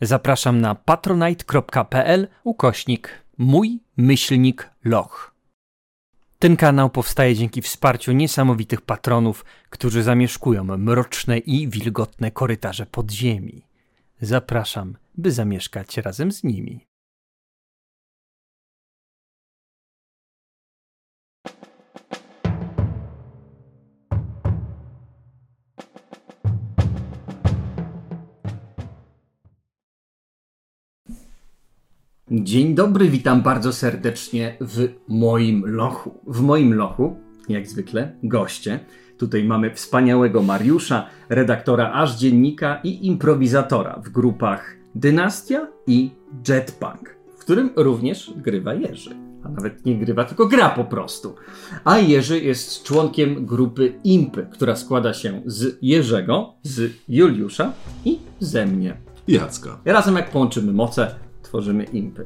[0.00, 5.34] Zapraszam na patronite.pl ukośnik mój myślnik loch.
[6.38, 13.66] Ten kanał powstaje dzięki wsparciu niesamowitych patronów, którzy zamieszkują mroczne i wilgotne korytarze podziemi.
[14.20, 16.87] Zapraszam, by zamieszkać razem z nimi.
[32.30, 36.14] Dzień dobry, witam bardzo serdecznie w moim lochu.
[36.26, 37.16] W moim lochu,
[37.48, 38.80] jak zwykle, goście.
[39.18, 46.10] Tutaj mamy wspaniałego Mariusza, redaktora aż dziennika i improwizatora w grupach Dynastia i
[46.48, 49.16] Jetpunk, w którym również grywa Jerzy.
[49.44, 51.34] A nawet nie grywa, tylko gra po prostu.
[51.84, 57.72] A Jerzy jest członkiem grupy Impy, która składa się z Jerzego, z Juliusza
[58.04, 58.96] i ze mnie.
[59.28, 59.80] Jacka.
[59.84, 61.14] Razem jak połączymy moce,
[61.48, 62.24] tworzymy impy.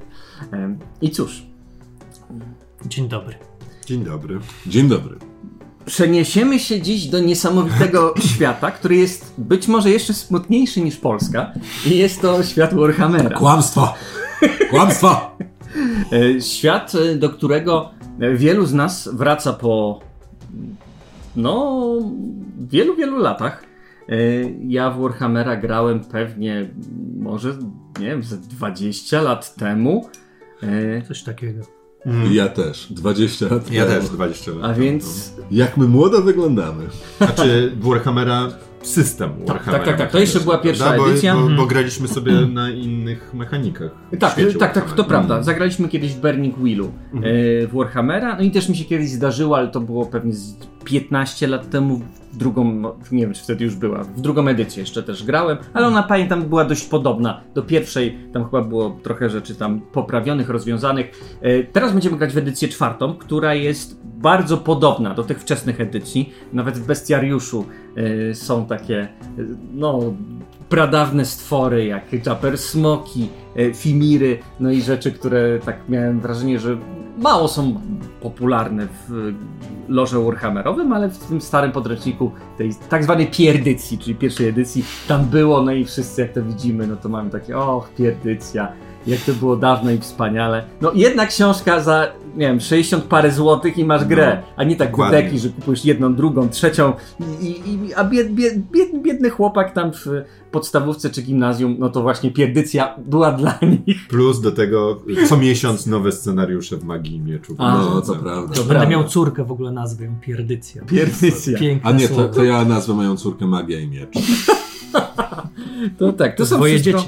[1.01, 1.43] I cóż,
[2.87, 3.35] Dzień dobry.
[3.87, 4.39] Dzień dobry.
[4.67, 5.17] Dzień dobry.
[5.87, 11.53] przeniesiemy się dziś do niesamowitego świata, który jest być może jeszcze smutniejszy niż Polska.
[11.87, 13.39] I jest to świat Warhammera.
[13.39, 13.95] Kłamstwa!
[14.71, 15.37] Kłamstwa!
[16.13, 20.01] E, Świat, e, do którego e, wielu z nas wraca po
[21.37, 21.83] no
[22.61, 23.65] wielu, wielu latach.
[24.09, 24.15] E,
[24.69, 26.69] Ja w Warhammera grałem pewnie
[27.19, 27.49] może,
[28.01, 30.09] nie wiem, ze 20 lat temu.
[30.63, 31.61] E, Coś takiego.
[32.31, 32.87] Ja też.
[32.93, 34.01] 20 lat Ja temu.
[34.01, 34.71] też 20 lat.
[34.71, 36.85] A więc Jak my młodo wyglądamy.
[37.19, 38.49] Znaczy Warhammera
[38.83, 39.73] system Warhammera.
[39.73, 40.11] tak, tak, tak.
[40.11, 41.03] To jeszcze była pierwsza Prawda?
[41.05, 41.35] Bo- edycja.
[41.35, 41.69] Bo, bo, Mhm.
[41.69, 43.91] graliśmy sobie na innych mechanikach.
[44.21, 45.43] Tak, tak, tak, to prawda.
[45.43, 47.25] Zagraliśmy kiedyś w Burning Wheelu Mhm.
[47.25, 50.57] e, w Warhammera, no i też mi się kiedyś zdarzyło, ale to było pewnie z
[50.85, 55.03] 15 lat temu, w drugą, nie wiem czy wtedy już była, w drugą edycję jeszcze
[55.03, 59.55] też grałem, ale ona pamiętam była dość podobna do pierwszej, tam chyba było trochę rzeczy
[59.55, 61.37] tam poprawionych, rozwiązanych.
[61.43, 66.33] E, Teraz będziemy grać w edycję czwartą, która jest bardzo podobna do tych wczesnych edycji,
[66.53, 67.65] nawet w Bestiariuszu
[68.31, 69.09] e, są takie, e,
[69.73, 70.01] no
[70.73, 76.77] pradawne stwory jak Japer Smoki, e, Fimiry, no i rzeczy, które tak miałem wrażenie, że
[77.19, 77.81] mało są
[78.23, 79.35] popularne w
[79.89, 85.25] loże Warhammerowym, ale w tym starym podręczniku tej tak zwanej pierdycji, czyli pierwszej edycji, tam
[85.25, 88.73] było, no i wszyscy jak to widzimy, no to mamy takie, och, pierdycja,
[89.07, 90.65] jak to było dawno i wspaniale.
[90.81, 94.77] No jedna książka za, nie wiem, 60 parę złotych i masz grę, No, a nie
[94.77, 96.93] tak deki, że kupujesz jedną, drugą, trzecią
[97.41, 100.07] i, i, a bied, bied, bied, biedny chłopak tam w
[100.51, 104.09] podstawówce czy gimnazjum, no to właśnie pierdycja była dla nich.
[104.09, 107.55] Plus do tego co miesiąc nowe scenariusze w Magii i Mieczu.
[107.59, 108.55] A, No, to prawda.
[108.55, 108.89] To Będę prawda.
[108.91, 110.85] miał córkę, w ogóle nazwę ją Pierdycja.
[110.85, 111.59] Pierdycja.
[111.59, 114.19] Piękne A nie, to, to ja nazwę moją córkę Magia i Miecz.
[115.99, 117.03] To tak, to są Twoje wszystko,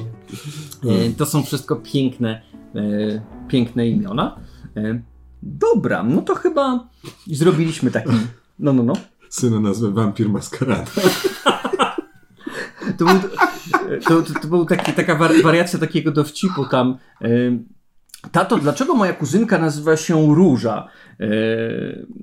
[0.83, 1.11] dzieci.
[1.11, 2.43] E, To są wszystko piękne,
[2.75, 4.37] e, piękne imiona.
[4.77, 5.01] E,
[5.45, 6.89] dobra, no to chyba
[7.27, 8.11] zrobiliśmy taki.
[8.59, 8.93] No, no, no.
[9.29, 10.91] Syna nazwę Wampir Maskarada.
[12.99, 13.15] To był,
[14.09, 16.99] to, to, to był taki, taka war, wariacja takiego dowcipu tam.
[18.33, 20.89] Tato, dlaczego moja kuzynka nazywa się Róża?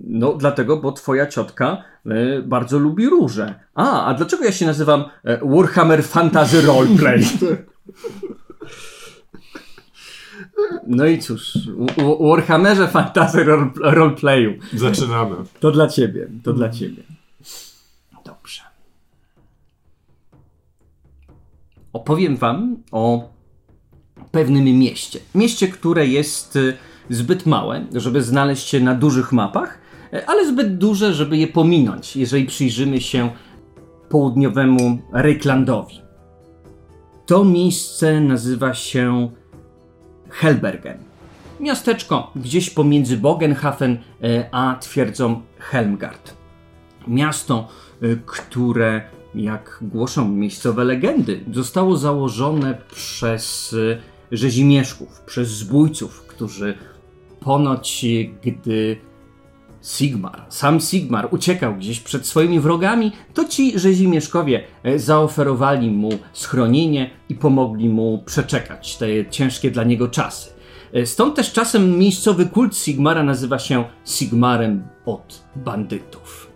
[0.07, 3.55] No, dlatego, bo twoja ciotka e, bardzo lubi róże.
[3.75, 7.23] A, a dlaczego ja się nazywam e, Warhammer Fantasy Roleplay?
[10.87, 11.57] No i cóż,
[12.19, 14.53] Warhammerze Fantasy role- Roleplayu.
[14.73, 15.35] Zaczynamy.
[15.59, 17.03] To dla ciebie, to dla ciebie.
[18.25, 18.61] Dobrze.
[21.93, 23.29] Opowiem wam o
[24.31, 25.19] pewnym mieście.
[25.35, 26.77] Mieście, które jest y,
[27.09, 29.79] zbyt małe, żeby znaleźć się na dużych mapach,
[30.13, 33.29] y, ale zbyt duże, żeby je pominąć, jeżeli przyjrzymy się
[34.09, 36.01] południowemu Reiklandowi.
[37.25, 39.31] To miejsce nazywa się
[40.31, 40.97] Helbergen.
[41.59, 46.33] Miasteczko gdzieś pomiędzy Bogenhafen e, a twierdzą Helmgard.
[47.07, 47.67] Miasto,
[48.01, 49.01] e, które,
[49.35, 53.75] jak głoszą miejscowe legendy, zostało założone przez
[54.31, 56.77] e, rzezimieszków, przez zbójców, którzy
[57.39, 58.05] ponoć,
[58.43, 58.97] gdy
[59.81, 67.09] Sigmar, sam Sigmar uciekał gdzieś przed swoimi wrogami, to ci rzezimieszkowie e, zaoferowali mu schronienie
[67.29, 70.49] i pomogli mu przeczekać te ciężkie dla niego czasy.
[70.93, 76.51] E, Stąd też czasem miejscowy kult Sigmara nazywa się Sigmarem od bandytów.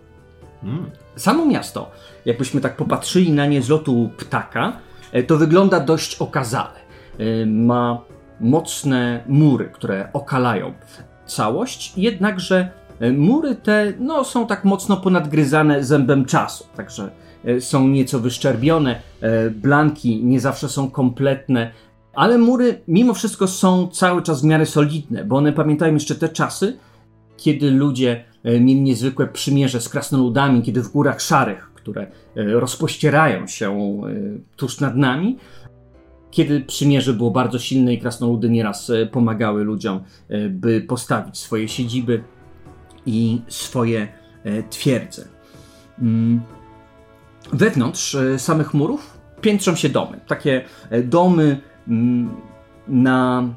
[1.16, 1.90] Samo miasto,
[2.24, 4.72] jakbyśmy tak popatrzyli na nie z lotu ptaka,
[5.12, 6.86] e, to wygląda dość okazale.
[7.46, 8.00] Ma
[8.40, 10.72] mocne mury, które okalają
[11.26, 12.70] całość, jednakże
[13.16, 17.10] Mury te no, są tak mocno ponadgryzane zębem czasu, także
[17.44, 21.70] e, są nieco wyszczerbione, e, blanki nie zawsze są kompletne,
[22.14, 26.28] ale mury mimo wszystko są cały czas w miarę solidne, bo one pamiętają jeszcze te
[26.28, 26.78] czasy,
[27.36, 33.46] kiedy ludzie e, mieli niezwykłe przymierze z krasnoludami, kiedy w górach szarych, które e, rozpościerają
[33.46, 35.38] się e, tuż nad nami,
[36.36, 41.68] kiedy przymierze było bardzo silne i krasnoludy nieraz e, pomagały ludziom, e, by postawić swoje
[41.68, 42.22] siedziby
[43.06, 44.08] i swoje
[44.44, 45.24] e, twierdze.
[45.98, 46.40] Mm.
[47.52, 50.20] Wewnątrz e, samych murów piętrzą się domy.
[50.26, 52.30] Takie e, domy mm,
[52.88, 53.48] na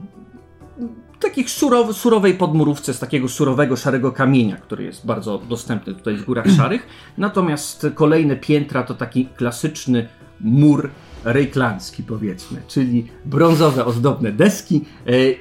[1.19, 6.25] takich surow, surowej podmurówce z takiego surowego, szarego kamienia, który jest bardzo dostępny tutaj w
[6.25, 6.87] Górach Szarych.
[7.17, 10.07] Natomiast kolejne piętra to taki klasyczny
[10.39, 10.89] mur
[11.23, 14.85] rejklandzki, powiedzmy, czyli brązowe, ozdobne deski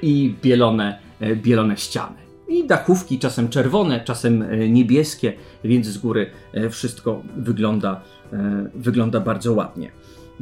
[0.01, 0.99] i bielone,
[1.35, 2.18] bielone ściany.
[2.49, 8.01] I dachówki czasem czerwone, czasem e, niebieskie, więc z góry e, wszystko wygląda,
[8.33, 9.91] e, wygląda bardzo ładnie.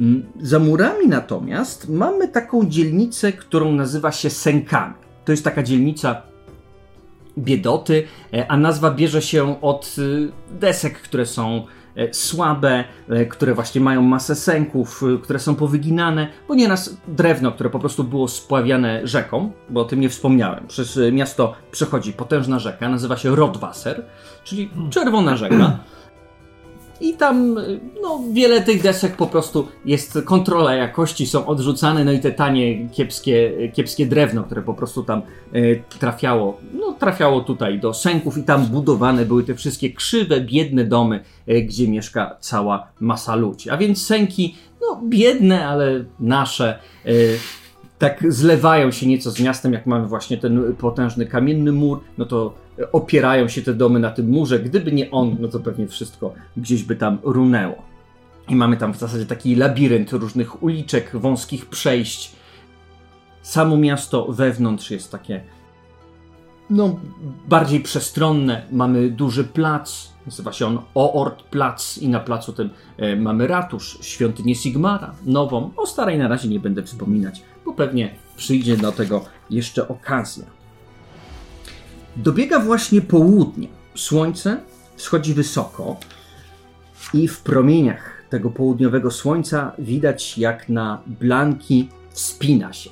[0.00, 4.94] Mm, Za murami natomiast mamy taką dzielnicę, którą nazywa się Senkami.
[5.24, 6.22] To jest taka dzielnica
[7.38, 8.04] biedoty,
[8.48, 9.96] a nazwa bierze się od
[10.60, 11.66] desek, które są
[12.12, 17.70] słabe, e, które właśnie mają masę sęków, y, które są powyginane, bo nieraz drewno, które
[17.70, 20.66] po prostu było spławiane rzeką, bo o tym nie wspomniałem.
[20.66, 24.04] Przez miasto przechodzi potężna rzeka, nazywa się Rodwasser,
[24.44, 25.78] czyli czerwona rzeka.
[27.00, 27.54] I tam
[28.02, 32.88] no, wiele tych desek po prostu jest kontrola jakości, są odrzucane, no i te tanie,
[32.88, 35.22] kiepskie, kiepskie drewno, które po prostu tam
[35.54, 40.84] y, trafiało, no trafiało tutaj do sęków i tam budowane były te wszystkie krzywe, biedne
[40.84, 43.70] domy, y, gdzie mieszka cała masa ludzi.
[43.70, 47.38] A więc sęki, no biedne, ale nasze, y,
[47.98, 52.67] tak zlewają się nieco z miastem, jak mamy właśnie ten potężny kamienny mur, no to
[52.92, 54.58] opierają się te domy na tym murze.
[54.58, 57.82] Gdyby nie on, no to pewnie wszystko gdzieś by tam runęło.
[58.48, 62.32] I mamy tam w zasadzie taki labirynt różnych uliczek, wąskich przejść.
[63.42, 65.40] Samo miasto wewnątrz jest takie
[66.70, 67.00] no,
[67.48, 68.62] bardziej przestronne.
[68.72, 73.98] Mamy duży plac, nazywa się on Oort Plac i na placu tym e, mamy ratusz,
[74.00, 75.70] świątynię Sigmara, nową.
[75.76, 80.57] O starej na razie nie będę wspominać, bo pewnie przyjdzie do tego jeszcze okazja.
[82.18, 83.68] Dobiega właśnie południe.
[83.94, 84.60] Słońce
[84.96, 85.96] wschodzi wysoko
[87.14, 92.90] i w promieniach tego południowego słońca widać jak na blanki wspina się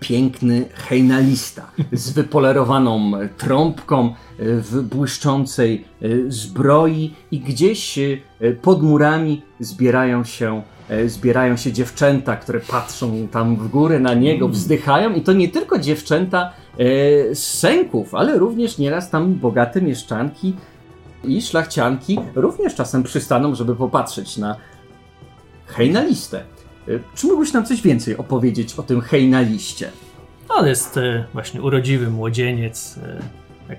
[0.00, 8.16] piękny hejnalista z wypolerowaną trąbką w błyszczącej e, zbroi i gdzieś e,
[8.62, 14.48] pod murami zbierają się, e, zbierają się dziewczęta, które patrzą tam w górę na niego,
[14.48, 16.65] wzdychają i to nie tylko dziewczęta e,
[17.32, 20.54] z sęków, ale również nieraz tam bogate mieszczanki
[21.24, 24.56] i szlachcianki również czasem przystaną, żeby popatrzeć na
[25.66, 26.42] hejnalistę.
[26.88, 29.90] E, Czy mógłbyś nam coś więcej opowiedzieć o tym hejnaliście?
[30.48, 32.98] On jest e, właśnie urodziwy młodzieniec,
[33.68, 33.76] e,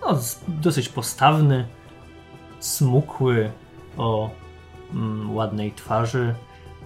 [0.00, 1.66] no, dosyć postawny,
[2.60, 3.50] smukły,
[3.96, 4.30] o
[4.94, 6.34] mm, ładnej twarzy,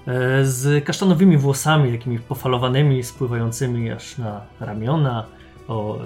[0.07, 5.27] e, z kasztanowymi włosami, takimi pofalowanymi, spływającymi aż na ramiona,
[5.69, 6.01] o e,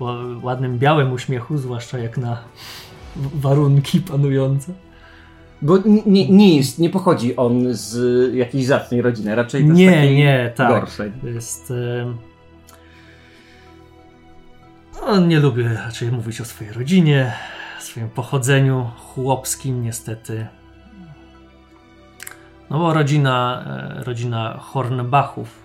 [0.00, 2.38] ła- ładnym białym uśmiechu, zwłaszcza jak na
[3.16, 4.72] warunki panujące.
[5.62, 9.90] Bo nie, nie jest, nie pochodzi on z jakiejś zacnej rodziny, raczej to z Nie,
[9.92, 10.68] takiej nie, tak.
[10.68, 11.12] gorszej.
[11.22, 11.70] Jest.
[11.70, 12.16] em,
[15.06, 17.32] No, nie lubię raczej mówić o swojej rodzinie,
[17.80, 20.46] swoim pochodzeniu chłopskim, niestety.
[22.70, 23.64] No bo rodzina,
[24.00, 25.60] e, rodzina Hornbachów.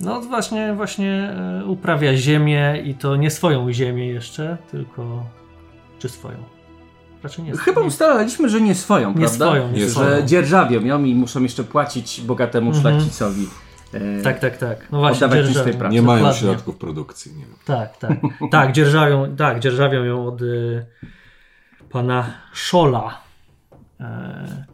[0.00, 5.24] No właśnie, właśnie e, uprawia ziemię i to nie swoją ziemię jeszcze, tylko.
[5.98, 6.36] Czy swoją?
[7.22, 9.46] Raczej nie Chyba nie- ustalaliśmy, że nie swoją, Nie prawda?
[9.46, 10.08] swoją, nie swoją.
[10.08, 12.82] Że dzierżawią ją i muszą jeszcze płacić bogatemu Mhm.
[12.96, 13.46] szlachcicowi.
[13.92, 14.88] e, Tak, tak, tak.
[14.92, 15.88] No właśnie, pracy.
[15.94, 16.40] Nie mają Dokładnie.
[16.40, 17.32] środków produkcji.
[17.36, 17.44] Nie.
[17.64, 18.12] Tak, tak.
[18.50, 20.86] Tak, dzierżawią, tak, dzierżawią ją od y,
[21.90, 23.18] pana Szola.
[24.00, 24.64] E,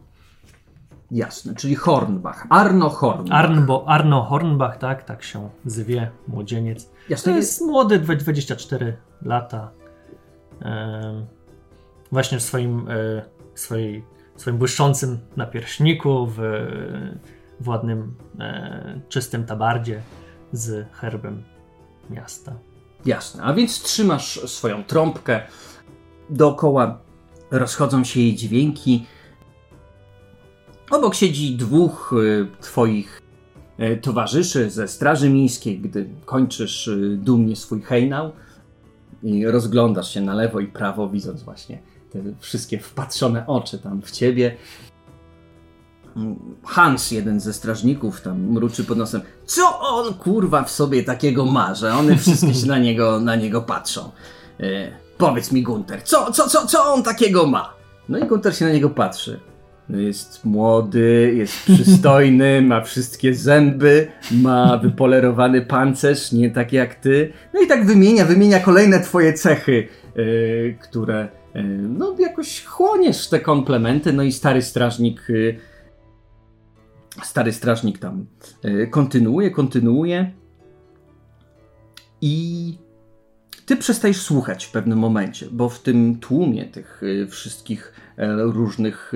[1.11, 2.47] Jasne, czyli Hornbach.
[2.49, 3.39] Arno Hornbach.
[3.39, 6.91] Arnbo, Arno Hornbach, tak, tak się zwie, młodzieniec.
[7.09, 9.71] Jasne, To jest młody, dwa- 24 lata.
[12.11, 13.21] Właśnie w swoim, e,
[13.55, 16.37] swojej, swoim błyszczącym napierśniku, w,
[17.59, 20.01] w ładnym, e, czystym tabardzie
[20.51, 21.43] z herbem
[22.09, 22.53] miasta.
[23.05, 25.41] Jasne, a więc trzymasz swoją trąbkę,
[26.29, 26.99] dookoła
[27.51, 29.05] rozchodzą się jej dźwięki.
[30.91, 33.21] Obok siedzi dwóch y, twoich
[33.79, 38.31] y, towarzyszy ze Straży Miejskiej, gdy kończysz y, dumnie swój hejnał.
[39.23, 41.81] i rozglądasz się na lewo i prawo, widząc właśnie
[42.11, 44.57] te wszystkie wpatrzone oczy tam w ciebie.
[46.65, 49.21] Hans, jeden ze strażników, tam mruczy pod nosem.
[49.45, 53.61] Co on kurwa w sobie takiego ma, że one wszystkie się na niego, na niego
[53.61, 54.11] patrzą?
[54.59, 57.73] E, powiedz mi, Gunter, co, co, co, co on takiego ma?
[58.09, 59.39] No i Gunter się na niego patrzy.
[59.97, 67.33] Jest młody, jest przystojny, ma wszystkie zęby, ma wypolerowany pancerz, nie tak jak ty.
[67.53, 73.39] No i tak wymienia, wymienia kolejne twoje cechy, e, które e, no jakoś chłoniesz te
[73.39, 74.13] komplementy.
[74.13, 75.71] No i stary strażnik e,
[77.23, 78.25] Stary strażnik tam
[78.89, 80.31] kontynuuje, kontynuuje.
[82.21, 82.77] I
[83.65, 87.93] ty przestajesz słuchać w pewnym momencie, bo w tym tłumie tych wszystkich
[88.37, 89.13] różnych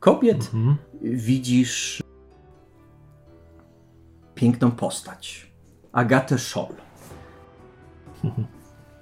[0.00, 0.76] kobiet Mhm.
[1.02, 2.02] widzisz
[4.34, 5.50] piękną postać.
[5.92, 6.74] Agatę Scholl.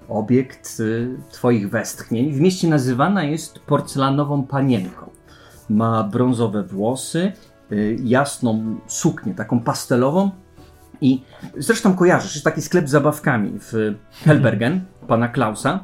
[0.09, 2.31] Obiekt y, twoich westchnień.
[2.33, 5.09] W mieście nazywana jest porcelanową panienką.
[5.69, 7.31] Ma brązowe włosy,
[7.71, 10.31] y, jasną suknię, taką pastelową.
[11.01, 11.23] I
[11.57, 15.83] zresztą kojarzysz, jest taki sklep z zabawkami w Helbergen, pana Klausa,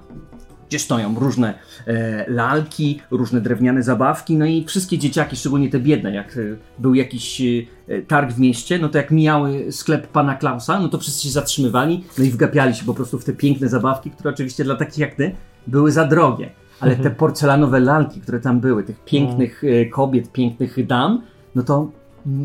[0.69, 1.53] gdzie stoją różne
[1.87, 6.41] e, lalki, różne drewniane zabawki, no i wszystkie dzieciaki, szczególnie te biedne, jak e,
[6.79, 10.97] był jakiś e, targ w mieście, no to jak mijały sklep pana Klausa, no to
[10.97, 14.63] wszyscy się zatrzymywali, no i wgapiali się po prostu w te piękne zabawki, które oczywiście
[14.63, 15.35] dla takich jak ty
[15.67, 16.49] były za drogie.
[16.79, 21.21] Ale te porcelanowe lalki, które tam były, tych pięknych e, kobiet, pięknych dam,
[21.55, 21.91] no to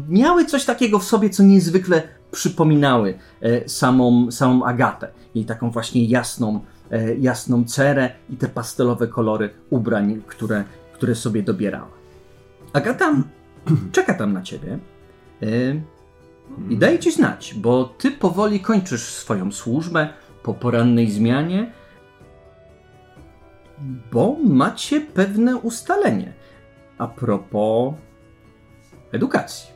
[0.08, 5.08] miały coś takiego w sobie, co niezwykle przypominały e, samą, samą Agatę.
[5.34, 6.60] Jej taką właśnie jasną,
[7.18, 11.90] jasną cerę i te pastelowe kolory ubrań, które, które sobie dobierała.
[12.72, 13.14] Agata
[13.92, 14.78] czeka tam na ciebie
[15.42, 15.46] e,
[16.68, 20.08] i daje ci znać, bo ty powoli kończysz swoją służbę
[20.42, 21.72] po porannej zmianie,
[24.12, 26.32] bo macie pewne ustalenie
[26.98, 27.94] a propos
[29.12, 29.70] edukacji.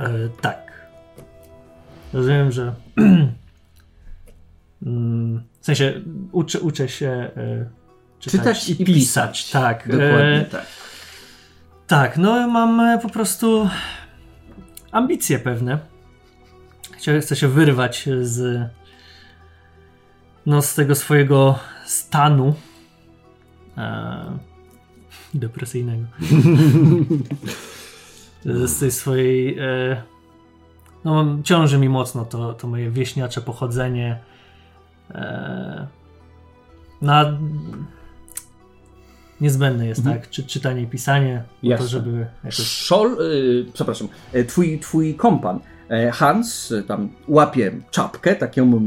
[0.00, 0.71] E, tak.
[2.12, 2.74] Rozumiem, że.
[4.86, 6.00] Mm, w sensie
[6.32, 7.66] uczę, uczę się e,
[8.18, 9.38] czytać, Czytać i i pisać.
[9.44, 9.50] pisać.
[9.50, 9.82] Tak.
[9.88, 10.66] Dokładnie E, tak.
[11.86, 13.68] tak, no mam e, po prostu
[14.92, 15.78] ambicje pewne.
[16.96, 18.68] Chcę, chcę się wyrwać z.
[20.46, 22.54] No, z tego swojego stanu.
[23.78, 24.38] E,
[25.34, 26.04] depresyjnego.
[28.44, 29.58] z tej swojej.
[29.58, 30.02] E,
[31.04, 34.18] no, ciąży mi mocno to, to moje wieśniacze pochodzenie.
[35.10, 35.86] E,
[37.02, 37.38] na.
[39.40, 40.18] Niezbędne jest, Mhm.
[40.20, 40.30] tak?
[40.30, 41.42] Czy, czytanie i pisanie,
[41.78, 42.54] to, żeby jakoś.
[42.56, 48.80] Szol, y, przepraszam, y, twój, twój kompan e, Hans tam łapie czapkę, taką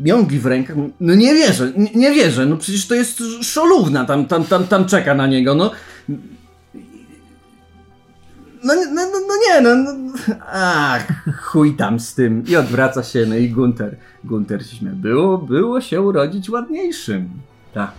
[0.00, 0.76] miągi w rękach.
[1.00, 4.84] No nie wierzę, nie, nie wierzę, no przecież to jest szolówna, tam, tam, tam, tam
[4.86, 5.70] czeka na niego, no.
[8.64, 10.12] No, no, no, no nie, no, no.
[10.52, 11.06] Ach,
[11.42, 12.44] chuj tam z tym.
[12.46, 13.96] I odwraca się, no i Gunter.
[14.24, 14.96] Gunter się śmieje.
[14.96, 17.30] Było, było się urodzić ładniejszym.
[17.74, 17.92] Tak.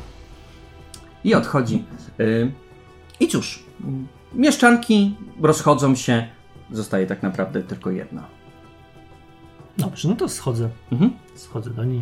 [1.24, 1.84] I odchodzi.
[2.20, 2.52] Y,
[3.20, 3.64] I cóż,
[4.34, 6.28] mieszczanki rozchodzą się.
[6.72, 8.24] Zostaje tak naprawdę tylko jedna.
[9.78, 10.70] Dobrze, no to schodzę.
[10.92, 11.12] Mhm.
[11.36, 12.02] Schodzę do niej.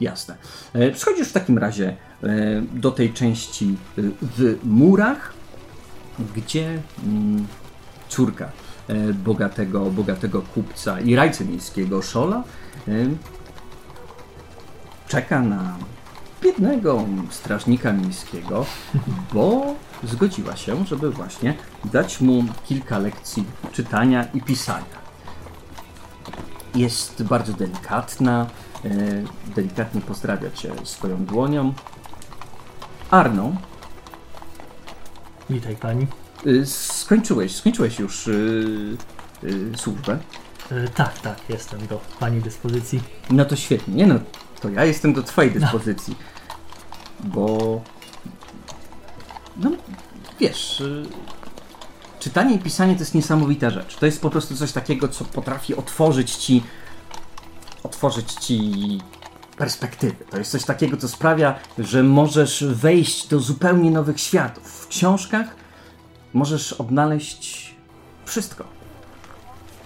[0.00, 0.36] Jasne.
[0.74, 5.34] E, Schodzisz w takim razie e, do tej części e, w murach,
[6.36, 7.46] gdzie mm,
[8.08, 8.52] córka
[8.88, 12.44] e, bogatego, bogatego kupca i rajcy miejskiego Szola
[12.88, 12.92] e,
[15.08, 15.76] czeka na
[16.42, 18.66] biednego strażnika miejskiego,
[19.32, 19.74] bo
[20.04, 25.02] zgodziła się, żeby właśnie dać mu kilka lekcji czytania i pisania.
[26.74, 28.46] Jest bardzo delikatna,
[28.84, 28.88] e,
[29.54, 31.72] delikatnie pozdrawia cię swoją dłonią.
[33.10, 33.52] Arno,
[35.50, 36.06] Witaj pani.
[36.46, 38.96] y, skończyłeś, skończyłeś już y,
[39.44, 40.18] y, służbę.
[40.72, 43.02] E, tak, tak, jestem do pani dyspozycji.
[43.30, 43.94] No to świetnie.
[43.94, 44.14] Nie no,
[44.60, 46.16] to ja jestem do twojej dyspozycji.
[47.20, 47.80] Bo...
[49.56, 49.70] No,
[50.40, 50.80] wiesz...
[50.80, 51.06] y,
[52.20, 53.96] Czytanie i pisanie to jest niesamowita rzecz.
[53.96, 56.62] To jest po prostu coś takiego, co potrafi otworzyć ci...
[57.82, 58.60] Otworzyć ci
[59.62, 60.24] perspektywy.
[60.30, 64.64] To jest coś takiego, co sprawia, że możesz wejść do zupełnie nowych światów.
[64.64, 65.56] W książkach
[66.34, 67.74] możesz odnaleźć
[68.24, 68.64] wszystko,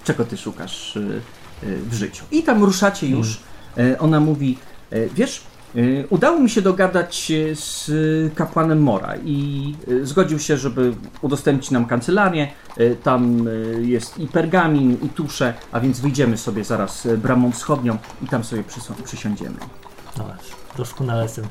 [0.04, 1.20] czego ty szukasz y,
[1.62, 2.24] y, w życiu.
[2.30, 3.40] I tam ruszacie już.
[3.78, 4.58] E, Ona mówi,
[5.14, 5.55] wiesz, Y,
[6.10, 11.70] Udało mi się dogadać y, z y, kapłanem Mora i y, zgodził się, żeby udostępnić
[11.70, 12.48] nam kancelarię.
[12.80, 17.52] Y, Tam y, jest i pergamin, i tusze, a więc wyjdziemy sobie zaraz y, bramą
[17.52, 18.64] wschodnią i tam sobie
[19.04, 19.56] przysiądziemy.
[20.18, 20.24] No,
[20.76, 21.44] doskonale jestem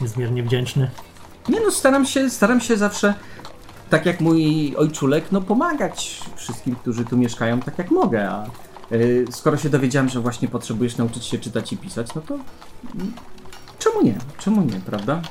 [0.00, 0.90] niezmiernie wdzięczny.
[1.48, 3.14] Nie no, staram się, staram się zawsze,
[3.90, 8.48] tak jak mój ojczulek, no pomagać wszystkim, którzy tu mieszkają, tak jak mogę, a y,
[9.30, 12.38] skoro się dowiedziałem, że właśnie potrzebujesz nauczyć się czytać i pisać, no to
[13.78, 14.14] czemu nie?
[14.38, 15.22] Czemu nie, prawda?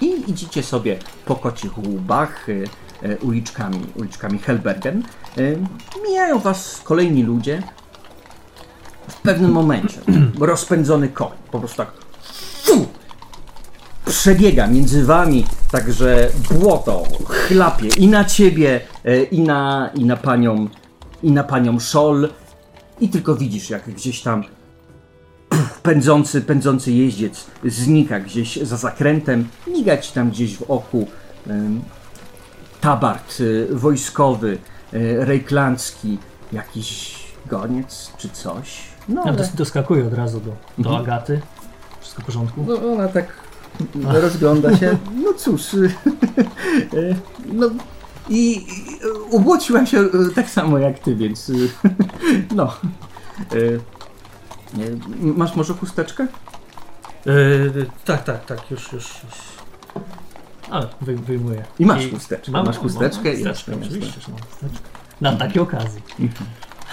[0.00, 2.64] I idziecie sobie po kocich łbach, y,
[3.04, 5.02] y, uliczkami, uliczkami Helbergen.
[5.38, 5.58] Y,
[6.08, 7.62] mijają was kolejni ludzie.
[9.08, 10.00] W pewnym momencie
[10.40, 11.92] rozpędzony koń, po prostu tak
[14.04, 18.80] przebiega między wami, także błoto chlapie i na ciebie,
[19.30, 20.68] i na, i na panią,
[21.22, 22.28] i na panią Szol.
[23.00, 24.44] I tylko widzisz, jak gdzieś tam
[25.82, 31.06] pędzący, pędzący jeździec znika gdzieś za zakrętem, miga ci tam gdzieś w oku
[32.80, 33.38] tabart
[33.70, 34.58] e, wojskowy,
[34.92, 36.18] e, rejklandzki,
[36.52, 38.82] jakiś goniec czy coś.
[39.08, 40.96] No, ale- dos- doskakuję od razu do, do Mhm.
[41.02, 41.40] Agaty.
[42.00, 42.64] Wszystko w porządku?
[42.68, 43.26] No, ona tak
[44.04, 44.98] rozgląda się.
[45.24, 45.74] No cóż.
[45.74, 45.90] y,
[46.94, 47.16] y,
[47.52, 47.70] no
[48.30, 48.66] i i
[49.30, 51.70] ubłociłam się y, tak samo jak ty, więc y,
[52.54, 52.72] no.
[55.20, 56.26] Masz może chusteczkę?
[57.26, 59.34] Yy, tak, tak, tak, już, już, już.
[60.70, 61.64] Ale wy, wyjmuję.
[61.78, 62.52] I masz chusteczkę.
[62.52, 63.24] Mam, masz mam, chusteczkę?
[63.24, 64.88] Mam, chusteczkę, Jasne, oczywiście, że mam chusteczkę.
[65.20, 66.02] Na takiej okazji.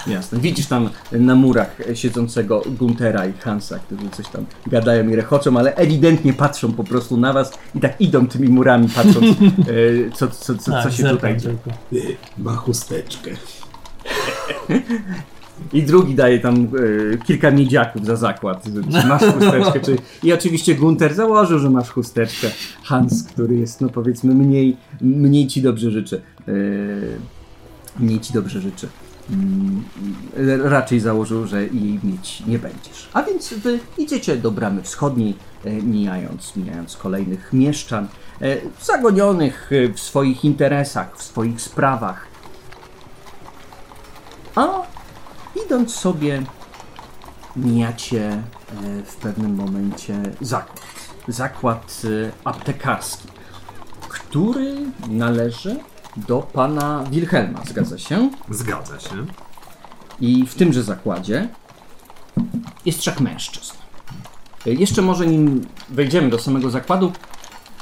[0.06, 0.38] Jasne.
[0.40, 5.74] Widzisz tam na murach siedzącego Guntera i Hansa, którzy coś tam gadają i rechoczą, ale
[5.74, 9.26] ewidentnie patrzą po prostu na was i tak idą tymi murami, patrząc,
[9.68, 11.56] y, co, co, co, Tak, co się zerkam tutaj dzieje.
[11.92, 13.30] Y, Ma chusteczkę.
[15.72, 16.68] I drugi daje tam
[17.14, 19.80] e, kilka miedziaków za zakład, czy masz chusteczkę.
[19.80, 19.96] Czy...
[20.22, 22.50] I oczywiście Gunter założył, że masz chusteczkę.
[22.82, 26.22] Hans, który jest, no powiedzmy, mniej, mniej ci dobrze życzy.
[26.48, 26.52] E,
[27.98, 28.88] mniej ci dobrze życzy.
[29.30, 29.84] Mm,
[30.64, 33.08] raczej założył, że jej mieć nie będziesz.
[33.12, 38.08] A więc wy idziecie do bramy wschodniej, e, mijając, mijając kolejnych mieszczan,
[38.42, 42.26] e, zagonionych e, w swoich interesach, w swoich sprawach.
[44.54, 44.68] A
[45.66, 46.42] idąc sobie,
[47.56, 48.42] mijacie
[49.06, 50.80] w pewnym momencie zakład.
[51.28, 52.02] Zakład
[52.44, 53.28] aptekarski,
[54.08, 54.76] który
[55.08, 55.76] należy
[56.26, 58.30] do pana Wilhelma, zgadza się?
[58.50, 59.26] Zgadza się.
[60.20, 61.48] I w tymże zakładzie
[62.86, 63.72] jest trzech mężczyzn.
[64.66, 67.12] Jeszcze może nim wejdziemy do samego zakładu,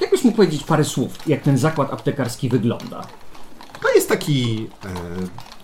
[0.01, 3.07] jakbyś mógł powiedzieć parę słów, jak ten zakład aptekarski wygląda?
[3.87, 4.89] To jest taki e,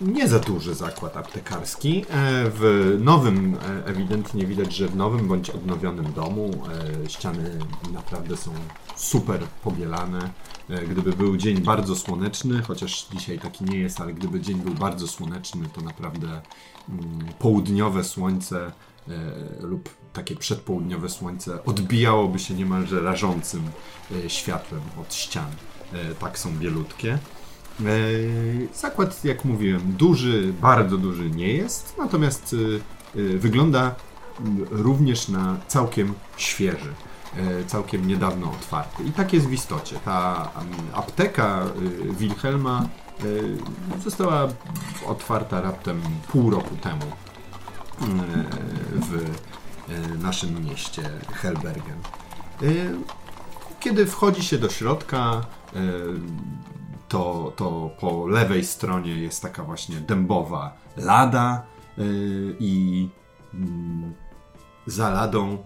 [0.01, 1.99] nie za duży zakład aptekarski.
[1.99, 2.03] E,
[2.49, 6.51] w nowym, e, ewidentnie widać, że w nowym bądź odnowionym domu
[7.05, 7.59] e, ściany
[7.93, 8.51] naprawdę są
[8.95, 10.29] super pobielane.
[10.69, 14.73] E, gdyby był dzień bardzo słoneczny, chociaż dzisiaj taki nie jest, ale gdyby dzień był
[14.73, 16.41] bardzo słoneczny, to naprawdę
[16.89, 18.71] mm, południowe słońce
[19.07, 19.11] e,
[19.59, 23.69] lub takie przedpołudniowe słońce odbijałoby się niemalże rażącym
[24.25, 25.51] e, światłem od ścian.
[25.93, 27.19] E, tak są bielutkie.
[27.79, 27.85] E,
[28.73, 32.55] Zakład, jak mówiłem, duży, bardzo duży nie jest, natomiast
[33.15, 33.95] e, e, wygląda
[34.71, 36.93] również na całkiem świeży,
[37.67, 39.03] całkiem niedawno otwarty.
[39.03, 39.99] I tak jest w istocie.
[40.05, 40.49] Ta
[40.93, 41.65] apteka
[42.19, 42.87] Wilhelma
[44.03, 44.47] została
[45.07, 47.05] otwarta raptem pół roku temu
[48.93, 49.25] w
[50.23, 51.97] naszym mieście Helbergen.
[53.79, 55.45] Kiedy wchodzi się do środka,
[57.13, 61.65] to, to po lewej stronie jest taka właśnie dębowa lada
[61.97, 63.09] y, i
[63.53, 64.13] mm,
[64.85, 65.57] za ladą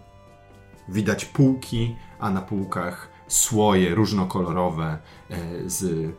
[0.89, 4.97] widać półki, a na półkach słoje różnokolorowe
[5.29, 5.37] e,
[5.69, 6.11] z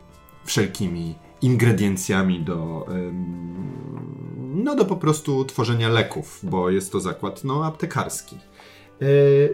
[0.45, 2.85] wszelkimi ingrediencjami do,
[4.37, 8.37] no do po prostu tworzenia leków, bo jest to zakład no, aptekarski.
[9.01, 9.05] E,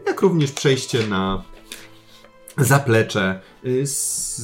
[0.07, 1.43] Jak również przejście na
[2.57, 4.41] zaplecze, y, z,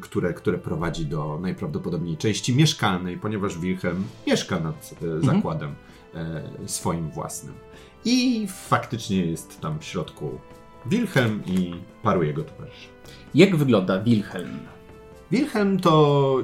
[0.00, 5.74] które, które prowadzi do najprawdopodobniej części mieszkalnej, ponieważ Wilhelm mieszka nad e, zakładem
[6.14, 7.54] e, swoim własnym.
[8.04, 10.38] I faktycznie jest tam w środku
[10.86, 12.88] Wilhelm i paru jego towarzyszy.
[13.34, 14.58] Jak wygląda Wilhelm?
[15.30, 16.36] Wilhelm to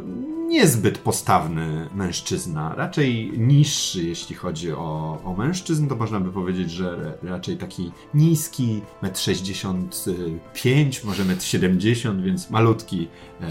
[0.48, 7.18] niezbyt postawny mężczyzna, raczej niższy, jeśli chodzi o, o mężczyzn, to można by powiedzieć, że
[7.22, 13.08] raczej taki niski, 1,65 m, może 1,70 m, więc malutki,
[13.40, 13.50] e,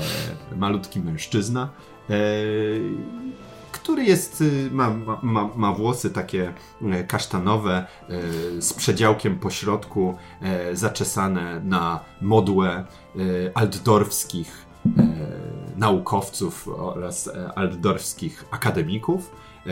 [0.55, 1.69] malutki mężczyzna.
[2.09, 2.13] E,
[3.71, 4.89] który jest, y, ma,
[5.23, 6.53] ma- ma, włosy takie
[6.91, 14.72] e, kasztanowe, e, z przedziałkiem po środku, e, zaczesane na modłę e, altdorfskich
[15.77, 19.31] naukowców oraz e, altdorfskich akademików.
[19.67, 19.69] E,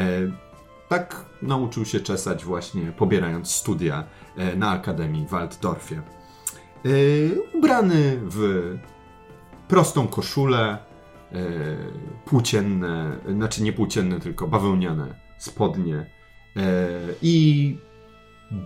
[0.90, 4.04] tak nauczył się czesać właśnie pobierając studia
[4.38, 5.96] e, na Akademii w Altdorfie.
[5.96, 6.02] E,
[7.54, 8.62] ubrany w
[9.68, 10.78] prostą koszulę,
[11.32, 11.38] e,
[12.26, 16.90] płócienne, znaczy nie płócienne, tylko bawełniane spodnie e,
[17.22, 17.78] i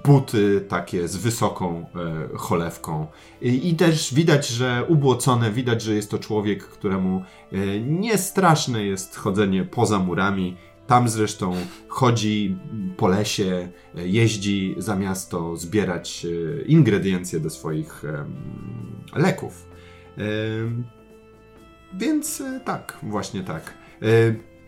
[0.04, 3.08] buty takie z wysoką e, cholewką.
[3.41, 8.84] I, I też widać, że ubłocone, widać, że jest to człowiek, któremu e, nie straszne
[8.86, 10.58] jest chodzenie poza murami.
[10.88, 11.54] Tam zresztą
[11.88, 12.58] chodzi
[12.98, 13.67] po lesie,
[13.98, 18.04] e, jeździ za miasto zbierać e, ingrediencje do swoich
[19.15, 19.67] leków.
[20.17, 20.84] Em,
[21.93, 23.74] Więc e, tak, właśnie tak.
[24.02, 24.06] E,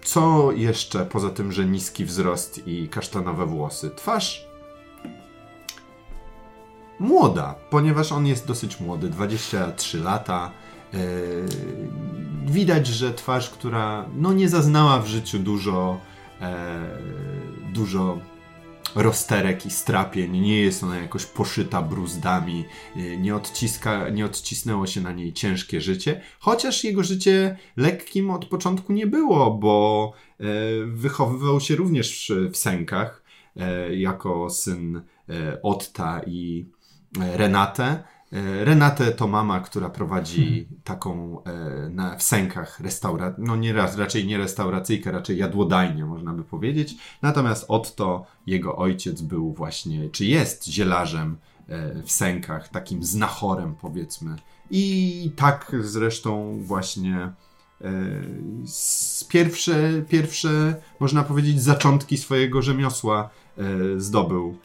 [0.04, 3.90] Co jeszcze poza tym, że niski wzrost i kasztanowe włosy?
[3.96, 4.47] Twarz
[7.00, 10.52] młoda, ponieważ on jest dosyć młody, 23 lata.
[10.94, 10.98] E,
[12.46, 16.00] Widać, że twarz, która no, nie zaznała w życiu dużo,
[16.42, 16.80] e,
[17.74, 18.20] dużo
[18.96, 25.02] rozterek i strapień, nie jest ona jakoś poszyta bruzdami, e, nie, odciska, nie odcisnęło się
[25.02, 30.14] na niej ciężkie życie, chociaż jego życie lekkim od początku nie było, bo
[30.88, 33.24] wychowywał się również w sękach,
[33.92, 35.02] jako syn
[35.64, 36.66] Otta i
[37.16, 38.04] Renate.
[38.34, 43.98] E, Renate to mama, która prowadzi taką e, na, w sękach restaurację, no nie raz,
[43.98, 46.96] raczej nie restauracyjkę, raczej jadłodajnię, można by powiedzieć.
[47.22, 54.36] Natomiast Otto, jego ojciec, był właśnie, czy jest zielarzem e, w sękach, takim znachorem powiedzmy.
[54.72, 57.32] I tak zresztą właśnie
[58.66, 63.30] z pierwsze, pierwsze, można powiedzieć, zaczątki swojego rzemiosła
[63.98, 64.58] zdobył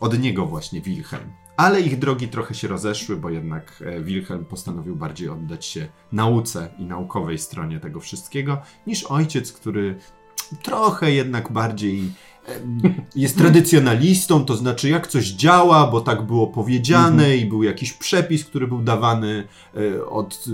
[0.00, 1.32] od niego właśnie Wilhelm.
[1.56, 6.68] Ale ich drogi trochę się rozeszły, bo jednak e, Wilhelm postanowił bardziej oddać się nauce
[6.78, 9.98] i naukowej stronie tego wszystkiego, niż ojciec, który
[10.62, 12.12] trochę jednak bardziej
[13.16, 18.44] jest tradycjonalistą, to znaczy jak coś działa, bo tak było powiedziane i był jakiś przepis,
[18.44, 19.44] który był dawany
[19.76, 20.44] e, od,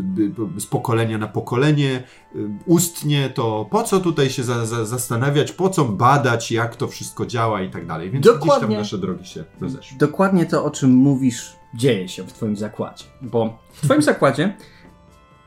[0.58, 2.02] z pokolenia na pokolenie
[2.36, 6.88] y, ustnie, to po co tutaj się za, za, zastanawiać, po co badać, jak to
[6.88, 8.10] wszystko działa i tak dalej.
[8.10, 8.78] Więc gdzieś tam Dokładnie.
[8.78, 9.98] nasze drogi się rozeszły.
[9.98, 13.04] Dokładnie to, o czym mówisz, dzieje się w Twoim zakładzie.
[13.22, 14.56] Bo w Twoim zakładzie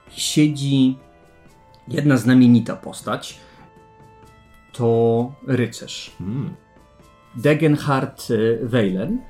[0.09, 0.97] siedzi
[1.87, 3.39] jedna znamienita postać.
[4.71, 6.15] To rycerz.
[6.21, 6.55] Mm.
[7.35, 8.27] Degenhard
[8.61, 9.21] Weylen.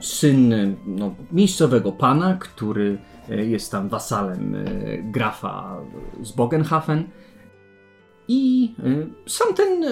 [0.00, 2.98] Syn y, no, miejscowego pana, który
[3.30, 5.76] y, jest tam wasalem y, grafa
[6.22, 7.08] z Bogenhafen.
[8.28, 8.74] I
[9.26, 9.84] sam ten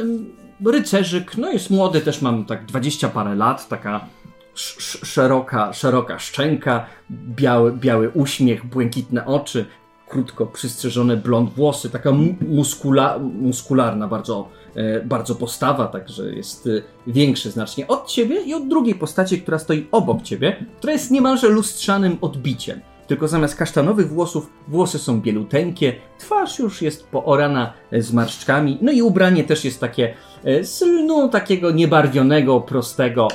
[0.67, 4.07] rycerzyk, no jest młody, też mam tak 20 parę lat, taka
[4.55, 9.67] sz- sz- szeroka, szeroka szczęka, biały, biały uśmiech, błękitne oczy,
[10.09, 16.71] krótko przystrzyżone blond włosy, taka mu- muskula, muskularna bardzo, e, bardzo postawa, także jest e,
[17.07, 21.49] większy znacznie od ciebie i od drugiej postaci, która stoi obok ciebie, która jest niemalże
[21.49, 22.81] lustrzanym odbiciem.
[23.07, 29.03] Tylko zamiast kasztanowych włosów, włosy są bieluteńkie, twarz już jest poorana e, zmarszczkami, no i
[29.03, 30.15] ubranie też jest takie
[30.63, 33.29] z lnu takiego niebarwionego, prostego,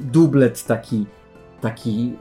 [0.00, 1.06] dublet taki,
[1.60, 2.12] taki,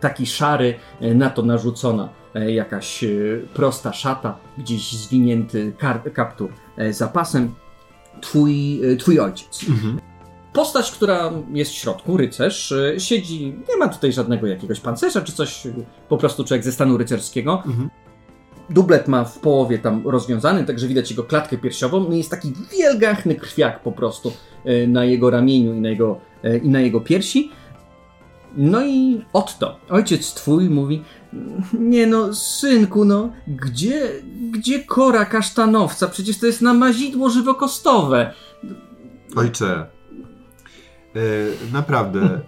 [0.00, 2.08] taki szary, na to narzucona
[2.46, 3.08] jakaś e,
[3.54, 5.72] prosta szata, gdzieś zwinięty
[6.12, 7.54] kaptur e, za pasem.
[8.20, 9.64] Twój, e, twój ojciec.
[10.52, 15.32] Postać, która jest w środku, rycerz, e, siedzi, nie ma tutaj żadnego jakiegoś pancerza czy
[15.32, 15.72] coś, e,
[16.08, 17.62] po prostu człowiek ze stanu rycerskiego.
[17.66, 17.90] Mhm.
[18.70, 22.08] Dublet ma w połowie tam rozwiązany, także widać jego klatkę piersiową.
[22.08, 24.32] No jest taki wielgachny krwiak po prostu
[24.64, 27.50] e, na jego ramieniu i na jego, e, i na jego piersi.
[28.58, 31.04] No i Otto, ojciec twój mówi,
[31.72, 34.12] nie no, synku, no, gdzie,
[34.50, 36.08] gdzie kora kasztanowca?
[36.08, 38.34] Przecież to jest namazidło żywokostowe.
[39.36, 39.86] Ojcze,
[41.16, 41.20] e,
[41.72, 42.40] naprawdę,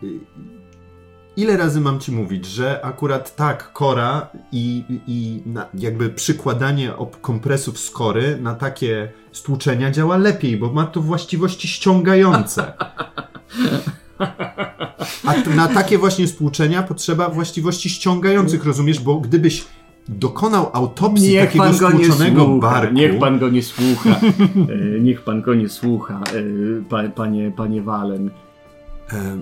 [1.36, 7.20] ile razy mam ci mówić, że akurat tak, kora i, i na, jakby przykładanie ob-
[7.20, 12.72] kompresów z kory na takie stłuczenia działa lepiej, bo ma to właściwości ściągające.
[15.24, 19.00] A na takie właśnie stłuczenia potrzeba właściwości ściągających, rozumiesz?
[19.00, 19.64] Bo gdybyś
[20.08, 22.94] dokonał autopsji takiego stłuczonego barku...
[22.94, 24.20] niech pan go nie słucha,
[24.96, 28.30] E, niech pan go nie słucha, e, pa, panie, panie Walen.
[29.12, 29.36] E, e,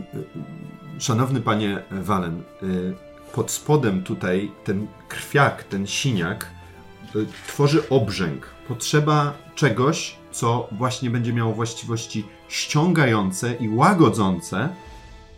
[0.99, 2.67] Szanowny panie Walen, e,
[3.33, 6.47] pod spodem tutaj ten krwiak, ten siniak
[7.17, 8.47] y, tworzy obrzęk.
[8.69, 14.69] Potrzeba czegoś, co właśnie będzie miało właściwości ściągające i łagodzące.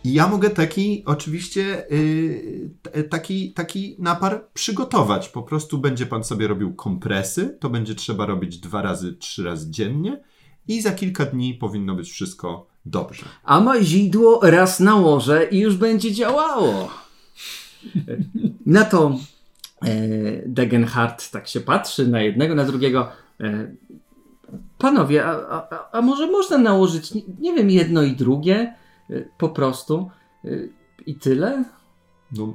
[0.03, 5.29] I ja mogę taki, oczywiście, y, t- taki, taki napar przygotować.
[5.29, 7.57] Po prostu będzie pan sobie robił kompresy.
[7.59, 10.21] To będzie trzeba robić dwa razy, trzy razy dziennie.
[10.67, 13.25] I za kilka dni powinno być wszystko dobrze.
[13.43, 16.89] A mazidło raz nałożę i już będzie działało.
[18.65, 19.17] Na to
[19.81, 19.87] e,
[20.45, 23.09] Degenhardt tak się patrzy na jednego, na drugiego.
[23.39, 23.71] E,
[24.81, 28.75] panowie, a, a, a może można nałożyć, nie, nie wiem, jedno i drugie?
[29.09, 30.09] E, po prostu.
[30.45, 30.49] E,
[31.05, 31.63] I tyle?
[32.31, 32.53] No,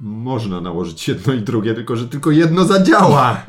[0.00, 3.36] można nałożyć jedno i drugie, tylko że tylko jedno zadziała.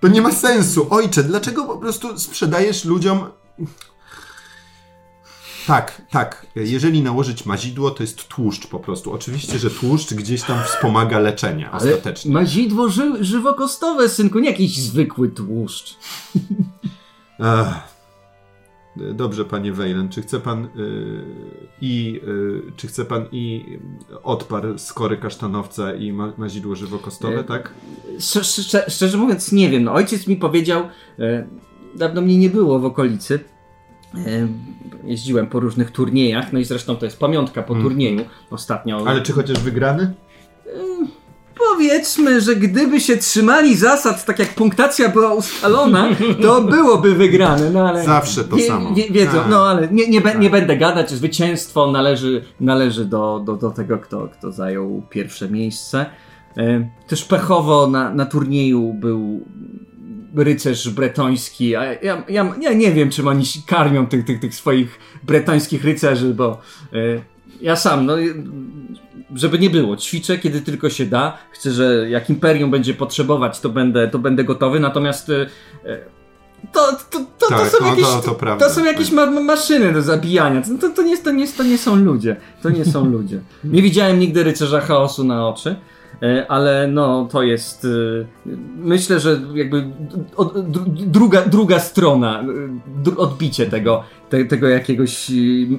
[0.00, 0.86] To nie ma sensu.
[0.90, 3.20] Ojcze, dlaczego po prostu sprzedajesz ludziom.
[5.70, 6.46] Tak, tak.
[6.54, 9.12] Jeżeli nałożyć mazidło, to jest tłuszcz po prostu.
[9.12, 12.32] Oczywiście, że tłuszcz gdzieś tam wspomaga leczenie Ale ostatecznie.
[12.32, 15.96] mazidło ży, żywokostowe, synku, nie jakiś zwykły tłuszcz.
[17.38, 17.90] Ech.
[19.14, 20.68] Dobrze, panie Wejlen, czy chce pan y,
[21.80, 22.20] i
[22.68, 23.64] y, czy chce pan i
[24.22, 27.74] odpar skory kasztanowca i ma, mazidło żywokostowe, Y, tak?
[28.88, 29.84] Szczerze, mówiąc, nie wiem.
[29.84, 31.46] No, ojciec mi powiedział, e,
[31.94, 33.40] dawno mnie nie było w okolicy.
[35.04, 38.96] Jeździłem po różnych turniejach, no i zresztą to jest pamiątka po turnieju ostatnio.
[38.96, 39.08] Mm.
[39.08, 40.14] Ale czy chociaż wygrany?
[41.72, 46.08] Powiedzmy, że gdyby się trzymali zasad, tak jak punktacja była ustalona,
[46.42, 48.04] to byłoby wygrane, no ale...
[48.04, 48.94] Zawsze to samo.
[48.94, 49.50] Wie, wiedzą, Tak.
[49.50, 50.60] no ale nie, nie, be, nie Tak.
[50.60, 56.06] będę gadać, zwycięstwo należy, należy do, do, do tego, kto, kto zajął pierwsze miejsce.
[56.56, 59.40] E, Też pechowo na, na turnieju był
[60.36, 64.98] rycerz bretoński, a ja, ja, ja nie wiem, czym oni karmią tych, tych, tych swoich
[65.22, 66.60] bretońskich rycerzy, bo
[66.92, 66.96] e,
[67.60, 68.16] ja sam, no,
[69.34, 71.38] żeby nie było, ćwiczę kiedy tylko się da.
[71.52, 75.46] Chcę, że jak imperium będzie potrzebować, to będę, to będę gotowy, natomiast e,
[76.72, 79.40] to, to, to, to, Tak, są no jakieś, to- to to są jakieś ma ma-
[79.40, 80.62] maszyny do zabijania.
[80.80, 82.36] To, to, nie, to, nie, to nie są ludzie.
[82.62, 83.40] To nie są ludzie.
[83.64, 85.76] Nie widziałem nigdy rycerza chaosu na oczy.
[86.22, 87.84] E, Ale no, to jest.
[87.84, 87.88] e,
[88.76, 89.90] Myślę, że jakby
[91.06, 92.44] druga, druga strona,
[93.12, 95.30] e, odbicie tego, te, tego jakiegoś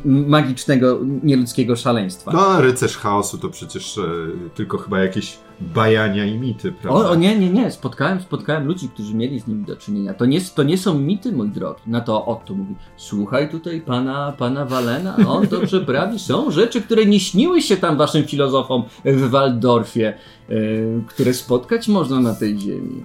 [0.06, 2.32] magicznego, nieludzkiego szaleństwa.
[2.34, 3.99] No, rycerz chaosu to przecież
[4.56, 7.10] tylko chyba jakieś bajania i mity, prawda?
[7.10, 10.13] O, o nie, nie, nie, spotkałem, spotkałem ludzi, którzy mieli z nimi do czynienia.
[10.13, 11.82] To nie, to nie są mity, mój drogi.
[11.88, 16.19] Na to Otto mówi, słuchaj tutaj pana, pana Walena, on dobrze prawi.
[16.19, 20.54] Są rzeczy, które nie śniły się tam waszym filozofom w Waldorfie, e,
[21.08, 23.04] które spotkać można na tej ziemi.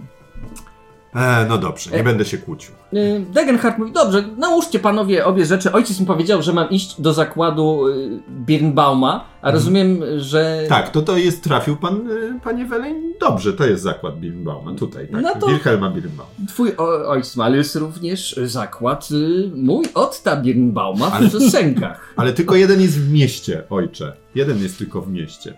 [1.17, 2.05] E, no dobrze, nie E.
[2.05, 2.75] będę się kłócił.
[2.93, 5.73] E, Degenhardt mówi, dobrze, nałóżcie panowie obie rzeczy.
[5.73, 7.93] Ojciec mi powiedział, że mam iść do zakładu e,
[8.31, 10.63] Birnbauma, a rozumiem, że...
[10.69, 13.03] Tak, to to jest, trafił pan, e, panie Weleń?
[13.21, 15.23] Dobrze, to jest zakład Birnbauma, tutaj, tak.
[15.23, 16.31] No to- Wilhelma Birnbauma.
[16.49, 22.13] Twój o, ojciec ma, ale jest również zakład y, mój Otta Birnbauma Ale- w Sękach.
[22.17, 24.17] Ale tylko jeden jest w mieście, ojcze.
[24.35, 25.55] Jeden jest tylko w mieście.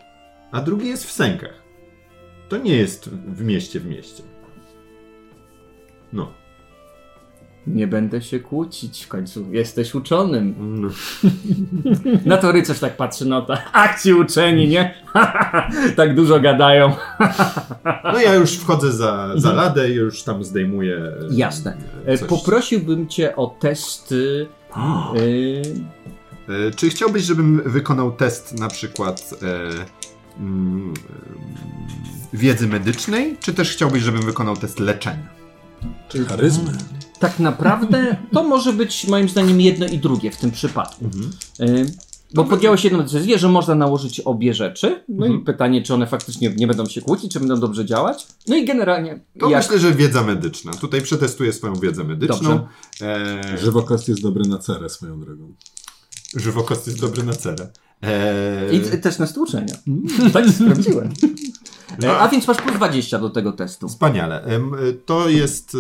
[0.53, 1.63] A drugi jest w sękach.
[2.49, 4.23] To nie jest w mieście w mieście.
[6.13, 6.33] No.
[7.67, 10.55] Nie będę się kłócić, w końcu jesteś uczonym.
[10.59, 10.89] no.
[12.25, 14.95] Na to rycerz tak patrzy, no ta akci uczeni, nie?
[15.97, 16.93] tak dużo gadają.
[18.05, 21.13] No ja już wchodzę za, za ladę i już tam zdejmuję.
[21.31, 21.77] Jasne.
[22.07, 22.29] E, coś.
[22.29, 24.47] Poprosiłbym cię o testy.
[25.17, 25.63] y,
[26.49, 29.71] E, Czy chciałbyś, żebym wykonał test na przykład e,
[32.33, 35.38] wiedzy medycznej, czy też chciałbyś, żebym wykonał test leczenia?
[36.09, 36.73] Czy charyzmy?
[37.19, 41.05] tak naprawdę to może być moim zdaniem jedno i drugie w tym przypadku.
[41.61, 41.87] Y,
[42.35, 45.05] Bo podjęło się jedną decyzję, że można nałożyć obie rzeczy.
[45.09, 48.27] No i pytanie, czy one faktycznie nie będą się kłócić, czy będą dobrze działać.
[48.47, 49.21] No i generalnie.
[49.41, 49.63] To jak...
[49.63, 50.73] myślę, że wiedza medyczna.
[50.73, 52.49] Tutaj przetestuję swoją wiedzę medyczną.
[52.49, 52.69] Dobrze.
[53.55, 55.55] E, Żywokost jest dobry na cerę swoją drogą.
[56.37, 57.69] żywokost jest dobry na cerę.
[58.03, 59.75] E, I też na stłuczenia.
[60.33, 61.09] tak sprawdziłem.
[62.05, 63.89] E, A więc masz plus 20 do tego testu.
[63.89, 64.45] Wspaniale.
[65.07, 65.79] To jest y,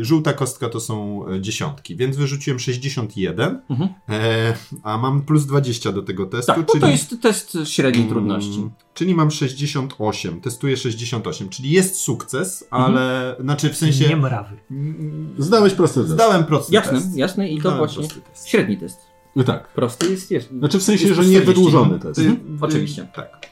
[0.00, 3.90] y, żółta kostka to są e, dziesiątki, więc wyrzuciłem 61, Mhm.
[4.08, 8.56] e, a mam plus 20 do tego testu, Tak, bo to jest test średniej trudności.
[8.58, 14.56] Mm, Czyli mam 68, testuję 68, czyli jest sukces, ale znaczy w sensie Nie mrawy.
[14.70, 16.12] mm, Zdałeś prosty test.
[16.12, 17.16] zdałem prosty Jasne, test.
[17.16, 18.08] jasne i to Zdałem właśnie
[18.46, 19.13] średni test.
[19.36, 19.68] No tak.
[19.68, 20.50] Prosty jest, jest.
[20.50, 22.18] Znaczy w sensie, Jest że nie 40, wydłużony test.
[22.20, 23.06] Mhm, oczywiście.
[23.14, 23.46] Tak.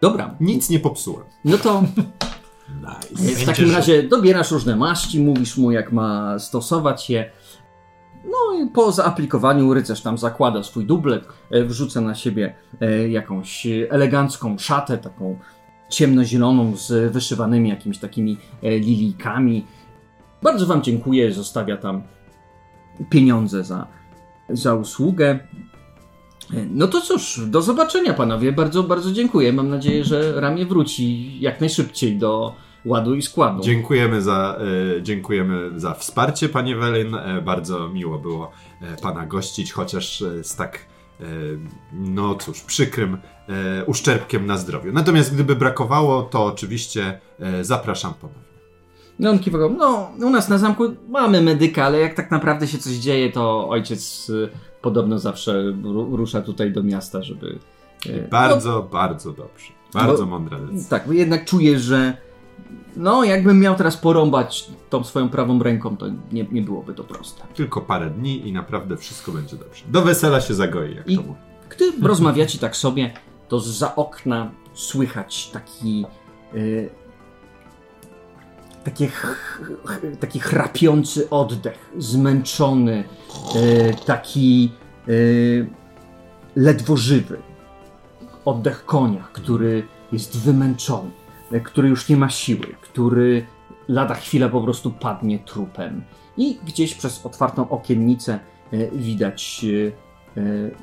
[0.00, 1.24] Dobra, Nic nie popsułem.
[1.44, 1.82] no to
[3.12, 3.42] Nice.
[3.42, 7.30] w takim razie dobierasz różne maści, mówisz mu jak ma stosować je.
[8.24, 13.66] No i po zaaplikowaniu rycerz tam zakłada swój dublet, e, wrzuca na siebie e, jakąś
[13.90, 15.38] elegancką szatę, taką
[15.90, 19.66] ciemnozieloną z wyszywanymi jakimiś takimi e, lilijkami.
[20.42, 22.02] Bardzo Wam dziękuję, zostawia tam
[23.10, 23.86] pieniądze za,
[24.50, 25.38] za usługę.
[26.70, 28.52] No to cóż, do zobaczenia panowie.
[28.52, 29.52] Bardzo, bardzo dziękuję.
[29.52, 33.62] Mam nadzieję, że ramię wróci jak najszybciej do ładu i składu.
[33.62, 34.58] Dziękujemy za,
[34.98, 37.14] e, dziękujemy za wsparcie, panie Welin.
[37.14, 40.86] E, bardzo miło było e, pana gościć, chociaż z tak,
[41.92, 43.18] no cóż, przykrym
[43.86, 44.92] uszczerbkiem na zdrowiu.
[44.92, 47.20] Natomiast gdyby brakowało, to oczywiście
[47.62, 48.47] zapraszam ponownie.
[49.18, 52.78] No on kiwał, no u nas na zamku mamy medyka, ale jak tak naprawdę się
[52.78, 54.48] coś dzieje, to ojciec y,
[54.82, 55.52] podobno zawsze
[55.82, 57.58] ru- rusza tutaj do miasta, żeby...
[58.06, 59.72] y, Bardzo, bardzo dobrze.
[59.94, 60.90] Bardzo Bo- mądra decyzja.
[60.90, 62.16] Tak, bo jednak czuję, że
[62.96, 67.42] no jakbym miał teraz porąbać tą swoją prawą ręką, to nie, nie byłoby to proste.
[67.54, 69.84] Tylko parę dni i naprawdę wszystko będzie dobrze.
[69.88, 71.40] Do wesela się zagoi, jak I- to mówi.
[71.70, 73.12] Gdy rozmawiacie tak sobie,
[73.48, 76.06] to za okna słychać taki.
[76.54, 76.90] y,
[78.90, 79.08] takie
[80.20, 83.04] taki chrapiący oddech, zmęczony,
[83.56, 84.72] y, taki
[85.08, 85.66] y,
[86.56, 87.38] ledwo żywy.
[88.44, 91.10] Oddech konia, który jest wymęczony,
[91.52, 93.46] y, który już nie ma siły, który
[93.88, 96.02] lada chwilę po prostu padnie trupem.
[96.36, 98.38] I gdzieś przez otwartą okiennicę
[98.92, 99.66] widać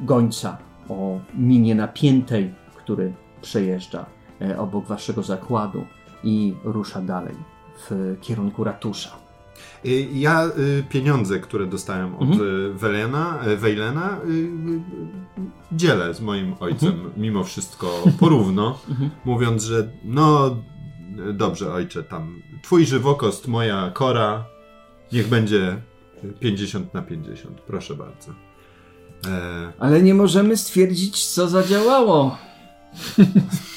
[0.02, 0.58] gońca
[0.90, 4.06] o minie napiętej, który przejeżdża
[4.42, 5.86] e, obok waszego zakładu
[6.24, 7.55] i rusza dalej
[7.90, 9.10] w kierunku ratusza.
[9.86, 12.42] Y, Ja y, pieniądze, które dostałem od Mhm.
[12.42, 14.18] y, Welena, Wejlena,
[15.72, 19.10] dzielę z moim ojcem mimo wszystko porówno, Mhm.
[19.26, 20.56] mówiąc, że no
[21.34, 24.46] dobrze ojcze, tam twój żywokost, moja kora,
[25.12, 25.82] niech będzie
[26.40, 28.32] 50 na 50, proszę bardzo.
[29.28, 32.38] E, Ale nie możemy stwierdzić, co zadziałało.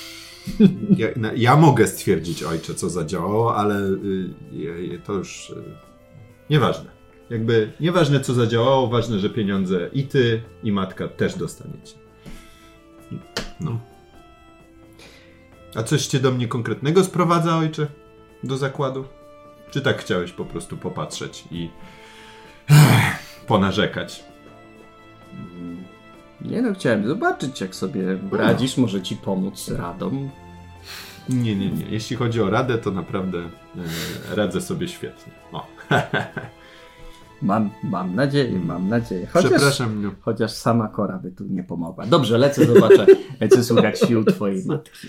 [0.97, 5.55] ja, ja mogę stwierdzić, ojcze, co zadziałało, ale y, to już y,
[6.51, 6.99] nieważne.
[7.31, 11.95] Jakby nieważne, co zadziałało, ważne, że pieniądze i ty, i matka też dostaniecie.
[13.61, 13.81] No.
[15.75, 17.87] A coś cię do mnie konkretnego sprowadza, ojcze?
[18.45, 19.05] Do zakładu?
[19.71, 21.71] Czy tak chciałeś po prostu popatrzeć i
[23.47, 24.25] ponarzekać?
[26.41, 30.29] Nie no, chciałem zobaczyć, jak sobie radzisz, może ci pomóc radą.
[31.29, 31.85] Nie, nie, nie.
[31.91, 35.33] Jeśli chodzi o radę, to naprawdę e, radzę sobie świetnie.
[35.53, 35.67] O,
[37.43, 39.27] Mam, mam nadzieję, mam nadzieję.
[39.27, 40.03] Chociaż, przepraszam.
[40.03, 40.11] No.
[40.21, 42.07] chociaż sama Kora by tu nie pomogła.
[42.07, 43.07] Dobrze, lecę, zobaczę,
[43.51, 45.09] co słychać sił twojej matki.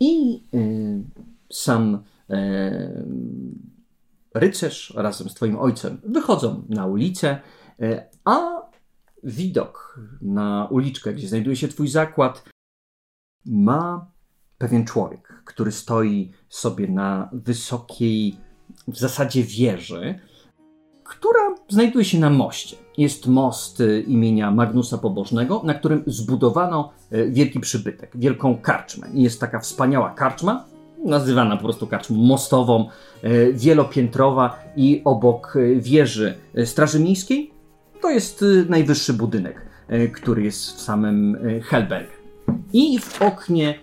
[0.00, 1.04] I em,
[1.52, 3.58] sam em,
[4.34, 7.38] rycerz razem z twoim ojcem wychodzą na ulicę,
[7.80, 8.59] e, a
[9.24, 12.44] widok na uliczkę, gdzie znajduje się twój zakład,
[13.46, 14.10] ma
[14.58, 18.36] pewien człowiek, który stoi sobie na wysokiej,
[18.88, 20.18] w zasadzie wieży,
[21.04, 22.76] która znajduje się na moście.
[22.98, 29.08] Jest most y, imienia Magnusa Pobożnego, na którym zbudowano y, wielki przybytek, wielką karczmę.
[29.14, 30.64] Jest taka wspaniała karczma,
[31.04, 32.88] nazywana po prostu karczmą mostową,
[33.24, 37.59] y, wielopiętrowa i obok wieży Straży Miejskiej
[38.02, 42.10] to jest y, najwyższy budynek, y, który jest w samym y, Helberg.
[42.72, 43.78] I w oknie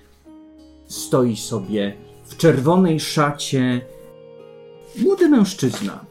[0.85, 3.81] stoi sobie w czerwonej szacie
[5.01, 6.05] młody mężczyzna.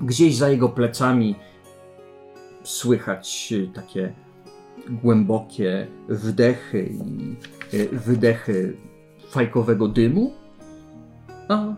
[0.00, 1.34] Gdzieś za jego plecami
[2.62, 4.12] słychać takie
[4.88, 7.36] głębokie wdechy i
[7.92, 8.76] wydechy
[9.30, 10.32] fajkowego dymu,
[11.48, 11.74] a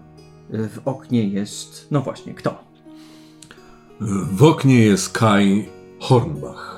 [0.50, 2.71] w oknie jest, no właśnie, kto?
[4.32, 5.68] W oknie jest Kai
[6.00, 6.72] Hornbach.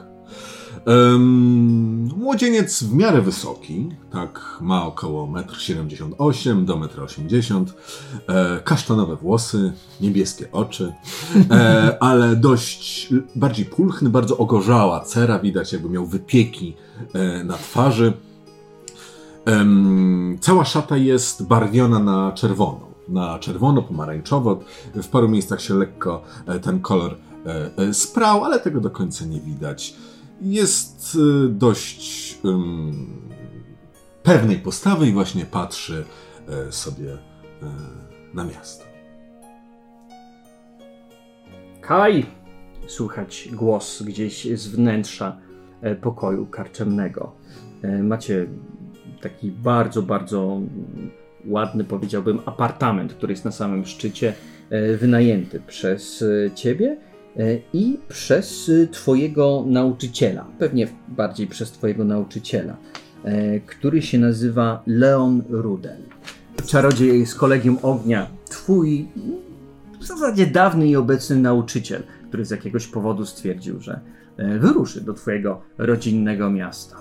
[0.86, 7.66] Em, młodzieniec w miarę wysoki, tak ma około 1,78 m do 1,80 m,
[8.28, 10.92] e, kasztanowe włosy, niebieskie oczy,
[11.50, 16.76] e, ale dość bardziej pulchny, bardzo ogorzała cera, widać jakby miał wypieki
[17.14, 18.12] e, na twarzy.
[19.44, 24.60] Em, cała szata jest barwiona na czerwono, na czerwono-pomarańczowo.
[24.94, 29.24] W paru miejscach się lekko e, ten kolor e, e, sprał, ale tego do końca
[29.24, 29.94] nie widać.
[30.40, 32.92] Jest dość em,
[34.22, 36.04] pewnej postawy i właśnie patrzy
[36.70, 37.18] sobie
[38.34, 38.84] na miasto.
[41.80, 42.26] Kaj!
[42.86, 45.36] Słychać głos gdzieś z wnętrza
[46.02, 47.32] pokoju karczemnego.
[48.02, 48.46] Macie
[49.20, 50.60] taki bardzo, bardzo
[51.46, 54.34] ładny, powiedziałbym, apartament, który jest na samym szczycie,
[54.70, 56.96] e, wynajęty przez e, ciebie
[57.36, 60.46] e, i przez twojego nauczyciela.
[60.58, 62.76] Pewnie bardziej przez twojego nauczyciela.
[63.66, 66.02] który się nazywa Leon Rudel.
[66.66, 69.08] Czarodziej z Kolegium Ognia, twój
[70.00, 74.00] w zasadzie dawny i obecny nauczyciel, który z jakiegoś powodu stwierdził, że
[74.58, 76.96] wyruszy do twojego rodzinnego miasta.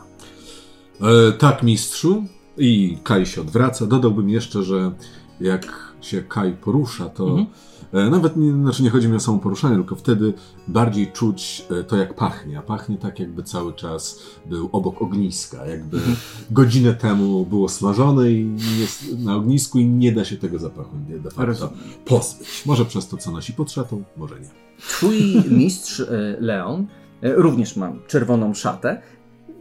[1.01, 2.23] E, tak, mistrzu.
[2.57, 3.85] I Kai się odwraca.
[3.85, 4.91] Dodałbym jeszcze, że
[5.41, 7.47] jak się Kai porusza, to Mhm.
[7.93, 10.33] e, nawet nie, znaczy nie chodzi mi o samo poruszanie, tylko wtedy
[10.67, 12.59] bardziej czuć e, to, jak pachnie.
[12.59, 16.15] A pachnie tak, jakby cały czas był obok ogniska, jakby Mhm.
[16.51, 21.19] godzinę temu było smażone i jest na ognisku i nie da się tego zapachu nie
[21.19, 21.73] de facto
[22.05, 22.63] pozbyć.
[22.65, 24.49] Może przez to, co nosi pod szatą, może nie.
[24.79, 26.05] Twój mistrz e,
[26.39, 26.87] Leon
[27.21, 29.01] również ma czerwoną szatę.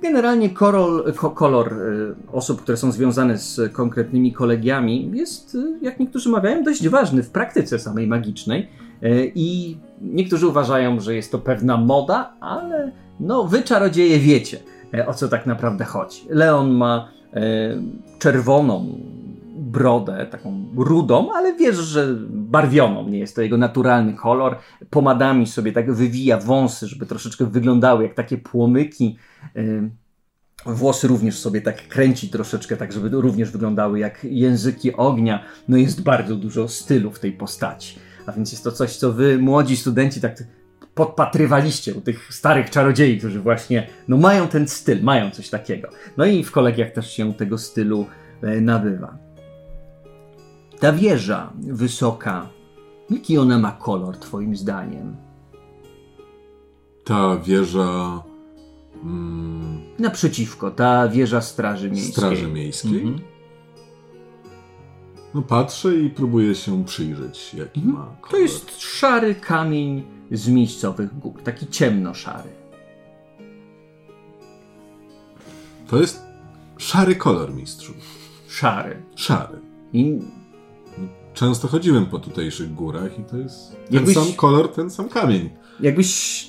[0.02, 6.00] Generalnie kolor, ko, kolor e, osób, które są związane z konkretnymi kolegiami jest, e, jak
[6.00, 8.68] niektórzy mawiają, dość ważny w praktyce samej magicznej.
[9.02, 14.58] E, I niektórzy uważają, że jest to pewna moda, ale no wy czarodzieje wiecie,
[15.06, 16.22] o co tak naprawdę chodzi.
[16.28, 17.08] Leon ma
[18.18, 18.98] czerwoną
[19.72, 24.56] brodę, taką rudą, ale wiesz, że barwioną, nie jest to jego naturalny kolor.
[24.90, 29.16] Pomadami sobie tak wywija wąsy, żeby troszeczkę wyglądały jak takie płomyki.
[30.66, 35.44] Włosy również sobie tak kręci troszeczkę, tak żeby również wyglądały jak języki ognia.
[35.68, 37.98] No jest bardzo dużo stylu w tej postaci.
[38.26, 40.36] A więc jest to coś, co wy, młodzi studenci, tak
[40.94, 45.88] podpatrywaliście u tych starych czarodziei, którzy właśnie no, mają ten styl, mają coś takiego.
[46.16, 48.06] No i w kolegiach też się tego stylu
[48.42, 49.31] e, nabywa.
[50.82, 52.48] Ta wieża wysoka,
[53.10, 55.16] jaki ona ma kolor, Twoim zdaniem?
[57.04, 58.22] Ta wieża
[59.04, 62.12] mm, Naprzeciwko, ta wieża Straży Miejskiej.
[62.12, 63.02] Straży Miejskiej.
[63.02, 63.20] Mhm.
[65.34, 68.10] No patrzę i próbuję się przyjrzeć, jaki ma kolor.
[68.10, 68.30] Mhm.
[68.30, 72.50] To jest szary kamień z miejscowych gór, taki ciemnoszary.
[75.86, 76.22] To jest
[76.78, 77.92] szary kolor, mistrzu.
[78.48, 79.02] Szary.
[79.14, 79.58] Szary.
[79.92, 80.18] I
[81.34, 85.50] Często chodziłem po tutejszych górach i to jest ten Jakbyś- sam kolor, ten sam kamień.
[85.80, 86.46] jakbyś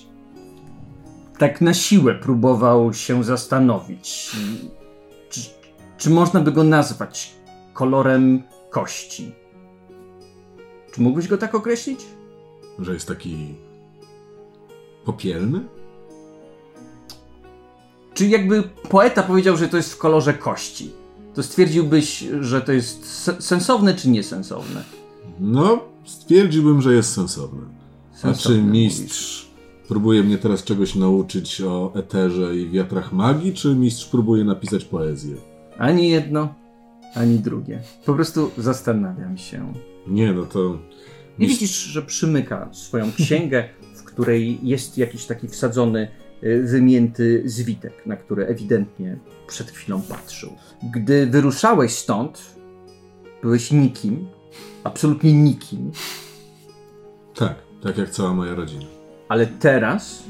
[1.38, 4.32] tak na siłę próbował się zastanowić,
[5.30, 5.40] czy,
[5.98, 7.34] czy można by go nazwać
[7.74, 9.32] kolorem kości.
[10.94, 12.00] Czy mógłbyś go tak określić?
[12.80, 13.56] Że jest taki
[15.06, 15.60] popielny?
[18.14, 20.92] Czy jakby poeta powiedział, że to jest w kolorze kości,
[21.34, 24.84] to stwierdziłbyś, że to jest se- sensowne czy niesensowne?
[25.40, 27.62] No, stwierdziłbym, że jest sensowny.
[28.14, 28.74] A Sensowne, czy mówisz.
[29.00, 29.48] mistrz
[29.88, 35.36] próbuje mnie teraz czegoś nauczyć o eterze i wiatrach magii, czy mistrz próbuje napisać poezję?
[35.78, 36.54] Ani jedno,
[37.16, 37.82] ani drugie.
[38.06, 39.74] Po prostu zastanawiam się.
[40.08, 40.78] Nie, no to...
[41.40, 41.60] I Mistrz...
[41.62, 46.08] widzisz, że przymyka swoją księgę, w której jest jakiś taki wsadzony,
[46.64, 49.18] wymięty zwitek, na który ewidentnie
[49.48, 50.50] przed chwilą patrzył.
[50.94, 52.56] Gdy wyruszałeś stąd,
[53.42, 54.28] byłeś nikim,
[54.84, 55.92] absolutnie nikim,
[57.36, 58.86] Tak, tak jak cała moja rodzina.
[59.30, 60.24] ale teraz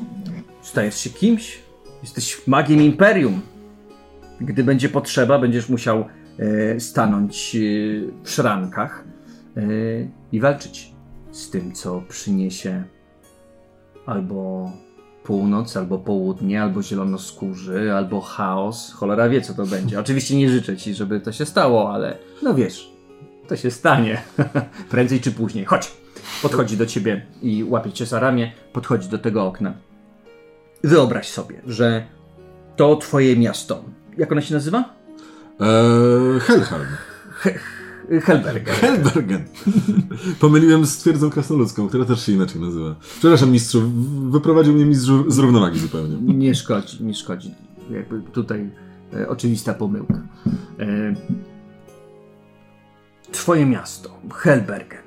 [0.61, 1.59] stajesz się kimś.
[2.01, 3.41] Jesteś magiem imperium.
[4.41, 6.05] Gdy będzie potrzeba, będziesz musiał
[6.39, 7.59] e, stanąć e,
[8.23, 9.03] w szrankach
[9.57, 9.61] e,
[10.31, 10.93] i walczyć
[11.31, 12.83] z tym, co przyniesie
[14.05, 14.71] albo
[15.23, 18.93] północ, albo południe, albo zielonoskórzy, albo chaos.
[18.93, 19.99] Cholera wie, co to będzie.
[19.99, 22.91] Oczywiście nie życzę ci, żeby to się stało, ale no wiesz,
[23.47, 24.21] to się stanie.
[24.89, 25.65] Prędzej czy później.
[25.65, 25.91] Chodź.
[26.41, 29.73] Podchodzi do ciebie i łapie cię za ramię, podchodzi do tego okna.
[30.83, 32.05] Wyobraź sobie, że
[32.75, 33.83] to twoje miasto.
[34.17, 34.93] Jak ono się nazywa?
[35.59, 36.87] Eee, Helheim.
[37.39, 37.82] Helberger.
[38.21, 39.43] Helbergen.
[40.39, 42.95] Pomyliłem z twierdzą krasnoludzką, która też się inaczej nazywa.
[43.19, 43.91] Przepraszam, mistrzu,
[44.29, 46.33] wyprowadził mnie mistrz z równowagi zupełnie.
[46.33, 47.53] Nie szkodzi, nie szkodzi.
[47.91, 48.69] Jakby tutaj
[49.13, 50.21] e, oczywista pomyłka.
[50.79, 51.15] E,
[53.31, 55.03] twoje miasto, Helbergen.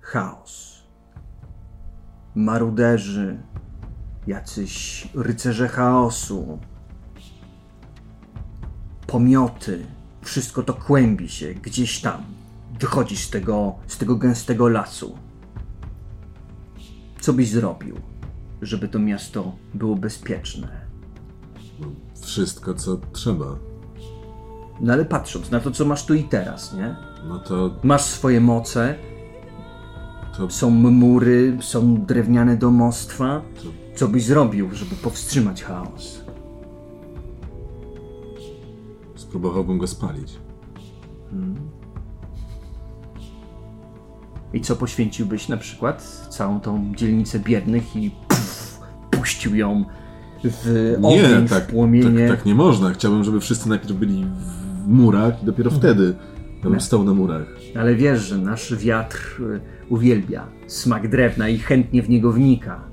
[0.00, 0.82] Chaos.
[2.34, 3.38] Maruderzy,
[4.30, 6.58] jacyś rycerze chaosu,
[9.06, 9.86] pomioty,
[10.22, 12.22] wszystko to kłębi się gdzieś tam.
[12.80, 15.18] Wychodzisz z tego, z tego gęstego lasu.
[17.20, 17.96] Co byś zrobił,
[18.62, 20.68] żeby to miasto było bezpieczne?
[22.20, 23.46] Wszystko, co trzeba.
[24.80, 26.96] No ale patrząc na to, co masz tu i teraz, nie?
[27.28, 28.94] No to, Masz swoje moce,
[30.36, 33.42] to, są mury, są drewniane domostwa.
[33.62, 33.68] to
[34.00, 36.24] Co byś zrobił, żeby powstrzymać chaos?
[39.14, 40.38] spróbowałbym go spalić.
[44.52, 48.80] I co poświęciłbyś na przykład całą tą dzielnicę biednych i pff,
[49.10, 49.84] puścił ją
[50.44, 52.28] w ogień, Nie, w tak, płomienie.
[52.28, 52.90] tak, tak nie można.
[52.90, 54.26] Chciałbym, żeby wszyscy najpierw byli
[54.84, 56.14] w murach i dopiero wtedy
[56.64, 57.46] ja bym stał na murach.
[57.80, 62.89] Ale wiesz, że nasz wiatr y, uwielbia smak drewna i chętnie w niego wnika.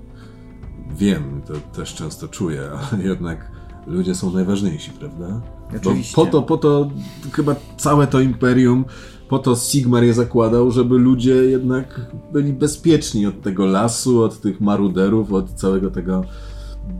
[0.97, 3.51] Wiem, to też często czuję, ale jednak
[3.87, 5.41] ludzie są najważniejsi, prawda?
[5.77, 6.15] Oczywiście.
[6.15, 6.89] Bo po to, po to
[7.31, 8.85] chyba całe to imperium,
[9.29, 12.01] po to Sigmar je zakładał, żeby ludzie jednak
[12.33, 16.23] byli bezpieczni od tego lasu, od tych maruderów, od całego tego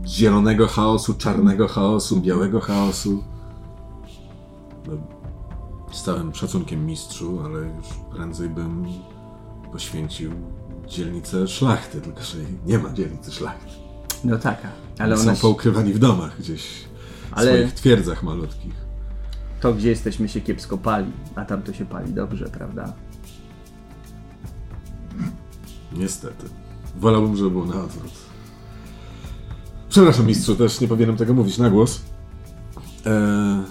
[0.06, 3.24] zielonego chaosu, czarnego chaosu, białego chaosu.
[4.86, 4.92] No,
[5.92, 8.86] z całym szacunkiem mistrzu, ale już prędzej bym
[9.72, 10.30] poświęcił
[10.88, 13.77] dzielnicę szlachty, tylko że nie ma dzielnicy szlachty.
[14.24, 18.74] No taka, ale Są ona się, poukrywani w domach gdzieś, w Ale- swoich twierdzach malutkich.
[19.60, 22.92] to, gdzie jesteśmy, się kiepsko pali, a tam to się pali dobrze, prawda?
[25.92, 26.46] Niestety.
[26.96, 28.12] Wolałbym, żeby było na odwrót.
[29.88, 32.00] Przepraszam, mistrzu, też nie powinienem tego mówić na głos.
[33.06, 33.62] Eee,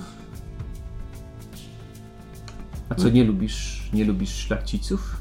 [2.90, 5.18] A co, nie lubisz, nie lubisz szlachciców?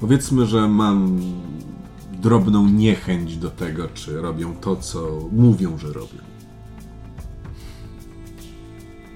[0.00, 1.20] powiedzmy, że mam
[2.22, 6.18] drobną niechęć do tego, czy robią to, co mówią, że robią.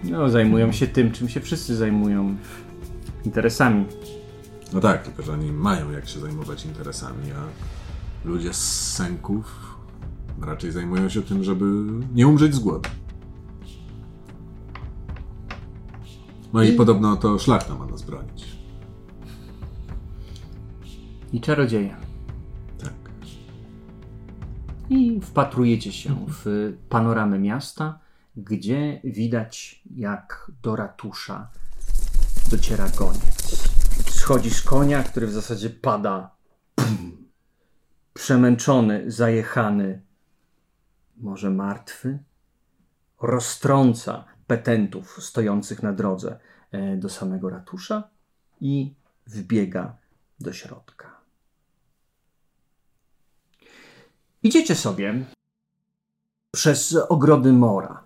[0.05, 2.37] No, zajmują się tym, czym się wszyscy zajmują.
[3.25, 3.85] Interesami.
[4.73, 9.77] No tak, tylko że oni mają jak się zajmować interesami, a ludzie z sęków
[10.43, 11.65] raczej zajmują się tym, żeby
[12.15, 12.89] nie umrzeć z głodu.
[16.53, 18.45] No i, I- podobno to szlachta ma nas bronić.
[21.33, 21.97] I czarodzieje.
[24.91, 27.99] I wpatrujecie się w panoramę miasta,
[28.37, 31.51] gdzie widać, jak do ratusza
[32.51, 33.69] dociera goniec.
[34.11, 36.31] Schodzi z konia, który w zasadzie pada.
[36.75, 37.27] Pum.
[38.15, 40.03] Przemęczony, zajechany,
[41.17, 42.19] może martwy,
[43.23, 46.39] roztrąca petentów stojących na drodze
[46.73, 48.09] e, do samego ratusza
[48.61, 48.95] i
[49.27, 49.97] wbiega
[50.41, 50.96] do środka.
[54.47, 55.25] Idziecie sobie
[56.55, 58.03] przez ogrody Mora.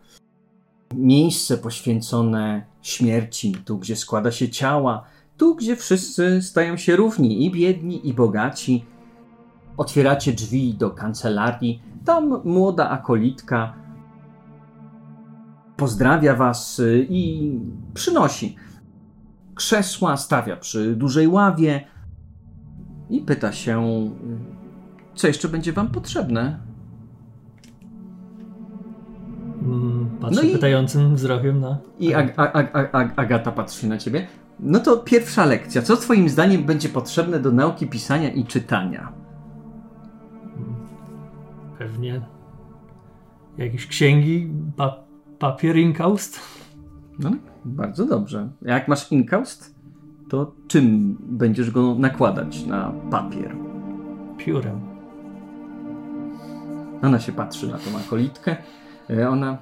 [0.94, 5.04] Miejsce poświęcone śmierci, tu gdzie składa się ciała,
[5.36, 8.84] tu gdzie wszyscy stają się równi, i biedni, i bogaci.
[9.76, 11.82] Otwieracie drzwi do kancelarii.
[12.04, 13.74] Tam młoda akolitka
[15.76, 17.52] pozdrawia was y, i
[17.94, 18.56] przynosi
[19.54, 21.84] krzesła, stawia przy dużej ławie
[23.10, 24.10] i pyta się,
[25.20, 26.58] co jeszcze będzie wam potrzebne.
[29.62, 31.78] Mm, Patrzę No i- pytającym wzrokiem na.
[31.98, 34.26] I Ag- Ag- Ag- Agata patrzy na ciebie.
[34.60, 35.82] No to pierwsza lekcja.
[35.82, 39.12] Co twoim zdaniem będzie potrzebne do nauki pisania i czytania?
[41.78, 42.20] Pewnie
[43.58, 44.96] jakieś księgi, pa
[45.38, 46.40] papier, inkaust.
[47.18, 47.30] No,
[47.64, 48.48] bardzo dobrze.
[48.62, 49.74] Jak masz inkaust,
[50.28, 53.56] to czym będziesz go nakładać na papier?
[54.38, 54.80] Piórem.
[57.02, 58.56] Ona się patrzy na tą akolitkę.
[59.10, 59.58] E, Ona.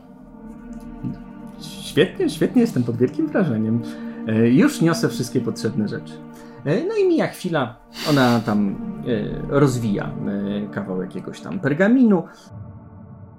[1.60, 3.82] Świetnie, świetnie, jestem pod wielkim wrażeniem.
[4.26, 6.12] E, Już niosę wszystkie potrzebne rzeczy.
[6.64, 7.76] E, No i mija chwila,
[8.10, 8.74] ona tam
[9.48, 12.22] rozwija e, kawał jakiegoś tam pergaminu,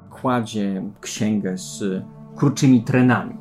[0.09, 1.83] kładzie księgę z
[2.35, 3.37] kurczymi trenami,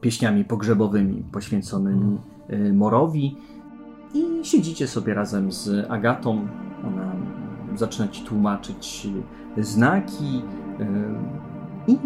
[0.00, 2.18] pieśniami pogrzebowymi poświęconymi
[2.48, 3.36] e, Morowi
[4.14, 6.46] i siedzicie sobie razem z Agatą.
[6.86, 7.12] Ona
[7.78, 9.08] zaczyna ci tłumaczyć
[9.56, 10.42] e, znaki
[10.80, 10.86] e,
[11.86, 11.98] i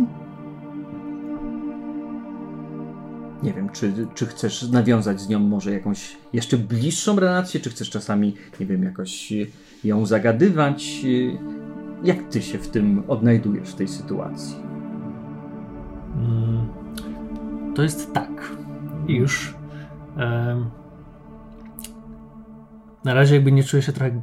[3.43, 7.91] nie wiem, czy, czy chcesz nawiązać z nią może jakąś jeszcze bliższą relację, czy chcesz
[7.91, 9.33] czasami, nie wiem, jakoś
[9.85, 11.05] ją zagadywać.
[11.05, 11.65] E,
[12.05, 14.57] Jak ty się w tym odnajdujesz w tej sytuacji?
[17.75, 18.53] To jest tak.
[19.09, 19.55] Iż
[23.05, 24.21] na razie jakby nie czuję się trochę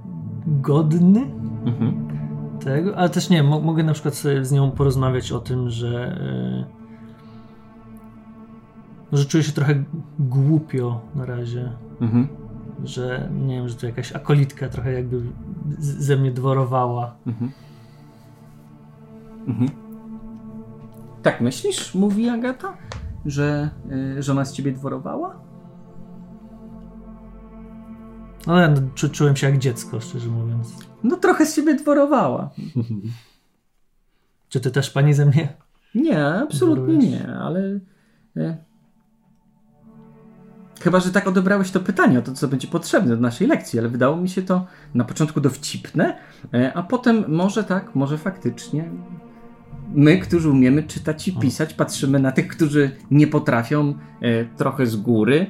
[0.48, 1.22] godny
[1.66, 2.08] Mhm.
[2.60, 6.18] tego, ale też nie, mo- mogę na przykład sobie z nią porozmawiać o tym, że
[9.12, 9.84] e, że czuję się trochę
[10.20, 11.72] głupio na razie,
[12.02, 12.28] Mhm.
[12.84, 15.22] że nie wiem, że to jakaś akolitka trochę jakby
[15.80, 17.16] ze mnie dworowała.
[17.28, 17.52] Mhm.
[19.48, 19.70] Mhm.
[21.24, 22.74] Tak myślisz, mówi Agata,
[23.26, 23.70] że
[24.18, 25.36] y, żona z ciebie dworowała?
[28.48, 30.74] No ja czu, czułem się jak dziecko, szczerze mówiąc.
[31.04, 32.50] No trochę z ciebie dworowała.
[34.50, 35.54] Czy ty też pani ze mnie?
[35.96, 37.12] Nie, absolutnie Dworujesz?
[37.12, 37.60] nie, ale...
[38.38, 38.58] y,
[40.82, 43.90] Chyba, że tak odebrałeś to pytanie o to, co będzie potrzebne do naszej lekcji, ale
[43.90, 46.18] wydało mi się to na początku dowcipne,
[46.54, 48.90] e, a potem może tak, może faktycznie
[49.94, 54.96] my, którzy umiemy czytać i pisać, patrzymy na tych, którzy nie potrafią e, trochę z
[54.96, 55.48] góry.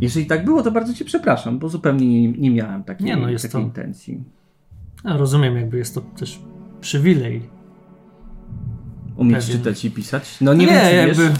[0.00, 3.28] Jeżeli tak było, to bardzo Cię przepraszam, bo zupełnie nie, nie miałem takiej, Nie, no
[3.30, 4.24] jest takiej to- intencji.
[5.04, 6.40] Ja rozumiem, jakby jest to też
[6.80, 7.42] przywilej.
[9.16, 10.38] Umieć czytać i pisać?
[10.40, 11.30] No nie, Nie, wiem, jakby-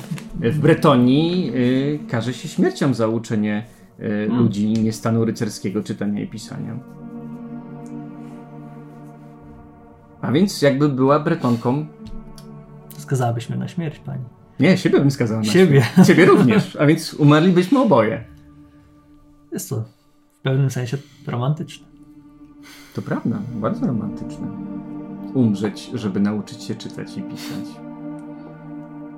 [0.40, 3.64] wiesz, w Bretonii y, każe się śmiercią za uczenie
[4.00, 4.38] y, Hmm.
[4.42, 6.78] ludzi nie stanu rycerskiego czytania i pisania.
[10.20, 11.86] A więc jakby była Bretonką,
[12.98, 14.22] Skazałabyś mnie na śmierć, pani.
[14.60, 15.82] nie, siebie bym skazał na Siebie.
[15.94, 16.06] śmierć.
[16.08, 18.24] Ciebie również, a więc umarlibyśmy oboje.
[19.52, 19.76] Jest to
[20.38, 21.86] w pewnym sensie romantyczne.
[22.94, 24.46] To prawda, bardzo romantyczne.
[25.34, 27.64] Umrzeć, żeby nauczyć się czytać i pisać.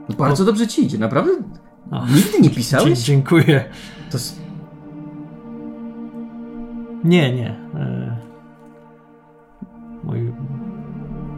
[0.09, 1.32] No bardzo dobrze ci idzie, naprawdę?
[1.91, 2.99] O, Nigdy nie dzie- pisałeś?
[2.99, 3.64] dziękuję.
[4.11, 4.18] To
[7.05, 7.51] Nie, nie.
[7.74, 8.16] E,
[10.05, 10.32] mój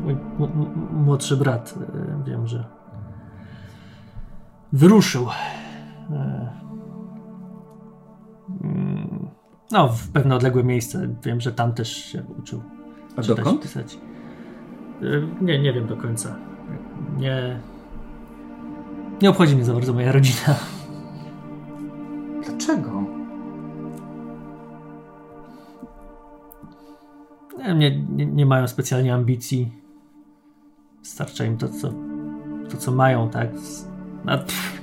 [0.04, 0.16] mój
[0.92, 1.74] młodszy brat,
[2.24, 2.64] e, wiem, że
[4.72, 5.26] wyruszył.
[9.72, 11.08] No, w pewne odległe miejsce.
[11.24, 12.62] Wiem, że tam też się uczył.
[13.16, 13.62] A czytać, dokąd?
[13.62, 13.98] Pisać.
[15.02, 16.36] E, Nie, nie wiem do końca.
[17.18, 17.60] Nie.
[19.22, 20.54] Nie obchodzi mnie za bardzo moja rodzina.
[22.44, 23.02] Dlaczego?
[27.58, 29.72] Nie, nie, nie, mają specjalnie ambicji.
[31.02, 31.92] Starcza im to, co,
[32.70, 33.48] to, co mają, tak?
[34.26, 34.75] A, pff,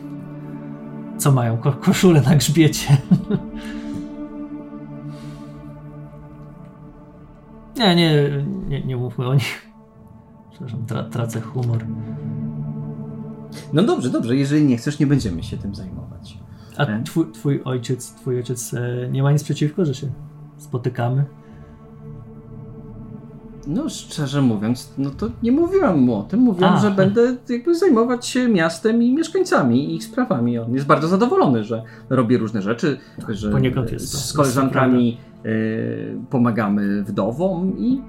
[1.24, 1.58] co mają?
[1.58, 2.98] Ko koszulę na grzbiecie.
[7.76, 8.30] nie, nie,
[8.68, 9.68] nie, nie mówmy o nich.
[10.52, 11.86] Przepraszam, tra tracę humor.
[13.74, 16.38] No dobrze, dobrze, jeżeli nie chcesz, nie będziemy się tym zajmować.
[16.78, 17.04] A E?
[17.04, 20.08] twój, twój ojciec, twój ojciec e, nie ma nic przeciwko, że się
[20.58, 21.26] spotykamy?
[23.68, 26.40] No, szczerze mówiąc, no to nie mówiłam mu o tym.
[26.40, 26.78] Mówiłam, A.
[26.78, 30.58] że będę jakby zajmować się miastem i mieszkańcami i ich sprawami.
[30.58, 33.00] On jest bardzo zadowolony, że robię różne rzeczy,
[33.30, 38.02] że Poniekąd jest z koleżankami y, pomagamy wdowom i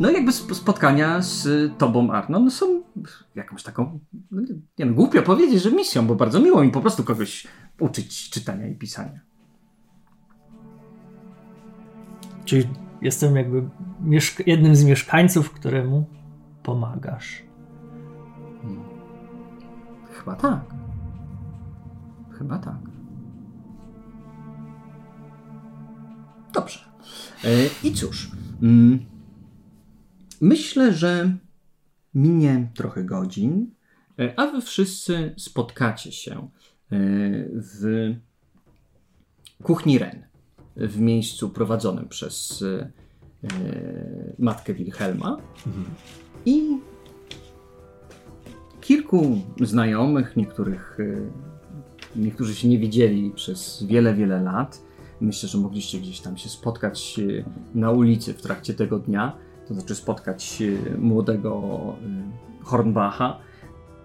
[0.00, 2.82] no jakby sp- spotkania z tobą, Arnon, są
[3.34, 3.98] jakąś taką,
[4.30, 4.42] no
[4.78, 7.46] nie, no, głupio powiedzieć, że misją, bo bardzo miło mi po prostu kogoś
[7.80, 9.20] uczyć czytania i pisania.
[12.44, 12.64] Czyli
[13.02, 13.68] jestem jakby
[14.46, 16.06] jednym z mieszkańców, któremu
[16.62, 17.42] pomagasz.
[20.12, 20.74] Chyba tak.
[22.30, 22.78] Chyba tak.
[26.52, 26.78] Dobrze.
[27.44, 27.48] E,
[27.82, 28.30] I cóż.
[28.62, 28.98] mm,
[30.40, 31.36] Myślę, że
[32.14, 33.70] minie trochę godzin,
[34.18, 36.48] e, a wy wszyscy spotkacie się e,
[37.50, 38.14] w
[39.62, 40.22] kuchni Ren,
[40.76, 42.90] w miejscu prowadzonym przez e,
[43.44, 45.36] e, matkę Wilhelma.
[46.46, 46.78] I
[48.80, 51.30] kilku znajomych, niektórych, y,
[52.16, 54.82] niektórzy się nie widzieli przez wiele, wiele lat.
[55.20, 57.20] Myślę, że mogliście gdzieś tam się spotkać
[57.74, 59.36] na ulicy w trakcie tego dnia,
[59.68, 60.62] to znaczy spotkać
[60.98, 61.62] młodego
[62.62, 63.38] Hornbacha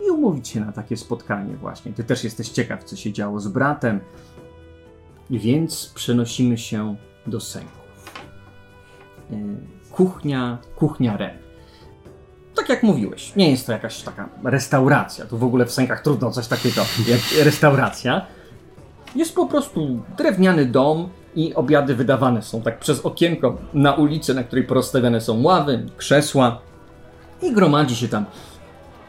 [0.07, 1.93] i umówić się na takie spotkanie właśnie.
[1.93, 3.99] Ty też jesteś ciekaw, co się działo z bratem,
[5.37, 6.95] więc przenosimy się
[7.27, 8.13] do sęków.
[9.31, 9.35] Y,
[9.91, 11.49] Kuchnia, kuchnia Ren
[12.59, 15.25] tak jak mówiłeś, nie jest to jakaś taka restauracja.
[15.25, 18.25] Tu w ogóle w sękach trudno coś takiego jak restauracja.
[19.15, 24.43] Jest po prostu drewniany dom i obiady wydawane są tak przez okienko na ulicę, na
[24.43, 26.61] której porozstawiane są ławy, krzesła
[27.41, 28.25] i gromadzi się tam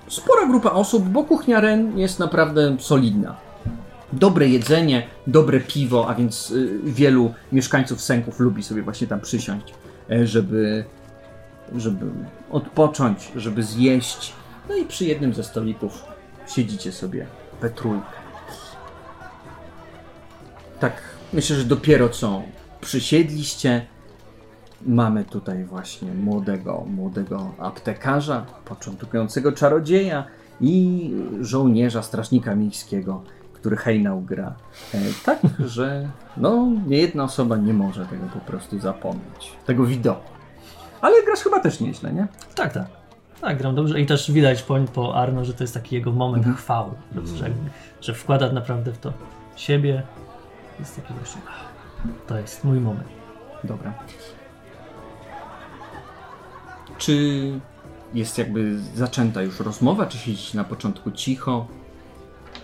[0.09, 3.37] spora grupa osób, bo kuchnia Ren jest naprawdę solidna.
[4.13, 9.75] Dobre jedzenie, dobre piwo, a więc y, wielu mieszkańców sęków lubi sobie właśnie tam przysiąść,
[10.11, 10.85] e, żeby
[11.77, 12.07] żeby
[12.51, 14.33] odpocząć, żeby zjeść.
[14.69, 16.05] No i przy jednym ze stolików
[16.49, 17.27] siedzicie sobie
[17.61, 18.07] we trójkę.
[20.81, 21.03] Tak,
[21.33, 22.43] myślę, że dopiero co
[22.81, 23.87] przysiedliście.
[24.87, 30.25] Mamy tutaj właśnie młodego, młodego aptekarza, początkującego czarodzieja
[30.61, 33.23] i żołnierza, strażnika miejskiego,
[33.61, 34.55] który hejnał gra.
[34.95, 39.53] E, tak, że no, nie jedna osoba nie może tego po prostu zapomnieć.
[39.67, 40.31] Tego widoku.
[41.01, 42.27] Ale grasz chyba też nieźle, nie?
[42.55, 42.87] Tak, tak.
[43.41, 46.47] Tak, gram dobrze i też widać po, po Arno, że to jest taki jego moment
[46.57, 46.91] chwały,
[47.37, 49.13] że, jakby- że wkłada naprawdę w to
[49.57, 50.03] siebie.
[50.79, 51.65] Jest taki właśnie, "Ach,
[52.27, 53.09] to jest mój moment.
[53.65, 53.93] Dobra.
[56.99, 57.15] Czy
[58.15, 61.67] jest jakby zaczęta już rozmowa, czy siedzicie na początku cicho?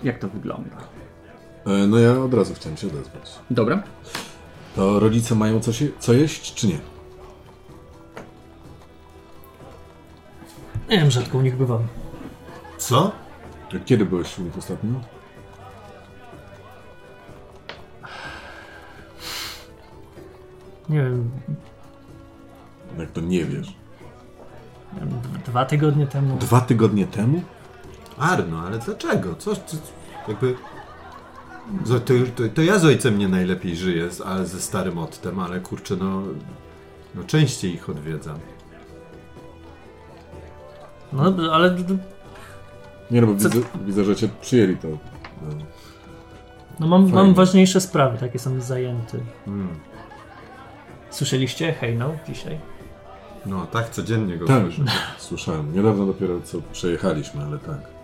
[0.02, 0.76] Jak to wygląda?
[1.66, 3.38] E, no ja od razu chciałem się odezwać.
[3.50, 3.82] Dobra.
[4.76, 6.78] To rodzice mają coś, co jeść, czy nie?
[10.88, 11.82] Nie wiem, rzadko u nich bywam.
[12.78, 13.12] Co?
[13.84, 14.90] Kiedy byłeś u nich ostatnio?
[20.88, 21.30] Nie wiem,
[22.98, 23.74] Jak to nie wiesz?
[25.46, 26.36] dwa tygodnie temu.
[26.38, 27.42] Dwa tygodnie temu?
[28.18, 29.34] Arno, ale dlaczego?
[29.34, 29.76] Co, co
[30.28, 30.54] jakby...
[31.88, 32.14] To, to,
[32.54, 36.22] to, ja z ojcem nie najlepiej żyję, z- ale ze starym Ottem, ale kurczę, no...
[37.14, 38.38] No częściej ich odwiedzam.
[41.12, 41.76] No dobrze, ale
[43.10, 43.48] Nie no, bo widzę,
[43.86, 44.88] widzę, że cię przyjęli to.
[44.88, 44.98] No.
[46.80, 47.14] no mam, Fajnie.
[47.16, 49.20] mam ważniejsze sprawy, takie są zajęty.
[49.46, 49.68] Mm.
[51.10, 52.58] Słyszeliście hejno dzisiaj?
[53.46, 54.84] No, tak codziennie go Tak, słyszę.
[55.18, 55.74] słyszałem.
[55.74, 57.95] Niedawno dopiero co przejechaliśmy, ale tak.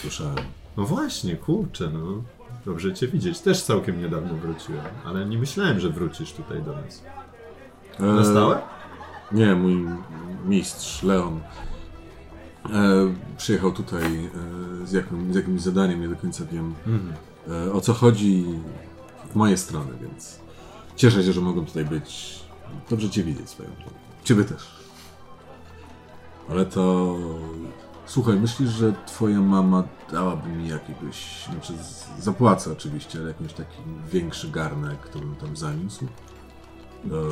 [0.00, 0.36] Słyszałem.
[0.76, 2.22] No właśnie, kurczę, no.
[2.66, 3.40] Dobrze cię widzieć.
[3.40, 7.02] Też całkiem niedawno wróciłem, ale nie myślałem, że wrócisz tutaj do nas.
[8.00, 8.58] E, Na stałe?
[9.32, 9.86] Nie, mój
[10.44, 11.40] mistrz Leon
[12.64, 12.70] e,
[13.36, 14.02] przyjechał tutaj
[14.82, 17.12] e, z, jakim, z jakimś zadaniem, nie do końca wiem Mhm.
[17.68, 18.44] e, o co chodzi
[19.30, 20.40] w moje strony, więc
[20.96, 22.40] cieszę się, że mogłem tutaj być.
[22.90, 23.68] Dobrze Cię widzieć swoją.
[24.24, 24.76] Ciebie też.
[26.50, 27.16] Ale to...
[28.06, 31.44] Słuchaj, myślisz, że Twoja mama dałaby mi jakiegoś...
[31.52, 33.76] Znaczy, z- zapłacę oczywiście, ale jakiś taki
[34.12, 36.06] większy garnek, który bym tam zaniósł?
[37.04, 37.30] Do...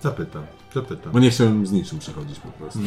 [0.00, 0.42] Zapytam,
[0.74, 1.12] zapytam.
[1.12, 2.78] Bo nie chciałem z niczym przechodzić po prostu.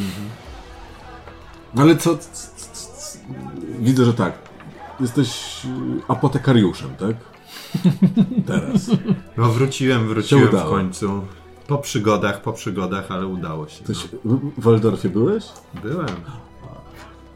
[1.78, 2.16] Ale co...
[2.18, 3.18] c- c- c-
[3.78, 4.38] Widzę, że tak.
[5.00, 5.68] Jesteś y,
[6.08, 7.16] apotekariuszem, tak?
[8.46, 8.90] Teraz.
[9.36, 11.22] No wróciłem, wróciłem w końcu.
[11.66, 13.84] Po przygodach, po przygodach, ale udało się.
[13.84, 15.44] Ty się, w Waldorfie byłeś?
[15.74, 15.80] No.
[15.80, 16.06] Byłem.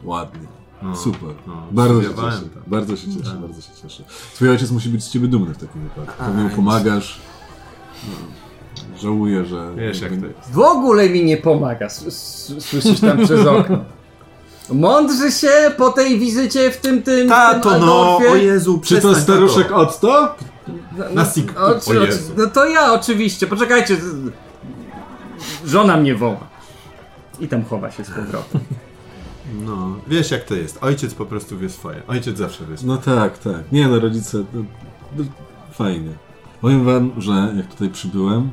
[0.03, 0.47] Ładnie.
[0.81, 1.29] No, Super.
[1.47, 2.41] no, bardzo się cieszę.
[2.67, 3.39] Bardzo się cieszę, Tak.
[3.39, 4.03] bardzo się cieszę.
[4.35, 6.23] Twój ojciec musi być z ciebie dumny w takim wypadku.
[6.23, 7.19] Pewnie mu pomagasz.
[8.07, 9.71] No, żałuję, że...
[9.75, 10.51] Wiesz jak to jest.
[10.51, 11.89] W ogóle mi nie pomaga.
[11.89, 13.77] Słyszysz tam przez okno.
[14.69, 17.29] Mądrzy się po tej wizycie w tym tym.
[17.29, 19.75] Tato, tym no, o Jezu, Czy to staruszek tato.
[19.75, 20.35] Otto?
[20.97, 22.33] No, na sik- o, o czy- o, Jezu.
[22.37, 23.47] no to ja oczywiście.
[23.47, 23.97] Poczekajcie.
[25.65, 26.47] Żona mnie woła.
[27.39, 28.61] I tam chowa się z powrotem.
[29.65, 30.77] No, wiesz jak to jest.
[30.81, 32.01] Ojciec po prostu wie swoje.
[32.07, 32.93] Ojciec zawsze wie swoje.
[32.93, 33.71] No tak, tak.
[33.71, 34.63] Nie no, rodzice, no,
[35.17, 35.23] no,
[35.71, 36.11] fajnie.
[36.61, 38.49] Powiem wam, że jak tutaj przybyłem,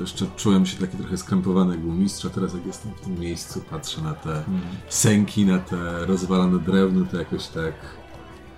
[0.00, 2.30] jeszcze czułem się taki trochę skrępowany jak u mistrza.
[2.30, 4.42] Teraz jak jestem w tym miejscu, patrzę na te
[4.88, 7.74] sęki, na te rozwalone drewno, to jakoś tak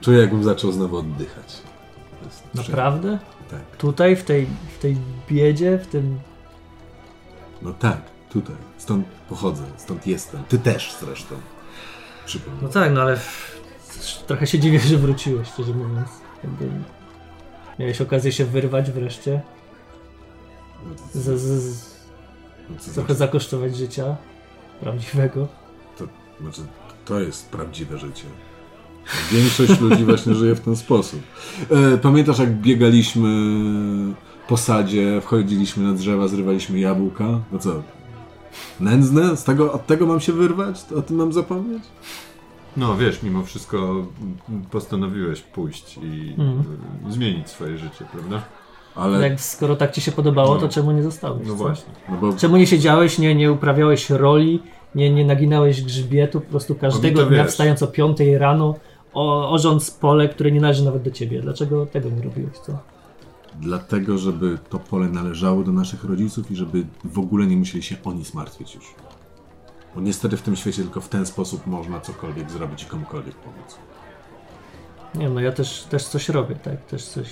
[0.01, 1.63] czuję jakbym zaczął znowu oddychać.
[2.55, 3.19] Naprawdę?
[3.51, 3.77] Tak.
[3.77, 4.47] Tutaj, w tej,
[4.77, 4.97] w tej
[5.29, 6.19] biedzie, w tym...
[7.63, 8.01] No tak,
[8.31, 8.57] tutaj.
[8.79, 10.43] Stąd pochodzę, stąd jestem.
[10.49, 11.35] Ty też zresztą.
[12.63, 13.19] No tak, no ale
[14.27, 16.09] trochę się dziwię, że wróciłeś, szczerze mówiąc.
[16.45, 16.69] Jakby
[17.79, 19.41] miałeś okazję się wyrwać wreszcie,
[21.13, 21.75] z, z,
[22.81, 24.17] z, trochę zakosztować życia
[24.81, 25.49] prawdziwego.
[25.99, 26.05] to,
[26.41, 26.61] znaczy,
[27.05, 28.25] to jest prawdziwe życie.
[29.33, 31.21] Większość ludzi właśnie żyje w ten sposób.
[31.71, 33.29] E, pamiętasz, jak biegaliśmy
[34.49, 37.41] po sadzie, wchodziliśmy na drzewa, zrywaliśmy jabłka?
[37.53, 37.83] No co?
[38.81, 39.37] Nędzne?
[39.37, 40.85] Z tego, od tego mam się wyrwać?
[40.99, 41.83] O tym mam zapomnieć?
[42.77, 44.07] No wiesz, mimo wszystko mm,
[44.71, 46.65] postanowiłeś pójść i Mhm.
[47.09, 48.43] y, zmienić swoje życie, prawda?
[48.95, 50.61] Ale, Jak skoro tak ci się podobało, No.
[50.61, 51.43] to czemu nie zostałeś?
[51.47, 51.57] No co?
[51.59, 51.93] właśnie.
[52.09, 54.63] no bo Czemu nie siedziałeś, nie, nie uprawiałeś roli,
[54.95, 57.51] nie, nie naginałeś grzbietu, po prostu każdego to dnia wiesz.
[57.53, 58.75] wstając o 5 rano,
[59.15, 61.41] o, orząc pole, które nie należy nawet do ciebie.
[61.41, 62.79] Dlaczego tego nie robiłeś, co?
[63.61, 67.97] Dlatego, żeby to pole należało do naszych rodziców i żeby w ogóle nie musieli się
[68.05, 68.95] o nic martwić już.
[69.95, 73.79] Bo niestety w tym świecie tylko w ten sposób można cokolwiek zrobić i komukolwiek pomóc.
[75.15, 76.87] Nie no ja też, też coś robię, tak?
[76.87, 77.29] Też coś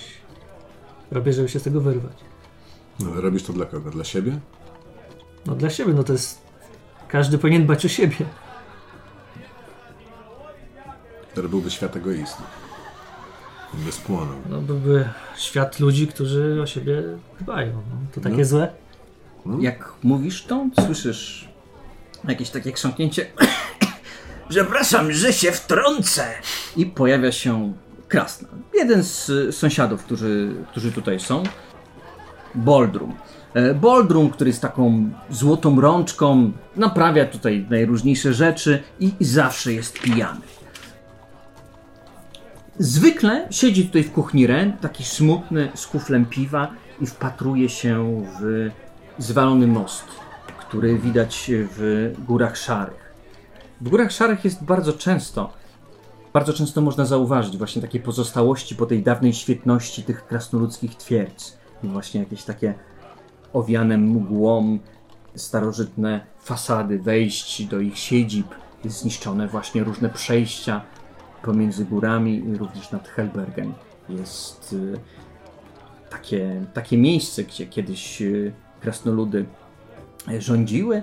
[1.11, 2.17] robię, żeby się z tego wyrwać.
[3.01, 3.91] No, ale robisz to dla kogo?
[3.91, 4.41] Dla siebie?
[5.47, 6.45] No dla siebie, no to jest...
[7.09, 8.17] Każdy powinien dbać o siebie.
[11.33, 12.64] Który byłby świat egoistów.
[13.79, 14.37] By spłonął.
[14.51, 17.03] No byłby świat ludzi, którzy o siebie
[17.41, 17.73] dbają.
[17.73, 18.45] No, to takie No.
[18.45, 18.69] złe?
[19.61, 21.49] Jak mówisz to, słyszysz
[22.29, 23.27] jakieś takie krząknięcie.
[24.49, 26.25] Przepraszam, że się wtrącę.
[26.77, 27.73] I pojawia się
[28.09, 28.49] Krasna.
[28.75, 31.43] Jeden z sąsiadów, którzy, którzy tutaj są.
[32.55, 33.15] Boldrum.
[33.55, 40.41] E, Boldrum, który jest taką złotą rączką, naprawia tutaj najróżniejsze rzeczy i zawsze jest pijany.
[42.79, 46.71] Zwykle siedzi tutaj w kuchni Ren, taki smutny, z kuflem piwa
[47.01, 48.71] i wpatruje się w
[49.19, 50.05] zwalony most,
[50.59, 53.15] który widać w Górach Szarych.
[53.81, 55.65] W Górach Szarych jest bardzo często
[56.35, 61.59] bardzo często można zauważyć właśnie takie pozostałości po tej dawnej świetności tych krasnoludzkich twierdz.
[61.83, 62.75] Właśnie jakieś takie
[63.53, 64.79] owiane mgłą
[65.35, 68.47] starożytne fasady wejść do ich siedzib,
[68.85, 70.81] zniszczone właśnie różne przejścia
[71.45, 73.73] pomiędzy górami i również nad Helbergen.
[74.09, 74.99] Jest y,
[76.11, 79.45] takie, takie miejsce, gdzie kiedyś y, krasnoludy
[80.39, 81.03] rządziły.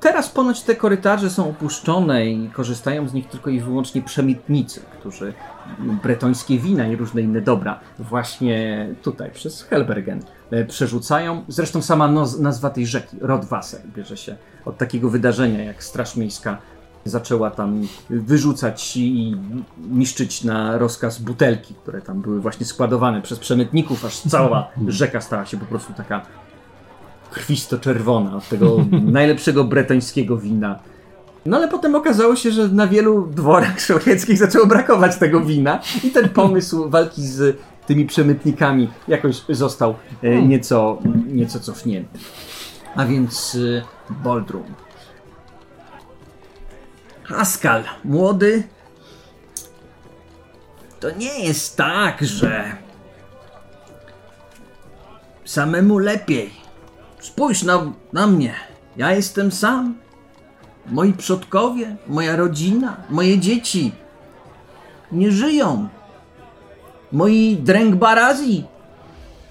[0.00, 5.32] Teraz ponoć te korytarze są opuszczone i korzystają z nich tylko i wyłącznie przemytnicy, którzy
[6.02, 10.22] bretońskie wina i różne inne dobra właśnie tutaj przez Helbergen
[10.68, 11.44] przerzucają.
[11.48, 12.08] Zresztą sama
[12.40, 16.58] nazwa tej rzeki, Rodwasser, bierze się od takiego wydarzenia, jak Straż Miejska
[17.08, 19.36] zaczęła tam wyrzucać i
[19.90, 25.46] niszczyć na rozkaz butelki, które tam były właśnie składowane przez przemytników, aż cała rzeka stała
[25.46, 26.22] się po prostu taka
[27.30, 28.76] krwisto-czerwona od tego
[29.18, 30.78] najlepszego bretońskiego wina.
[31.46, 36.10] No ale potem okazało się, że na wielu dworach szlachieckich zaczęło brakować tego wina i
[36.10, 42.18] ten pomysł walki z tymi przemytnikami jakoś został e, nieco, nieco cofnięty.
[42.96, 43.82] A więc e,
[44.24, 44.64] Boldrum.
[47.28, 48.62] Haskal, młody,
[51.00, 52.76] to nie jest tak, że
[55.44, 56.50] samemu lepiej.
[57.20, 58.54] Spójrz na, na mnie.
[58.96, 59.98] Ja jestem sam.
[60.86, 63.92] Moi przodkowie, moja rodzina, moje dzieci
[65.12, 65.88] nie żyją.
[67.12, 68.64] Moi dręgbarazi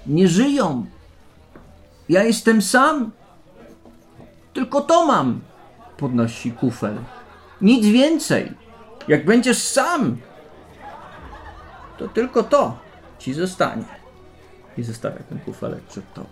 [0.06, 0.86] nie żyją.
[2.08, 3.10] Ja jestem sam.
[4.52, 5.40] Tylko to mam.
[5.96, 6.98] Podnosi kufel.
[7.60, 8.52] Nic więcej.
[9.08, 10.16] Jak będziesz sam,
[11.98, 12.78] to tylko to
[13.18, 13.84] ci zostanie.
[14.78, 16.28] I zostawia ten kufelek przed tobą.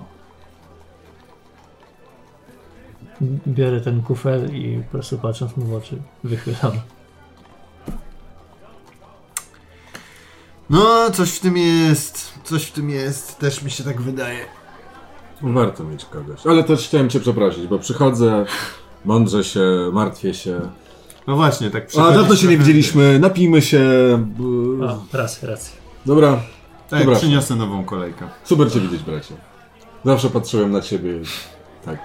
[3.46, 6.72] Biorę ten kufel i po prostu patrząc mu w oczy wychylam.
[10.70, 12.32] No, coś w tym jest.
[12.44, 13.38] Coś w tym jest.
[13.38, 14.44] Też mi się tak wydaje.
[15.42, 16.46] Warto mieć kogoś.
[16.46, 18.44] Ale też chciałem cię przeprosić, bo przychodzę,
[19.04, 20.60] mądrze się, martwię się.
[21.26, 23.80] No właśnie, tak A dawno się nie widzieliśmy, napijmy się.
[24.82, 25.76] O, racja, racja.
[26.06, 26.40] Dobra,
[26.90, 27.16] Tak, Dobra.
[27.16, 28.28] przyniosę nową kolejkę.
[28.44, 29.34] super cię widzieć, bracie.
[30.04, 31.10] Zawsze patrzyłem na ciebie
[31.84, 31.98] tak.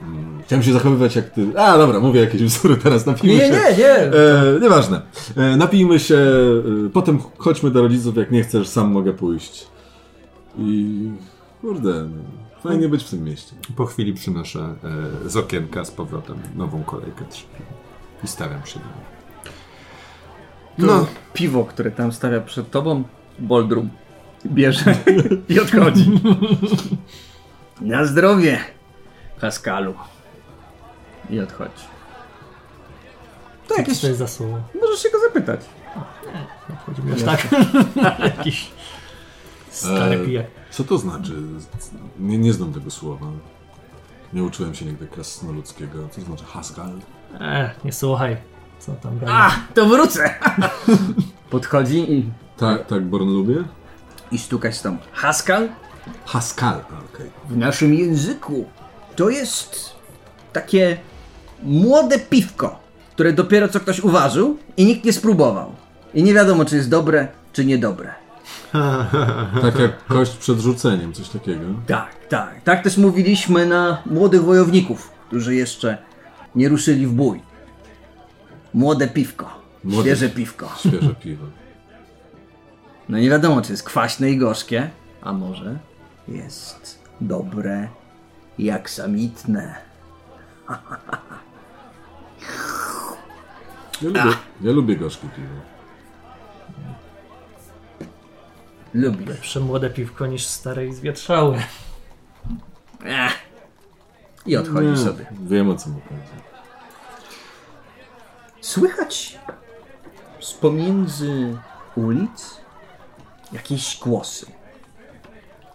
[0.00, 1.46] mm, Chciałem się zachowywać jak ty.
[1.56, 3.50] A dobra, mówię jakieś bzdury teraz, napijmy się.
[3.78, 3.86] nie.
[3.96, 4.12] E,
[4.62, 5.00] nieważne.
[5.36, 6.16] E, napijmy się,
[6.86, 9.66] e, potem chodźmy do rodziców, jak nie chcesz, sam mogę pójść.
[10.58, 10.96] I
[11.60, 12.22] kurde, no,
[12.62, 13.56] fajnie być w tym mieście.
[13.76, 14.74] Po chwili przynoszę
[15.24, 17.70] e, z okienka z powrotem nową kolejkę trzy piwa.
[18.24, 19.18] I stawiam się do niej.
[20.78, 21.06] No.
[21.32, 23.04] Piwo, które tam stawia przed tobą,
[23.38, 23.90] Boldrum
[24.46, 24.94] bierze
[25.48, 26.10] i odchodzi.
[27.80, 28.58] Na zdrowie,
[29.38, 29.94] Haskalu.
[31.30, 31.84] I odchodzi.
[33.68, 34.00] To Co jakieś...
[34.00, 34.60] to jest za słowo?
[34.80, 35.60] Możesz się go zapytać.
[36.86, 37.46] Chodzi mi aż tak.
[38.36, 38.70] Jakiś
[39.70, 40.46] stary E, pijak.
[40.78, 41.32] Co to znaczy?
[42.18, 43.26] Nie, nie znam tego słowa.
[44.32, 46.08] Nie uczyłem się nigdy krasnoludzkiego.
[46.10, 46.92] Co to znaczy Haskell?
[47.40, 48.36] E, nie słuchaj.
[48.78, 49.12] Co tam?
[49.26, 50.34] A, to wrócę!
[51.50, 53.64] Podchodzi i, Tak, tak, Born lubię?
[54.32, 54.98] i stukać tam.
[55.12, 55.68] Haskal?
[56.26, 57.30] Haskell, a, okej.
[57.48, 58.64] W naszym języku
[59.16, 59.90] to jest
[60.52, 60.98] takie
[61.62, 62.78] młode piwko,
[63.14, 65.72] które dopiero co ktoś uważył i nikt nie spróbował.
[66.14, 68.27] I nie wiadomo, czy jest dobre, czy niedobre.
[69.62, 71.64] Tak jak kość przed rzuceniem, coś takiego.
[71.86, 72.62] Tak, tak.
[72.62, 75.98] Tak też mówiliśmy na młodych wojowników, którzy jeszcze
[76.54, 77.42] nie ruszyli w bój.
[78.74, 79.50] Młode piwko.
[79.84, 80.70] Młode- Świeże piwko.
[80.78, 81.44] Świeże piwo.
[83.08, 84.90] No nie wiadomo, czy jest kwaśne i gorzkie,
[85.22, 85.78] a może
[86.28, 87.88] jest dobre
[88.58, 89.74] jak samitne.
[94.02, 95.77] Ja lubię, ja lubię gorzkie piwo.
[98.94, 99.26] Lubię.
[99.26, 101.62] Lepsze młode piwko niż stare i zwietrzałe.
[103.04, 103.32] Ech.
[104.46, 105.26] I odchodzi Nie, sobie.
[105.42, 106.42] Wiem o co mu chodzi.
[108.60, 109.38] Słychać
[110.40, 111.58] z pomiędzy
[111.96, 112.60] ulic
[113.52, 114.46] jakieś głosy.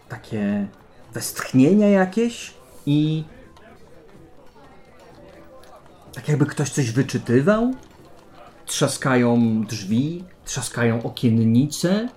[0.09, 0.67] Takie
[1.13, 2.53] westchnienia jakieś
[2.85, 3.23] i
[6.13, 7.73] tak jakby ktoś coś wyczytywał.
[8.65, 12.09] Trzaskają drzwi, trzaskają okiennice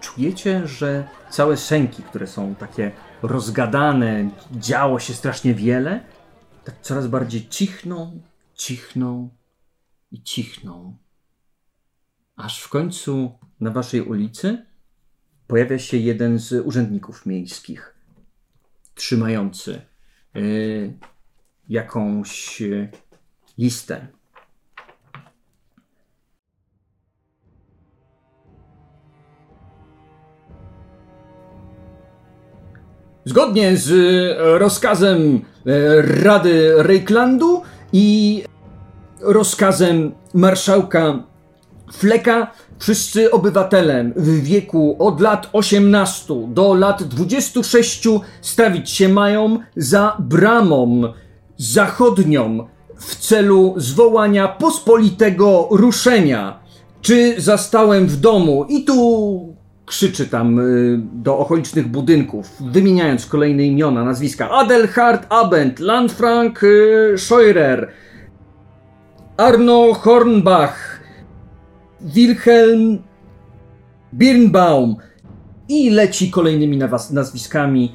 [0.00, 2.92] czujecie, że całe sęki, które są takie
[3.22, 6.04] rozgadane, działo się strasznie wiele,
[6.64, 8.22] tak coraz bardziej cichną,
[8.54, 9.30] cichną
[10.10, 10.96] i cichną.
[12.36, 14.66] Aż w końcu na waszej ulicy
[15.46, 17.94] pojawia się jeden z urzędników miejskich,
[18.94, 19.80] trzymający
[20.36, 20.98] y,
[21.68, 22.90] jakąś y,
[23.58, 24.17] listę.
[33.28, 37.62] Zgodnie z e, rozkazem e, Rady Reiklandu
[37.92, 38.42] i
[39.20, 41.22] rozkazem marszałka
[41.92, 48.08] Fleka, wszyscy obywatele w wieku od lat 18 do lat 26
[48.40, 51.12] stawić się mają za bramą
[51.56, 56.60] zachodnią w celu zwołania pospolitego ruszenia.
[57.02, 58.64] Czy zastałem w domu?
[58.68, 59.47] I tu
[59.88, 64.50] krzyczy tam y, do okolicznych budynków, wymieniając kolejne imiona, nazwiska.
[64.50, 67.88] Adelhard Abend, Landfrank y, Scheurer,
[69.36, 71.00] Arno Hornbach,
[72.00, 72.98] Wilhelm
[74.12, 74.96] Birnbaum
[75.68, 76.78] i leci kolejnymi
[77.10, 77.94] nazwiskami.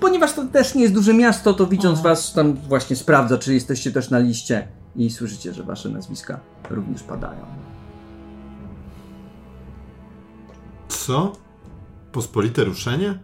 [0.00, 3.90] Ponieważ to też nie jest duże miasto, to widząc was tam właśnie sprawdza, czy jesteście
[3.90, 6.40] też na liście i słyszycie, że wasze nazwiska
[6.70, 7.71] również padają.
[10.98, 11.32] Co?
[12.12, 13.18] Pospolite ruszenie?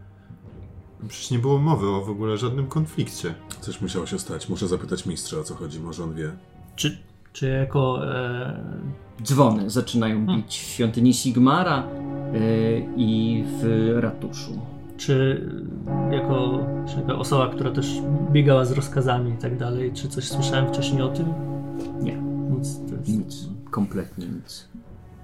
[1.08, 3.34] Przecież nie było mowy o w ogóle żadnym konflikcie.
[3.60, 4.48] Coś musiało się stać.
[4.48, 6.30] Muszę zapytać mistrza o co chodzi, może on wie.
[6.76, 6.98] Czy,
[7.32, 8.64] czy jako e,
[9.22, 11.86] Dzwony zaczynają bić w świątyni Sigmara
[12.34, 14.60] y, i w ratuszu.
[14.96, 15.48] czy
[16.10, 18.02] jako, czy jako osoba, która też
[18.32, 21.26] biegała z rozkazami i tak dalej, czy coś słyszałem wcześniej o tym?
[22.02, 22.16] Nie,
[22.50, 22.80] Nic.
[22.88, 24.68] To jest, nic, kompletnie nic.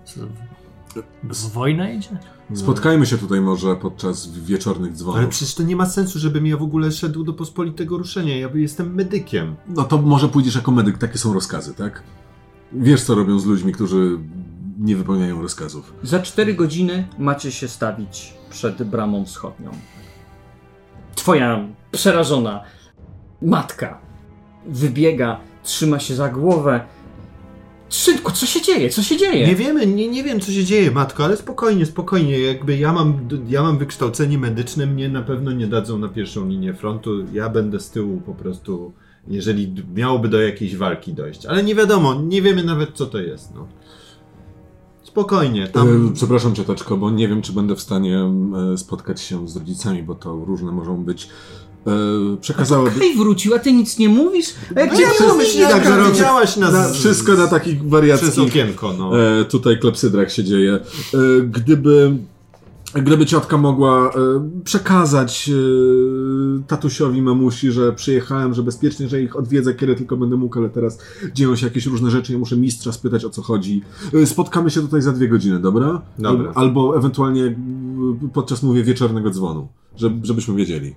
[0.04, 0.20] Co,
[1.52, 2.18] wojna idzie?
[2.54, 5.28] Spotkajmy się tutaj może podczas wieczornych Ale dzwonów.
[5.28, 8.36] przecież to nie ma sensu, żebym ja w ogóle szedł do pospolitego ruszenia.
[8.38, 9.56] Ja jestem medykiem.
[9.68, 12.02] No to może pójdziesz jako medyk, takie są rozkazy, tak?
[12.72, 14.18] Wiesz co robią z ludźmi, którzy
[14.78, 15.94] nie wypełniają rozkazów.
[16.02, 19.70] Za 4 godziny macie się stawić przed bramą wschodnią.
[21.14, 22.62] Twoja przerażona
[23.42, 23.98] matka
[24.66, 26.80] wybiega, trzyma się za głowę.
[27.88, 28.90] Szybko, co się dzieje?
[28.90, 29.46] Co się dzieje?
[29.46, 32.38] Nie wiemy, nie, nie wiem co się dzieje, matko, ale spokojnie, spokojnie.
[32.40, 36.74] Jakby ja mam, ja mam wykształcenie medyczne, mnie na pewno nie dadzą na pierwszą linię
[36.74, 37.10] frontu.
[37.32, 38.92] Ja będę z tyłu po prostu,
[39.28, 41.46] jeżeli miałoby do jakiejś walki dojść.
[41.46, 43.54] Ale nie wiadomo, nie wiemy nawet co to jest.
[43.54, 43.66] No.
[45.02, 46.12] Spokojnie, tam.
[46.14, 48.30] Przepraszam cioteczko, bo nie wiem, czy będę w stanie
[48.72, 51.28] e, spotkać się z rodzicami, bo to różne mogą być.
[51.86, 53.00] E, Przekazałaby...
[53.00, 54.54] Kaj wrócił, a ty nic nie mówisz?
[54.76, 57.34] A jak No cię ja nie mam mówisz, myśli tak, że widziałaś nas Na, wszystko
[57.34, 59.20] na takich przez wariackich okienko, no.
[59.40, 60.74] e, tutaj klepsydrach się dzieje.
[60.74, 60.80] E,
[61.42, 62.16] gdyby,
[62.94, 64.12] gdyby ciotka mogła e,
[64.64, 70.58] przekazać e, tatusiowi, mamusi, że przyjechałem, że bezpiecznie, że ich odwiedzę, kiedy tylko będę mógł,
[70.58, 70.98] ale teraz
[71.34, 73.82] dzieją się jakieś różne rzeczy, ja muszę mistrza spytać o co chodzi.
[74.14, 76.02] E, spotkamy się tutaj za dwie godziny, dobra?
[76.18, 76.48] Dobra.
[76.48, 77.54] Al, albo ewentualnie e,
[78.32, 80.94] podczas, mówię, wieczornego dzwonu, żeby, żebyśmy wiedzieli.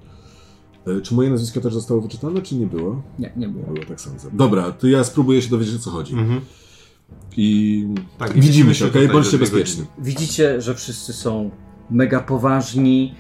[0.88, 3.02] E, Czy moje nazwisko też zostało wyczytane, czy nie było?
[3.20, 3.66] Nie, nie było.
[3.66, 4.30] Było, tak sądzę.
[4.34, 6.14] Dobra, to ja spróbuję się dowiedzieć, o co chodzi.
[6.14, 6.42] Mhm.
[7.38, 9.02] I Tak, widzimy widzimy się, okej?
[9.02, 9.86] tutaj Bądźcie bezpieczni.
[10.00, 11.52] Widzicie, że wszyscy są
[11.90, 13.16] mega poważni.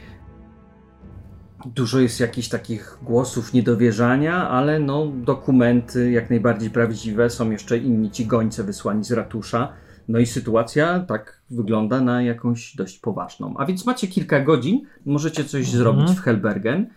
[1.75, 7.29] Dużo jest jakichś takich głosów niedowierzania, ale no, dokumenty jak najbardziej prawdziwe.
[7.29, 9.73] Są jeszcze inni ci gońce wysłani z ratusza.
[10.07, 13.53] No i sytuacja tak wygląda na jakąś dość poważną.
[13.57, 16.87] A więc macie kilka godzin, możecie coś zrobić w Helbergen,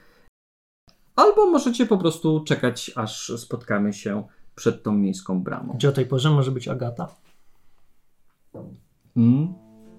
[1.20, 5.72] albo możecie po prostu czekać, aż spotkamy się przed tą miejską bramą.
[5.74, 7.08] Gdzie o tej porze może być Agata?
[9.16, 9.54] Mm?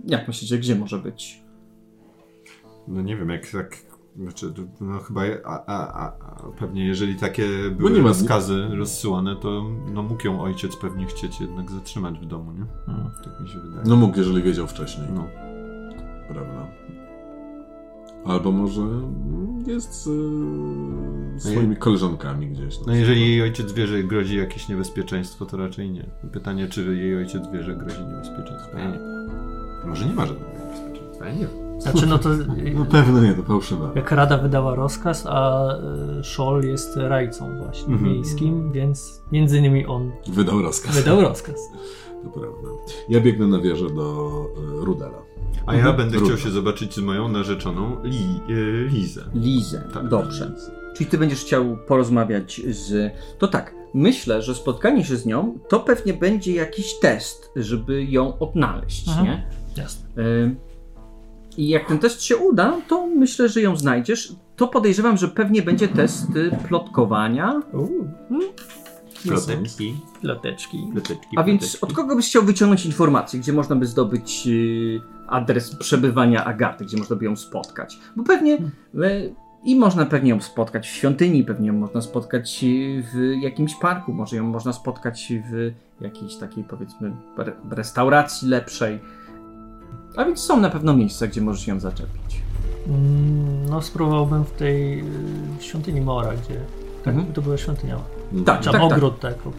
[0.07, 1.41] Jak myślicie, gdzie może być?
[2.87, 3.77] No nie wiem, jak tak.
[4.17, 5.21] Znaczy, no chyba.
[5.45, 6.11] A, a, a,
[6.59, 7.47] pewnie jeżeli takie
[7.77, 9.63] były nie ma- rozkazy rozsyłane, to
[9.93, 12.65] no mógł ją ojciec pewnie chcieć jednak zatrzymać w domu, nie?
[12.85, 13.11] Hmm.
[13.23, 13.83] Tak mi się wydaje.
[13.85, 15.27] No mógł, jeżeli wiedział wcześniej, No.
[16.27, 16.67] prawda?
[18.25, 18.81] Albo może
[19.67, 20.07] jest z
[21.35, 22.79] e, swoimi koleżankami gdzieś.
[22.87, 26.05] No jeżeli jej ojciec wie, że grozi jakieś niebezpieczeństwo, to raczej nie.
[26.31, 28.77] Pytanie, czy jej ojciec wie, że grozi niebezpieczeństwo.
[28.77, 28.99] Ja nie.
[29.85, 31.81] Może nie ma żadnego niebezpieczeństwa, ja nie wiem.
[31.81, 32.29] Znaczy, no to
[32.79, 33.89] No pewnie nie, to fałszywe.
[33.95, 38.13] jak Rada wydała rozkaz, a e, Scholl jest rajcą właśnie Mhm.
[38.13, 40.95] miejskim, więc między innymi on Wydał rozkaz.
[40.95, 41.55] wydał rozkaz.
[42.23, 42.67] To prawda.
[43.09, 44.29] Ja biegnę na wieżę do
[44.81, 45.21] e, Rudela.
[45.65, 46.27] A ja będę Trudno.
[46.27, 48.17] chciał się zobaczyć z moją narzeczoną Li,
[48.49, 49.23] e, Lizę.
[49.35, 49.83] Lizę.
[49.93, 50.55] Tak, Dobrze.
[50.97, 53.13] Czyli ty będziesz chciał porozmawiać z.
[53.39, 58.39] To tak, myślę, że spotkanie się z nią to pewnie będzie jakiś test, żeby ją
[58.39, 59.27] odnaleźć, Mhm.
[59.27, 59.47] nie?
[59.77, 60.09] Jasne.
[60.23, 60.55] Y,
[61.57, 64.33] I jak ten test się uda, to myślę, że ją znajdziesz.
[64.55, 67.61] To podejrzewam, że pewnie będzie test y, plotkowania.
[69.23, 69.95] Ploteczki.
[70.23, 70.87] Loteczki.
[70.91, 71.85] Ploteczki, A więc ploteczki.
[71.85, 76.97] od kogo byś chciał wyciągnąć informacje, gdzie można by zdobyć y, adres przebywania Agaty, gdzie
[76.97, 77.99] można by ją spotkać?
[78.15, 78.53] Bo pewnie
[78.95, 83.75] y, i można pewnie ją spotkać w świątyni, pewnie ją można spotkać y, w jakimś
[83.75, 88.99] parku, może ją można spotkać w jakiejś takiej powiedzmy re- restauracji lepszej.
[90.17, 92.41] A więc są na pewno miejsca, gdzie możesz ją zaczepić.
[92.87, 95.03] Mm, No, spróbowałbym w tej y,
[95.59, 96.59] świątyni Mora, gdzie.
[97.03, 97.33] Tak, Mhm.
[97.33, 97.97] to była świątynia.
[98.45, 98.91] Tak, Czy tam tak, tak.
[98.97, 99.33] ogród, tak.
[99.47, 99.51] O,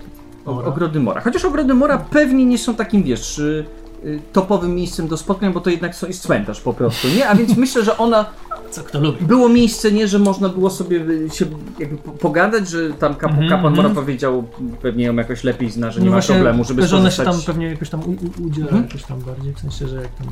[0.47, 0.68] Mora.
[0.68, 1.20] ogrody Mora.
[1.20, 3.64] Chociaż ogrody Mora pewnie nie są takim, wiesz, y,
[4.05, 7.28] y, topowym miejscem do spotkań, bo to jednak są- jest cmentarz po prostu, nie?
[7.28, 8.24] A więc myślę, że ona
[8.70, 9.26] Co kto lubi.
[9.26, 11.47] było miejsce, nie, że można było sobie y, się
[11.78, 13.88] jakby po- pogadać, że tam kap, Mhm, kapłan mhm.
[13.88, 14.45] Mora powiedział,
[14.82, 17.24] pewnie ją jakoś lepiej zna, że nie No ma właśnie, problemu, żeby że ona się
[17.24, 18.84] tam pewnie jakoś tam u, u, udziela Mhm.
[18.84, 20.26] jakoś tam bardziej, w sensie, że jak tam...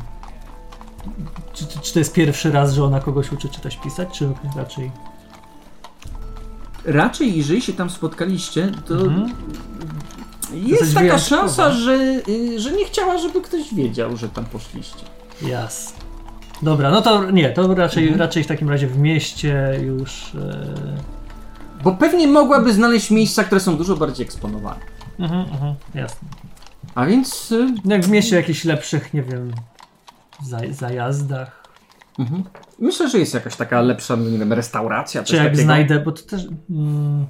[1.53, 4.91] Czy, czy, czy to jest pierwszy raz, że ona kogoś uczy czytać, pisać, czy raczej...
[6.85, 9.33] Raczej, jeżeli się tam spotkaliście, to Mhm.
[10.55, 11.19] Jest taka wyjątkowa.
[11.19, 11.93] szansa, że,
[12.29, 15.05] y, że nie chciała, żeby ktoś wiedział, że tam poszliście.
[15.43, 15.95] Jas.
[16.63, 18.21] Dobra, no to nie, to raczej, Mhm.
[18.21, 20.35] raczej w takim razie w mieście już...
[20.35, 20.67] E...
[21.85, 24.81] Bo pewnie mogłaby znaleźć miejsca, które są dużo bardziej eksponowane.
[25.19, 26.29] Mhm, mhm, jasne.
[26.95, 27.53] A więc...
[27.53, 29.53] y, No Jak w mieście jakichś lepszych, nie wiem,
[30.45, 31.65] zaj, zajazdach.
[32.19, 32.45] Mhm.
[32.79, 35.23] Myślę, że jest jakaś taka lepsza, nie wiem, restauracja.
[35.25, 35.63] Czy jak takiego.
[35.63, 36.47] znajdę, bo to też...
[36.71, 37.27] Mm,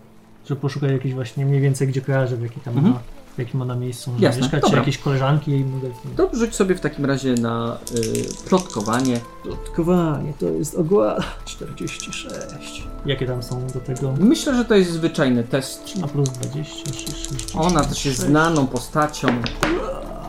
[0.50, 2.92] że poszukać jakieś właśnie mniej więcej, gdzie kojarzę, w jakim tam Mhm.
[2.94, 3.02] ona,
[3.36, 5.88] w jakim ona miejscu może Jasne, mieszkać, czy jakieś koleżanki jej mogę...
[6.16, 9.20] To rzuć sobie w takim razie na y, plotkowanie.
[9.42, 12.86] Plotkowanie to jest ogła 46.
[13.06, 14.14] Jakie tam są do tego?
[14.20, 15.84] Myślę, że to jest zwyczajny test.
[15.84, 19.28] 3 na plus 20, 6, Ona też jest znaną postacią.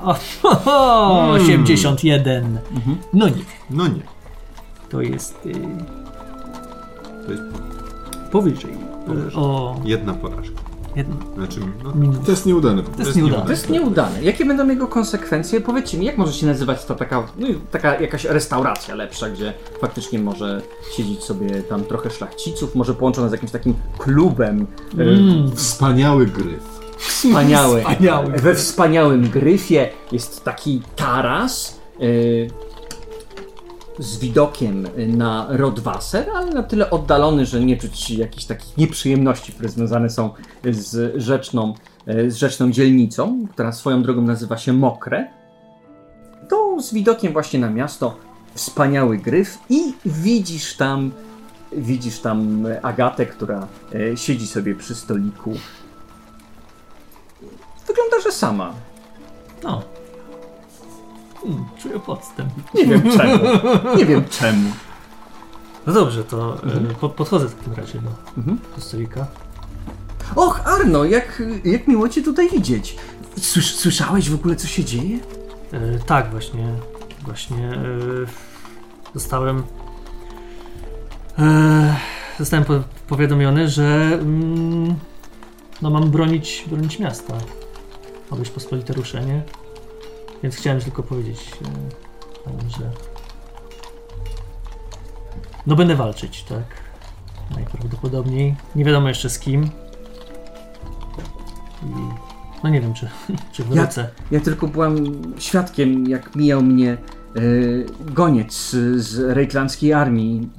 [0.03, 1.41] O, ho, ho, Mm.
[1.45, 2.57] 81.
[2.75, 2.97] Mhm.
[3.13, 3.35] No nie,
[3.69, 4.01] No nie.
[4.89, 5.51] to jest y,
[7.25, 7.43] To jest
[8.31, 8.90] powyżej.
[9.15, 9.41] Powyżej.
[9.41, 10.61] O jedna porażka.
[10.95, 12.13] jedno Znaczy, no.
[12.25, 12.83] To jest nieudany.
[12.83, 13.45] To jest nieudane.
[13.45, 14.23] To jest nieudane.
[14.23, 15.61] Jakie będą jego konsekwencje?
[15.61, 20.19] Powiedzcie mi, jak może się nazywać to taka, no, taka jakaś restauracja lepsza, gdzie faktycznie
[20.19, 20.61] może
[20.95, 24.67] siedzieć sobie tam trochę szlachciców, może połączone z jakimś takim klubem
[24.99, 25.51] y, Mm.
[25.55, 26.81] Wspaniały gryf.
[26.97, 27.81] Wspaniały.
[27.81, 28.31] Wspaniały.
[28.31, 32.47] We wspaniałym gryfie jest taki taras y,
[34.01, 39.69] z widokiem na Rodwasser, ale na tyle oddalony, że nie czuć jakichś takich nieprzyjemności, które
[39.69, 40.29] związane są
[40.71, 41.73] z rzeczną,
[42.07, 45.27] y, z rzeczną dzielnicą, która swoją drogą nazywa się Mokre.
[46.49, 48.17] To z widokiem właśnie na miasto
[48.53, 51.11] wspaniały gryf i widzisz tam
[51.71, 55.53] widzisz tam Agatę, która e, siedzi sobie przy stoliku
[57.87, 58.73] Wygląda, że sama.
[59.63, 59.81] No.
[61.41, 62.49] Hmm, czuję podstęp.
[62.73, 63.43] Nie wiem czemu.
[63.97, 64.69] Nie wiem czemu.
[65.87, 66.57] No dobrze, to
[66.91, 68.59] y, po, podchodzę w takim razie do, Mhm.
[68.75, 69.27] do stolika.
[70.35, 72.95] Och, Arno, jak, jak miło cię tutaj widzieć.
[73.39, 75.19] Słysz, słyszałeś w ogóle, co się dzieje?
[75.71, 76.67] E, tak, właśnie,
[77.25, 77.79] właśnie e,
[79.13, 79.63] zostałem
[81.39, 81.95] e,
[82.39, 82.73] zostałem po,
[83.07, 84.95] powiadomiony, że mm,
[85.81, 87.33] no mam bronić, bronić miasta.
[88.31, 89.43] Ma być pospolite ruszenie.
[90.43, 91.51] Więc chciałem tylko powiedzieć,
[92.79, 92.91] że
[95.67, 96.63] no będę walczyć, tak?
[97.55, 98.55] Najprawdopodobniej.
[98.75, 99.63] Nie wiadomo jeszcze z kim.
[101.83, 102.31] I
[102.63, 103.09] no nie wiem, czy,
[103.53, 104.09] czy wrócę.
[104.31, 104.95] Ja tylko byłam
[105.37, 106.97] świadkiem, jak mijał mnie e,
[108.13, 110.49] goniec z, z rejtlandzkiej armii.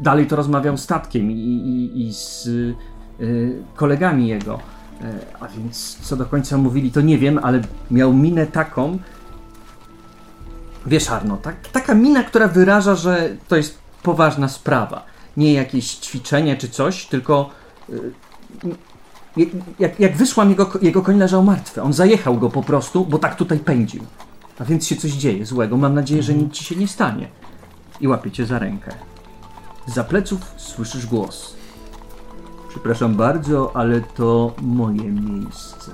[0.00, 3.24] Dalej to rozmawiał statkiem i, i, i z e,
[3.74, 4.58] kolegami jego.
[5.02, 8.98] E, a więc co do końca mówili, to nie wiem, ale miał minę taką.
[10.86, 15.04] Wiesz, Arno, tak, taka mina, która wyraża, że to jest poważna sprawa.
[15.36, 17.50] Nie jakieś ćwiczenie czy coś, tylko.
[17.88, 17.92] e,
[19.78, 21.82] jak, jak, wyszłam, jego, jego koń leżał martwy.
[21.82, 24.02] On zajechał go po prostu, bo tak tutaj pędził.
[24.58, 25.76] A więc się coś dzieje złego.
[25.76, 27.28] Mam nadzieję, że nic ci się nie stanie.
[28.00, 28.94] I łapię cię za rękę.
[29.86, 31.54] Za pleców słyszysz głos.
[32.70, 35.92] Przepraszam bardzo, ale to moje miejsce.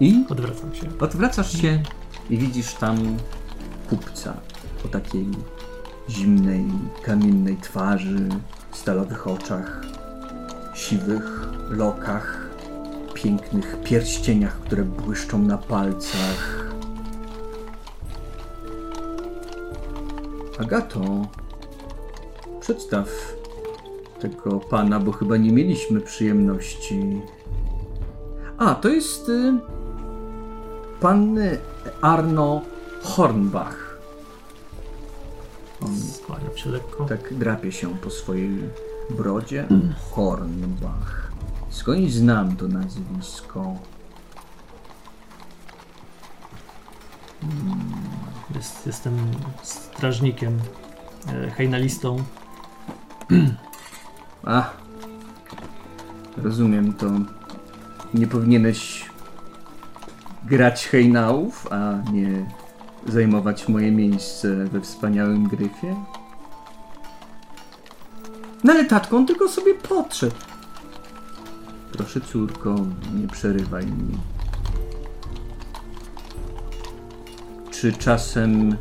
[0.00, 0.86] I Odwracam się.
[1.00, 1.82] Odwracasz się
[2.30, 3.16] i widzisz tam
[3.90, 4.34] kupca
[4.84, 5.26] o takiej
[6.10, 6.64] zimnej,
[7.02, 8.28] kamiennej twarzy,
[8.72, 9.80] stalowych oczach,
[10.74, 12.48] siwych lokach,
[13.14, 16.64] pięknych pierścieniach, które błyszczą na palcach.
[20.58, 21.26] Agato,
[22.64, 23.08] przedstaw
[24.20, 27.22] tego pana, bo chyba nie mieliśmy przyjemności.
[28.58, 29.52] A, to jest y,
[31.00, 31.58] pan y,
[32.00, 32.60] Arno
[33.02, 33.98] Hornbach.
[35.82, 37.04] On Skłaniam się lekko.
[37.04, 38.58] tak drapie się po swojej
[39.10, 39.66] brodzie.
[40.10, 41.32] Hornbach.
[41.70, 43.74] Skądś znam to nazwisko.
[48.54, 49.30] Jest, jestem
[49.62, 50.58] strażnikiem,
[51.28, 52.16] e, hejnalistą.
[54.44, 54.70] A,
[56.36, 57.10] rozumiem to.
[58.14, 59.10] Nie powinieneś
[60.44, 62.46] grać hejnałów, a nie
[63.06, 65.96] zajmować moje miejsce we wspaniałym gryfie?
[68.64, 70.36] No ale tatko, on tylko sobie podszedł.
[71.92, 72.76] Proszę córko,
[73.14, 74.18] nie przerywaj mi.
[77.70, 78.76] Czy czasem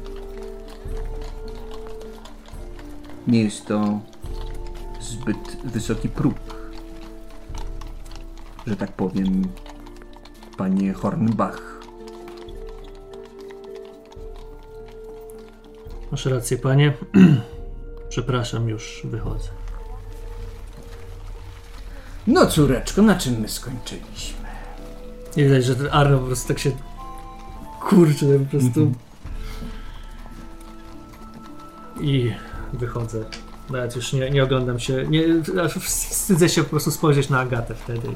[3.27, 3.99] nie jest to
[5.03, 6.35] zbyt wysoki próg?
[8.67, 9.41] Że tak powiem,
[10.57, 11.79] panie Hornbach.
[16.11, 16.93] Masz rację, panie.
[18.09, 19.49] Przepraszam, już wychodzę.
[22.27, 24.47] No córeczko, na czym my skończyliśmy?
[25.37, 26.71] Nie widać, że ten Arno po prostu tak się
[27.79, 28.91] kurczy, po prostu.
[32.01, 32.33] I
[32.73, 33.25] wychodzę.
[33.73, 35.23] Nawet już nie, nie oglądam się, nie,
[35.79, 38.07] wstydzę się po prostu spojrzeć na Agatę wtedy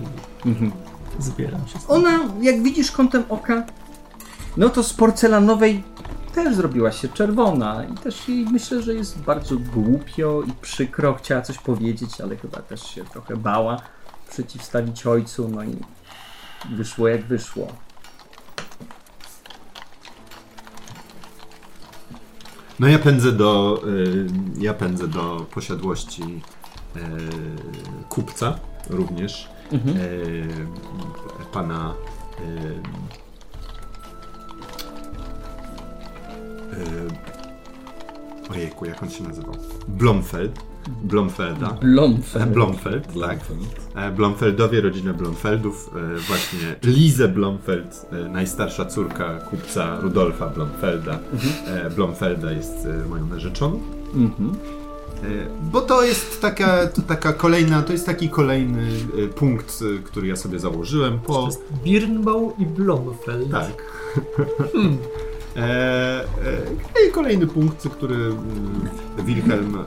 [0.46, 0.72] i Mhm.
[1.20, 1.80] zbieram się.
[1.88, 3.64] Ona, jak widzisz kątem oka,
[4.58, 5.84] no to z porcelanowej
[6.36, 11.14] też zrobiła się czerwona i też jej myślę, że jest bardzo głupio i przykro.
[11.14, 13.82] Chciała coś powiedzieć, ale chyba też się trochę bała
[14.30, 15.76] przeciwstawić ojcu, no i
[16.76, 17.68] wyszło jak wyszło.
[22.80, 24.28] No ja pędzę do, y,
[24.60, 26.24] ja pędzę do posiadłości
[26.96, 27.00] y,
[28.10, 28.60] kupca
[28.90, 29.98] również, Mhm.
[29.98, 30.48] y,
[31.54, 31.94] pana
[38.52, 39.56] ojejku, jak on się nazywał?
[39.88, 40.60] Blomfeld,
[41.04, 41.68] Blomfelda.
[41.82, 42.50] Blomfeld.
[42.50, 43.40] Blomfeld, tak.
[43.96, 51.20] E, Blomfeldowie, rodzinę Blomfeldów, e, właśnie Lizę Blomfeld, e, najstarsza córka kupca Rudolfa Blomfelda.
[51.68, 53.80] E, Blomfelda jest moją narzeczoną.
[54.16, 54.56] Mhm.
[55.72, 58.90] Bo to jest taka, to taka kolejna, to jest taki kolejny
[59.36, 61.46] punkt, który ja sobie założyłem To po...
[61.46, 63.52] jest Birnbaum i Blomfeld.
[63.52, 63.72] Tak.
[64.40, 65.27] E,
[67.08, 69.84] I kolejny punkt, który mm, Wilhelm e,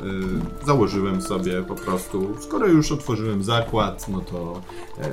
[0.67, 2.37] założyłem sobie po prostu.
[2.41, 4.63] Skoro już otworzyłem zakład, no to
[4.99, 5.11] e,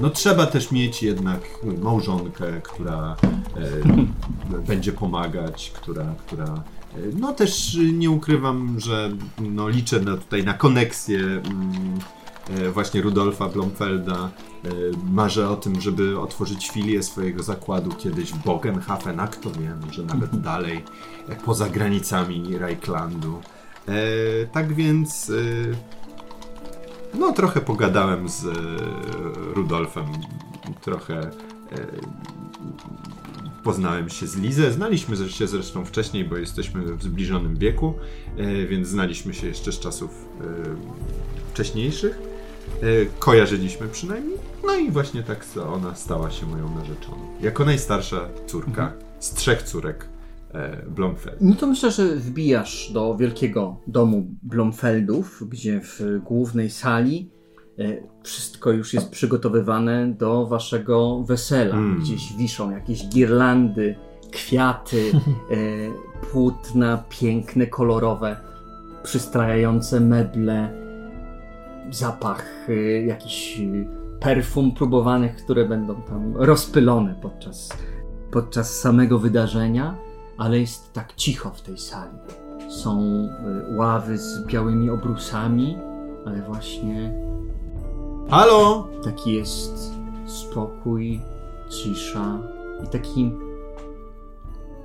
[0.00, 1.40] no trzeba też mieć jednak
[1.82, 3.16] małżonkę, która
[4.52, 9.10] e, będzie pomagać, która, która e, no też nie ukrywam, że
[9.40, 11.42] no liczę na, tutaj na koneksję mm,
[12.18, 12.21] e,
[12.72, 14.30] właśnie Rudolfa Blomfelda.
[14.64, 14.70] E,
[15.12, 20.02] Marzę o tym, żeby otworzyć filię swojego zakładu kiedyś w Bogenhafen, a kto wie, może
[20.02, 20.84] nawet dalej,
[21.28, 23.40] e, poza granicami Reichlandu.
[23.88, 23.92] E,
[24.52, 28.52] tak więc e, no trochę pogadałem z e,
[29.54, 30.06] Rudolfem,
[30.80, 31.30] trochę e,
[33.62, 34.72] poznałem się z Lizę.
[34.72, 37.94] Znaliśmy się zresztą wcześniej, bo jesteśmy w zbliżonym wieku,
[38.36, 40.10] e, więc znaliśmy się jeszcze z czasów
[40.40, 40.44] e,
[41.52, 42.31] wcześniejszych.
[42.82, 44.38] E, Kojarzyliśmy przynajmniej.
[44.66, 47.16] No i właśnie tak ona stała się moją narzeczoną.
[47.40, 50.08] Jako najstarsza córka z trzech córek
[50.54, 51.36] e, Blomfeld.
[51.40, 57.30] No to myślę, że wbijasz do wielkiego domu Blomfeldów, gdzie w głównej sali
[57.78, 61.74] e, wszystko już jest przygotowywane do waszego wesela.
[61.74, 62.00] Mm.
[62.00, 63.96] Gdzieś wiszą jakieś girlandy,
[64.30, 65.12] kwiaty,
[66.32, 68.36] płótna piękne, kolorowe,
[69.02, 70.81] przystrajające meble,
[71.90, 72.72] zapach e,
[73.02, 73.62] jakichś e,
[74.20, 77.68] perfum próbowanych, które będą tam rozpylone podczas,
[78.30, 79.96] podczas samego wydarzenia
[80.42, 82.18] ale jest tak cicho w tej sali.
[82.68, 83.00] Są
[83.70, 85.76] y, ławy z białymi obrusami,
[86.26, 87.14] ale właśnie
[88.30, 88.88] Halo!
[89.04, 89.92] taki jest
[90.26, 91.20] spokój,
[91.70, 92.38] cisza
[92.84, 93.32] i taki,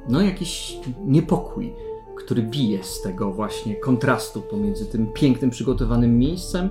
[0.09, 1.73] no jakiś niepokój,
[2.17, 6.69] który bije z tego właśnie kontrastu pomiędzy tym pięknym, przygotowanym miejscem.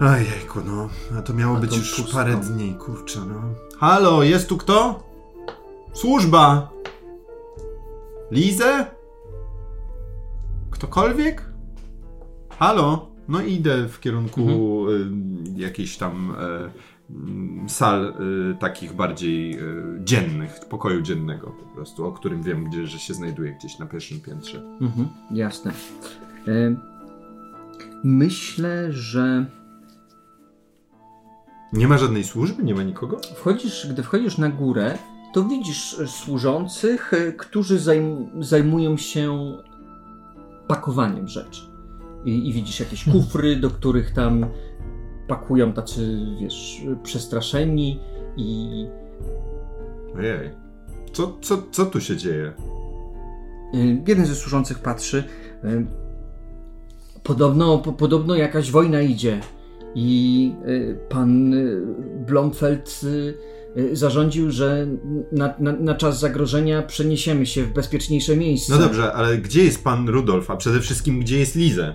[0.00, 0.88] Ojejku, no.
[1.18, 2.12] A to miało A być już pustą.
[2.12, 3.42] parę dni, kurczę, no.
[3.78, 5.02] Halo, jest tu kto?
[5.92, 6.70] Służba!
[8.30, 8.86] Lizę?
[10.70, 11.44] Ktokolwiek?
[12.58, 13.08] Halo?
[13.28, 14.40] No idę w kierunku
[14.90, 15.06] y,
[15.56, 18.14] jakiejś tam y, mm, sal
[18.52, 23.14] y, takich bardziej y, dziennych, pokoju dziennego po prostu, o którym wiem, gdzie, że się
[23.14, 24.62] znajduje gdzieś na pierwszym piętrze.
[24.80, 25.72] Mhm, jasne.
[26.48, 26.74] E,
[28.04, 29.46] myślę, że
[31.72, 32.62] Nie ma żadnej służby?
[32.62, 33.20] Nie ma nikogo?
[33.34, 34.98] Wchodzisz, gdy wchodzisz na górę,
[35.32, 39.52] to widzisz e, służących, e, którzy zajm, zajmują się
[40.68, 41.62] pakowaniem rzeczy.
[42.24, 44.46] I, I widzisz jakieś kufry, do których tam
[45.28, 48.00] pakują tacy, wiesz, przestraszeni
[48.36, 48.86] i
[50.16, 50.50] Ojej.
[51.12, 52.52] Co, co, co tu się dzieje?
[53.74, 55.24] y, jeden ze służących patrzy.
[57.22, 59.40] Podobno, po, podobno jakaś wojna idzie
[59.94, 61.82] i y, pan y,
[62.26, 64.86] Blomfeld y, zarządził, że
[65.32, 68.72] na, na, na czas zagrożenia przeniesiemy się w bezpieczniejsze miejsce.
[68.72, 71.94] No dobrze, ale gdzie jest pan Rudolf, a przede wszystkim gdzie jest Lizę?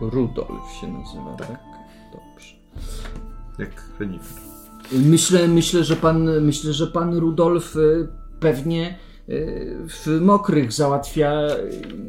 [0.00, 1.62] Rudolf się nazywa, tak?
[2.12, 2.54] Dobrze.
[3.58, 3.70] Jak
[4.00, 4.42] renifer.
[4.92, 7.76] Myślę, myślę, że pan, myślę, że pan Rudolf
[8.40, 8.98] pewnie
[9.88, 11.32] w mokrych załatwia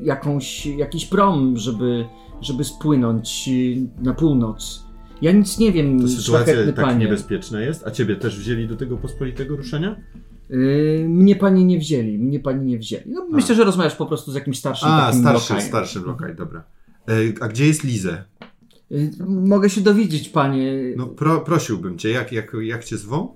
[0.04, 2.06] jakąś, jakiś prom, żeby,
[2.42, 4.86] żeby spłynąć y, na północ.
[5.22, 7.00] Ja nic nie wiem, To sytuacja tak panie.
[7.00, 9.96] niebezpieczna jest, a ciebie też wzięli do tego pospolitego ruszenia?
[10.52, 13.04] Y, mnie pani nie wzięli, mnie pani nie wzięli.
[13.08, 15.70] No, myślę, że rozmawiasz po prostu z jakimś starszym A, takim starszy, lokajem.
[15.70, 16.64] starszy lokaj, dobra.
[17.10, 18.24] E, a gdzie jest Lizę?
[18.92, 20.74] Y, Mogę się dowiedzieć, panie.
[20.98, 23.34] No pro, prosiłbym cię, jak, jak, jak cię zwą?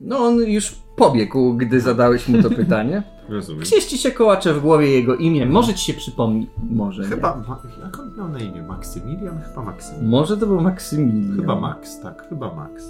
[0.00, 3.02] No on już pobiegł, gdy zadałeś mu to pytanie.
[3.28, 3.62] Rozumiem.
[3.62, 5.46] Gdzieś ci się kołacze w głowie jego imię.
[5.46, 6.50] Może ci się przypomni.
[6.70, 7.04] Może.
[7.04, 8.62] Chyba, ma, jak on miał na imię?
[8.62, 9.40] Maksymilian?
[9.40, 10.10] Chyba Maksymilian.
[10.10, 11.36] Może to był Maksymilian.
[11.36, 12.84] Chyba Max, tak, chyba Max.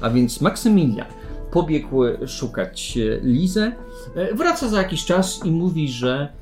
[0.00, 1.06] A więc Maksymilian
[1.52, 3.72] pobiegł szukać e, Lizę.
[4.14, 6.32] E, Wraca za jakiś czas i mówi, że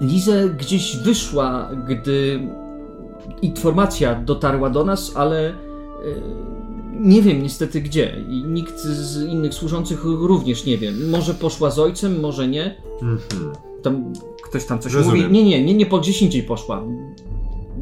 [0.00, 2.48] Lizę gdzieś wyszła, gdy
[3.42, 5.54] informacja dotarła do nas, ale e,
[7.00, 8.16] nie wiem niestety gdzie.
[8.28, 10.92] I nikt z innych służących również nie wie.
[10.92, 12.76] Może poszła z ojcem, może nie.
[13.02, 13.18] Mhm.
[13.82, 14.12] Tam
[14.44, 15.20] ktoś tam coś Rozumiem.
[15.22, 15.32] mówi.
[15.34, 16.84] Nie, nie, nie, nie po gdzieś indziej poszła.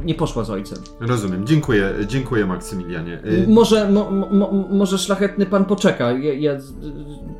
[0.04, 0.78] Nie poszła z ojcem.
[1.00, 3.20] Rozumiem, dziękuję, dziękuję Maksymilianie.
[3.26, 6.12] Y, Może, mo, mo, może szlachetny pan poczeka.
[6.12, 6.58] Ja, ja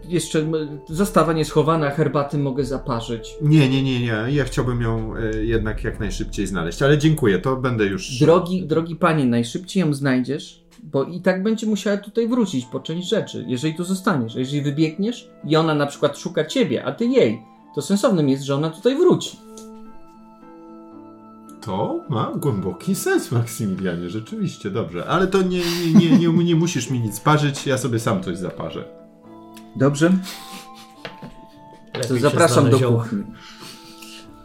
[0.08, 0.46] jeszcze
[0.88, 3.34] zastawa nie schowana, herbaty mogę zaparzyć.
[3.42, 7.56] Nie, nie, nie, nie, ja chciałbym ją y, jednak jak najszybciej znaleźć, ale dziękuję, to
[7.56, 8.18] będę już...
[8.18, 13.08] Drogi, drogi panie, najszybciej ją znajdziesz, bo i tak będzie musiała tutaj wrócić po część
[13.08, 14.36] rzeczy, jeżeli tu zostaniesz.
[14.36, 17.42] A Jeżeli wybiegniesz i ona na przykład szuka ciebie, a ty jej,
[17.74, 19.36] to sensownym jest, że ona tutaj wróci.
[21.60, 25.06] To ma głęboki sens, Maksymilianie, rzeczywiście, dobrze.
[25.06, 25.60] Ale to nie,
[25.94, 28.84] nie, nie, nie, nie musisz mi nic parzyć, ja sobie sam coś zaparzę.
[29.76, 30.12] Dobrze?
[31.94, 33.24] Lepiej To zapraszam do kuchni.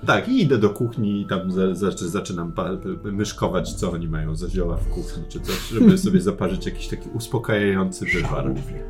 [0.06, 2.70] Tak, i idę do kuchni i tam za, za, zaczynam pa,
[3.04, 7.10] myszkować, co oni mają za zioła w kuchni, czy coś, żeby sobie zaparzyć jakiś taki
[7.14, 8.48] uspokajający wywar.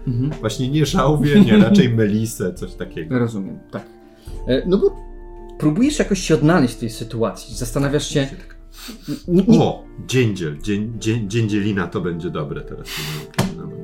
[0.07, 0.31] Mhm.
[0.39, 3.19] Właśnie nie żałwię, nie, raczej melisę, coś takiego.
[3.19, 3.85] Rozumiem, tak.
[4.47, 4.95] E, No bo
[5.59, 7.55] próbujesz jakoś się odnaleźć w tej sytuacji.
[7.55, 8.27] Zastanawiasz się.
[9.27, 12.87] Nie, nie, O, dziędziel, dzień, dzień, dziędzielina to będzie dobre teraz
[13.57, 13.82] na,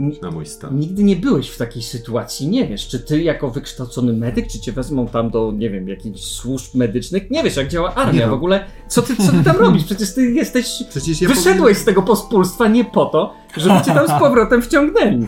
[0.00, 0.78] na, mój stan.
[0.78, 2.48] Nigdy nie byłeś w takiej sytuacji.
[2.48, 6.20] Nie wiesz, czy ty jako wykształcony medyk, czy cię wezmą tam do, nie wiem, jakichś
[6.20, 7.30] służb medycznych.
[7.30, 8.30] Nie wiesz, jak działa armia no.
[8.30, 8.64] w ogóle.
[8.88, 9.84] Co ty, co ty tam robisz?
[9.84, 10.84] Przecież ty jesteś.
[10.90, 15.26] Przecież ja Wyszedłeś z tego pospólstwa nie po to, żeby cię tam z powrotem wciągnęli.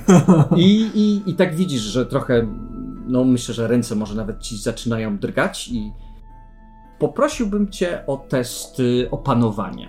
[0.57, 2.47] I, i, I tak widzisz, że trochę,
[3.07, 5.93] no myślę, że ręce może nawet ci zaczynają drgać i
[6.99, 9.89] poprosiłbym cię o test opanowania.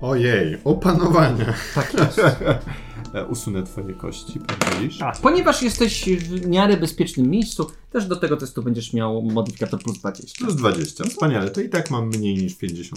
[0.00, 1.54] Ojej, opanowania.
[1.74, 2.20] Tak jest.
[3.16, 5.02] E, Usunę twoje kości, pozwolisz?
[5.02, 9.98] A, Ponieważ jesteś w miarę bezpiecznym miejscu, też do tego testu będziesz miał modyfikator plus
[9.98, 10.44] 20.
[10.44, 12.96] Plus 20, wspaniale, to i tak mam mniej niż 50%.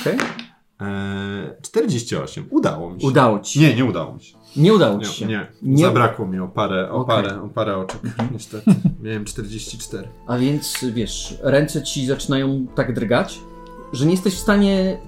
[0.00, 0.18] Okej.
[0.80, 3.06] Eee, 48, udało mi się.
[3.06, 3.60] Udało ci.
[3.60, 4.36] Nie, nie udało mi się.
[4.56, 5.26] Nie udało ci Nie, się.
[5.26, 5.46] nie.
[5.62, 7.16] Nie- zabrakło mi o parę, o Okej.
[7.16, 8.00] parę, o parę oczek,
[8.32, 8.74] niestety.
[9.02, 10.08] Miałem 44.
[10.26, 13.38] A więc wiesz, ręce ci zaczynają tak drgać,
[13.92, 14.98] że nie jesteś w stanie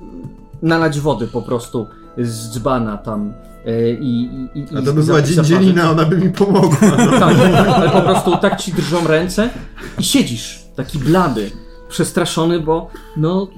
[0.62, 1.86] nalać wody po prostu
[2.18, 3.57] z dzbana tam e,
[4.00, 6.78] i, i, i A to by była dziędzielina, ona by mi pomogła.
[6.82, 7.18] No.
[7.20, 9.50] Tak, ale po prostu tak ci drżą ręce
[9.98, 11.50] i siedzisz taki blady,
[11.88, 13.48] przestraszony, bo no.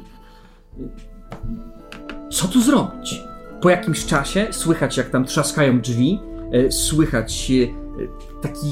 [2.31, 3.23] Co tu zrobić?
[3.61, 6.21] Po jakimś czasie słychać, jak tam trzaskają drzwi,
[6.53, 8.67] e, słychać e, taki.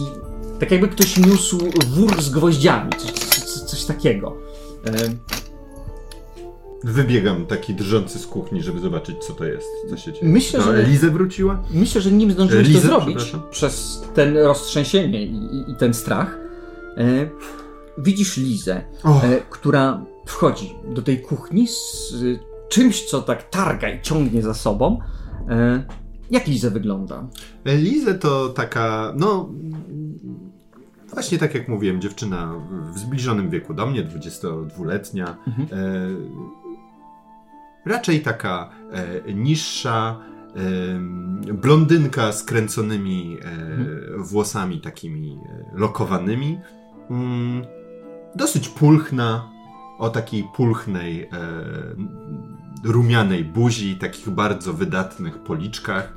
[0.60, 4.36] Tak jakby ktoś niósł wór z gwoździami, coś, coś, coś takiego.
[6.84, 10.32] E, Wybiegam taki drżący z kuchni, żeby zobaczyć, co to jest, co się dzieje.
[10.32, 11.62] Myślę, no, że- Elizę wróciła?
[11.74, 13.50] Myślę, że nim zdążyłeś to Lizę, zrobić przepraszam.
[13.50, 16.38] przez ten roztrzęsienie i, i, ten strach,
[16.96, 17.28] e,
[17.98, 23.88] widzisz Lizę, O, e, która wchodzi do tej kuchni z e, czymś, co tak targa
[23.90, 24.98] i ciągnie za sobą.
[25.48, 25.84] E,
[26.30, 27.26] jak Liza wygląda?
[27.64, 29.48] Elizę to taka, no...
[31.12, 32.54] Właśnie tak jak mówiłem, dziewczyna
[32.94, 35.36] w zbliżonym wieku do mnie, 22-letnia.
[35.46, 35.68] Mhm.
[35.72, 36.08] E,
[37.88, 40.20] raczej taka e, niższa,
[40.56, 46.60] e, blondynka z kręconymi e, włosami takimi e, lokowanymi.
[47.10, 47.64] Mm,
[48.34, 49.50] dosyć pulchna,
[49.98, 51.28] o takiej pulchnej, e,
[52.84, 56.14] rumianej buzi, takich bardzo wydatnych policzkach,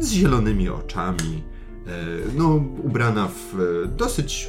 [0.00, 1.42] z zielonymi oczami.
[1.86, 4.48] E, no, ubrana w e, dosyć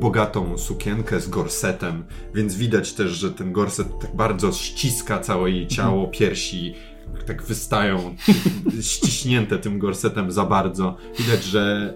[0.00, 5.66] bogatą sukienkę z gorsetem, więc widać też, że ten gorset tak bardzo ściska całe jej
[5.66, 6.74] ciało, piersi
[7.26, 8.16] tak wystają
[8.80, 10.96] ściśnięte tym gorsetem za bardzo.
[11.18, 11.94] Widać, że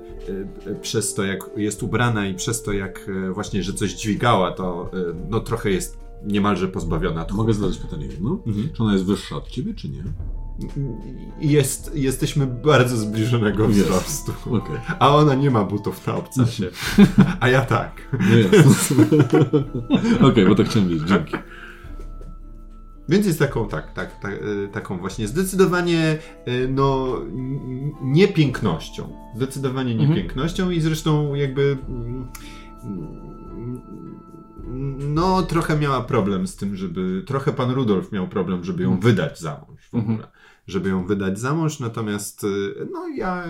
[0.66, 4.90] e, przez to jak jest ubrana i przez to jak właśnie, że coś dźwigała, to
[5.30, 7.36] no trochę jest niemalże pozbawiona tchu.
[7.36, 8.42] Mogę zadać pytanie jedno?
[8.46, 8.68] Mhm.
[8.76, 10.02] Czy ona jest wyższa od ciebie, czy nie?
[11.40, 13.80] Jest, jesteśmy bardzo zbliżonego Jest.
[13.80, 14.32] wzrostu.
[14.46, 14.76] Okej.
[14.98, 16.70] A ona nie ma butów na obcasie.
[17.40, 17.92] A ja tak.
[18.36, 18.94] Jest.
[20.30, 21.08] Okej, bo tak chciałem wiedzieć.
[21.08, 21.36] Dzięki.
[23.08, 27.16] Więc jest taką, tak, tak, tak, e, taką właśnie zdecydowanie e, no,
[28.02, 29.12] nie pięknością.
[29.36, 30.20] Zdecydowanie nie Mhm.
[30.20, 32.28] pięknością i zresztą jakby mm,
[34.98, 39.40] no trochę miała problem z tym, żeby, trochę pan Rudolf miał problem, żeby ją wydać
[39.40, 40.28] za mąż w ogóle.
[40.68, 42.46] Żeby ją wydać za mąż, natomiast e,
[42.92, 43.44] no ja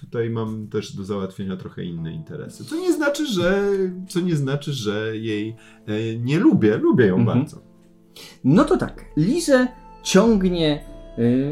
[0.00, 2.64] tutaj mam też do załatwienia trochę inne interesy.
[2.64, 3.62] Co nie znaczy, że,
[4.08, 5.56] co nie znaczy, że jej
[5.86, 7.38] e, nie lubię, lubię ją Mhm.
[7.38, 7.62] bardzo.
[8.44, 9.66] No to tak, Lizę
[10.02, 10.84] ciągnie
[11.18, 11.50] y,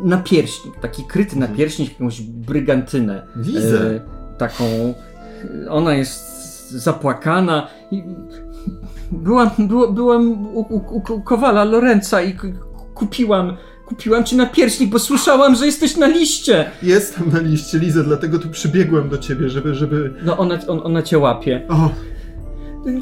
[0.00, 1.50] napierśnik, taki kryty Mhm.
[1.52, 3.26] napierśnik, jakąś brygantynę.
[3.36, 3.94] Lizę.
[3.94, 4.00] y,
[4.38, 6.34] taką, y, ona jest
[6.70, 8.02] zapłakana i
[9.12, 9.50] byłam,
[9.92, 12.34] byłam u, u, u, Kowala Lorenza i
[12.94, 13.56] kupiłam,
[13.86, 16.70] kupiłam ci napierśnik, bo słyszałam, że jesteś na liście.
[16.82, 20.14] Jestem na liście, Liza, dlatego tu przybiegłem do ciebie, żeby, żeby...
[20.22, 21.66] No ona, on, ona cię łapie.
[21.68, 21.90] O,
[22.86, 22.92] Nie,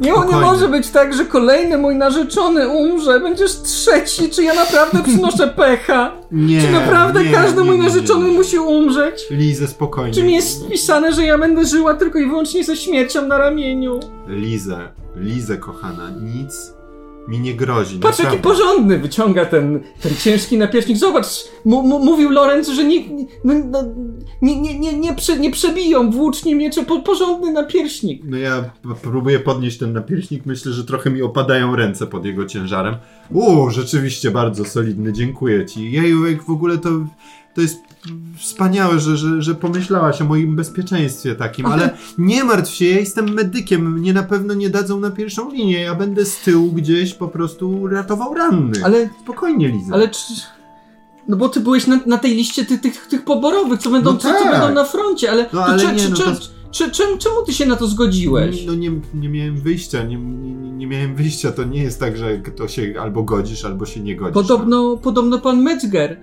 [0.00, 0.40] nie Spokojnie.
[0.40, 6.12] może być tak, że kolejny mój narzeczony umrze, będziesz trzeci, czy ja naprawdę przynoszę pecha?
[6.32, 8.34] nie, Czy naprawdę nie, każdy nie, mój nie, narzeczony nie.
[8.36, 9.14] musi umrzeć?
[9.30, 10.14] Lizę, spokojnie.
[10.14, 14.00] Czy mi jest wpisane, że ja będę żyła tylko i wyłącznie ze śmiercią na ramieniu?
[14.28, 16.72] Lizę, Lizę, kochana, nic
[17.28, 20.98] mi nie grozi, Patrz, jaki porządny wyciąga ten, ten ciężki napierśnik.
[20.98, 21.26] Zobacz,
[21.64, 23.04] mówił Lorenz, że nie,
[23.44, 23.82] no, no,
[24.42, 28.22] nie, nie, nie, nie, prze, nie przebiją włócznie miecze, po, porządny napierśnik.
[28.24, 28.70] No ja
[29.02, 32.96] próbuję podnieść ten napierśnik, myślę, że trochę mi opadają ręce pod jego ciężarem.
[33.30, 35.92] Uuu, rzeczywiście bardzo solidny, dziękuję ci.
[35.92, 36.90] Jeju, w ogóle to,
[37.56, 37.76] to jest
[38.38, 43.34] wspaniałe, że, że, że pomyślałaś o moim bezpieczeństwie takim, ale nie martw się, ja jestem
[43.34, 47.28] medykiem, mnie na pewno nie dadzą na pierwszą linię, ja będę z tyłu gdzieś po
[47.28, 48.84] prostu ratował rannych.
[48.84, 49.94] Ale, Spokojnie, Liza.
[49.94, 50.18] ale czy...
[51.28, 54.18] No bo ty byłeś na, na tej liście tych, tych, tych poborowych, co będą, No
[54.18, 54.52] co, co tak.
[54.52, 57.66] będą na froncie, ale, No ale cze- nie, cze- no to- czemu, czemu ty się
[57.66, 58.64] na to zgodziłeś?
[58.66, 61.52] No nie, nie miałem wyjścia, nie, nie, nie miałem wyjścia.
[61.52, 64.34] To nie jest tak, że to się albo godzisz, albo się nie godzisz.
[64.34, 66.20] Podobno, podobno pan Metzger,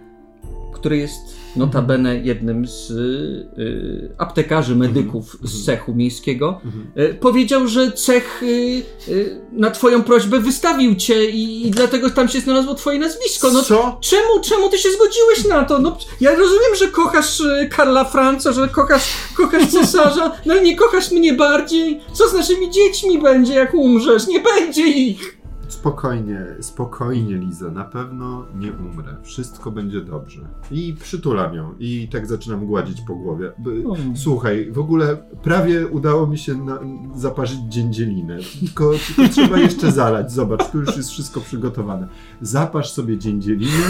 [0.84, 6.88] który jest notabene jednym z y, aptekarzy, medyków z cechu miejskiego, Mhm.
[7.12, 12.28] y, powiedział, że cech y, y, na twoją prośbę wystawił cię i, i dlatego tam
[12.30, 13.52] się znalazło twoje nazwisko.
[13.52, 13.98] No, Co?
[14.02, 15.80] Czemu, czemu ty się zgodziłeś na to?
[15.80, 20.76] No, ja rozumiem, że kochasz y, Karla Franca, że kochasz, kochasz cesarza, no ale nie
[20.76, 22.00] kochasz mnie bardziej.
[22.14, 24.28] Co z naszymi dziećmi będzie, jak umrzesz?
[24.28, 25.38] Nie będzie ich!
[25.84, 27.72] Spokojnie, spokojnie, Liza.
[27.72, 29.16] Na pewno nie umrę.
[29.24, 30.42] Wszystko będzie dobrze.
[30.72, 31.76] I przytulam ją.
[31.80, 33.52] I tak zaczynam gładzić po głowie.
[33.60, 33.96] By- O.
[34.16, 36.80] Słuchaj, w ogóle prawie udało mi się na,
[37.16, 38.38] zaparzyć dziędzielinę.
[38.60, 40.32] Tylko, tylko trzeba jeszcze zalać.
[40.32, 42.08] Zobacz, tu już jest wszystko przygotowane.
[42.42, 43.84] Zaparz sobie dziędzieliny.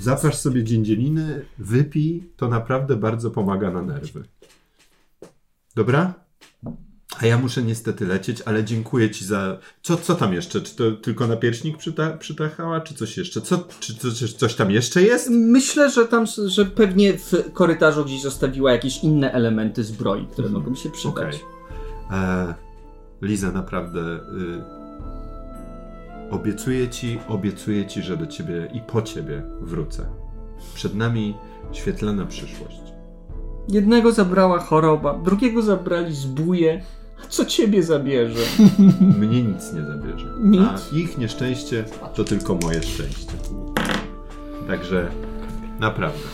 [0.00, 2.30] Zaparz sobie dziędzieliny, wypij.
[2.36, 4.22] To naprawdę bardzo pomaga na nerwy.
[5.76, 6.14] Dobra?
[7.20, 9.58] A ja muszę niestety lecieć, ale dziękuję ci za.
[9.82, 10.60] Co, co tam jeszcze?
[10.60, 13.40] Czy to tylko napierśnik przyta, przytachała, czy coś jeszcze?
[13.40, 15.30] Co, czy, czy, czy coś tam jeszcze jest?
[15.30, 20.64] Myślę, że tam, że pewnie w korytarzu gdzieś zostawiła jakieś inne elementy zbroi, które Mhm.
[20.64, 21.14] mogą się przydać.
[21.16, 21.40] Okej.
[22.10, 22.54] E,
[23.22, 24.00] Liza, naprawdę.
[24.00, 24.74] Y,
[26.30, 30.06] obiecuję ci, obiecuję ci, że do ciebie i po ciebie wrócę.
[30.74, 31.34] Przed nami
[31.72, 32.80] świetlana przyszłość.
[33.68, 36.82] Jednego zabrała choroba, drugiego zabrali zbóje.
[37.28, 38.40] Co ciebie zabierze?
[39.20, 40.26] Mnie nic nie zabierze.
[40.40, 40.60] Nic.
[40.60, 41.84] A ich nieszczęście
[42.14, 43.32] to tylko moje szczęście.
[44.66, 45.10] Także
[45.80, 46.28] naprawdę.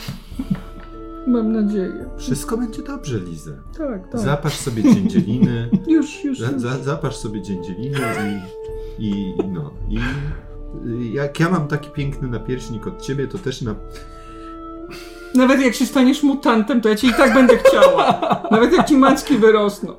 [1.26, 2.10] Mam nadzieję.
[2.18, 3.50] Wszystko będzie dobrze, Liza.
[3.78, 4.20] Tak, tak.
[4.20, 5.70] Zapasz sobie dziędzieliny.
[5.86, 6.38] Już, już.
[6.38, 7.98] za, za, zapasz sobie dziędzieliny
[8.98, 9.70] i, i no.
[9.88, 9.98] I
[10.86, 13.74] y, jak ja mam taki piękny napierśnik od ciebie, to też na.
[15.34, 18.20] Nawet jak się staniesz mutantem, to ja cię i tak będę chciała.
[18.50, 19.94] Nawet jak ci macki wyrosną.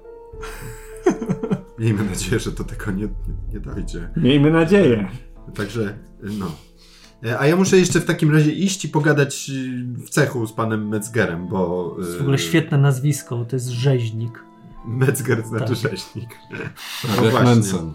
[1.79, 3.09] Miejmy nadzieję, że do tego nie, nie,
[3.53, 4.09] nie dojdzie.
[4.17, 5.09] Miejmy nadzieję.
[5.55, 5.81] Także
[6.23, 6.51] y, no.
[7.25, 10.53] E, A ja muszę jeszcze w takim razie iść i pogadać y, w cechu z
[10.53, 11.91] panem Metzgerem, bo.
[11.95, 14.43] To jest y, w ogóle świetne nazwisko, to jest rzeźnik.
[14.87, 15.91] Metzger znaczy Tak.
[15.91, 16.29] rzeźnik.
[16.51, 16.73] Tak,
[17.17, 17.49] No jak właśnie.
[17.49, 17.93] Mensen.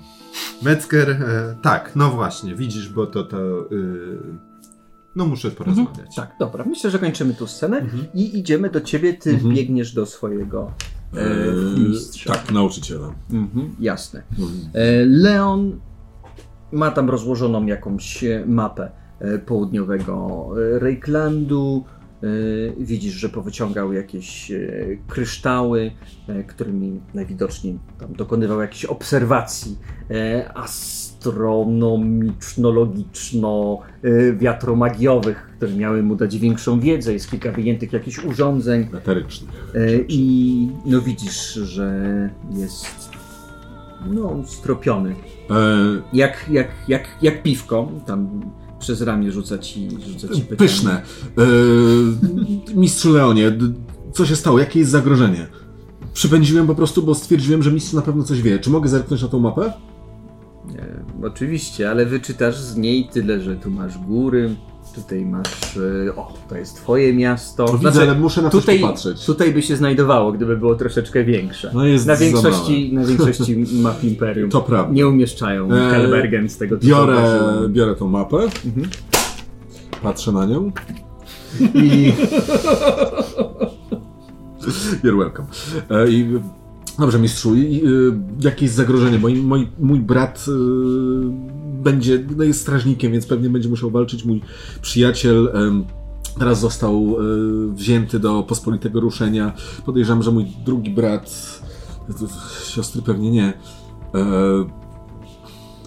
[0.62, 3.70] Metzger, e, tak, no właśnie, widzisz, bo to to.
[3.72, 4.18] Y,
[5.16, 6.14] no muszę porozmawiać.
[6.16, 6.64] Tak, dobra.
[6.64, 8.06] Myślę, że kończymy tu scenę Mhm.
[8.14, 9.14] i idziemy do ciebie.
[9.14, 9.54] Ty Mhm.
[9.54, 10.72] biegniesz do swojego
[11.78, 12.32] mistrza.
[12.32, 13.14] tak, nauczyciela.
[13.30, 14.22] Mhm, jasne.
[14.74, 15.80] E, Leon
[16.72, 21.84] ma tam rozłożoną jakąś e, mapę e, południowego e, Reiklandu.
[22.22, 22.26] E,
[22.78, 24.58] Widzisz, że powyciągał jakieś e,
[25.08, 25.90] kryształy,
[26.28, 29.78] e, którymi najwidoczniej tam dokonywał jakichś obserwacji
[30.10, 30.50] e,
[34.16, 37.12] astronomiczno-logiczno-wiatromagiowych, które miały mu dać większą wiedzę.
[37.12, 38.86] Jest kilka wyjętych jakichś urządzeń.
[38.94, 39.50] Eterycznych.
[39.74, 39.78] E,
[40.08, 42.86] I no widzisz, że jest
[44.10, 45.14] no stropiony.
[45.50, 45.54] E,
[46.12, 47.88] Jak, jak, jak, jak piwko.
[48.06, 48.40] Tam
[48.78, 50.56] przez ramię rzuca ci, rzuca ci pytanie.
[50.58, 51.02] pyszne.
[51.38, 51.42] E,
[52.74, 53.52] mistrzu Leonie,
[54.12, 54.58] co się stało?
[54.58, 55.46] Jakie jest zagrożenie?
[56.14, 58.58] Przypędziłem po prostu, bo stwierdziłem, że mistrz na pewno coś wie.
[58.58, 59.72] Czy mogę zerknąć na tą mapę?
[60.78, 64.54] E, oczywiście, ale wyczytasz z niej tyle, że tu masz góry,
[64.94, 65.76] tutaj masz.
[66.08, 67.66] e, O, to jest twoje miasto.
[67.68, 69.26] Znaczy, To widzę, ale muszę na coś tutaj, popatrzeć.
[69.26, 71.70] tutaj by się znajdowało, gdyby było troszeczkę większe.
[71.74, 74.92] No jest na, większości, na większości map Imperium To prawda.
[74.92, 77.72] nie umieszczają E, Helbergen z tego Biorę, zauważyłem.
[77.72, 78.36] biorę tą mapę.
[78.36, 78.88] Mhm.
[80.02, 80.72] Patrzę na nią.
[81.74, 82.12] I
[85.04, 85.48] You're welcome.
[85.90, 86.40] E, I,
[86.98, 87.54] dobrze, mistrzu,
[88.40, 89.18] jakie jest zagrożenie?
[89.18, 90.52] Bo mój, mój brat e,
[91.82, 94.24] będzie, no jest strażnikiem, więc pewnie będzie musiał walczyć.
[94.24, 94.42] Mój
[94.82, 95.84] przyjaciel em,
[96.38, 99.52] teraz został e, wzięty do pospolitego ruszenia.
[99.86, 101.60] Podejrzewam, że mój drugi brat,
[102.64, 103.52] siostry pewnie nie.
[104.14, 104.86] E,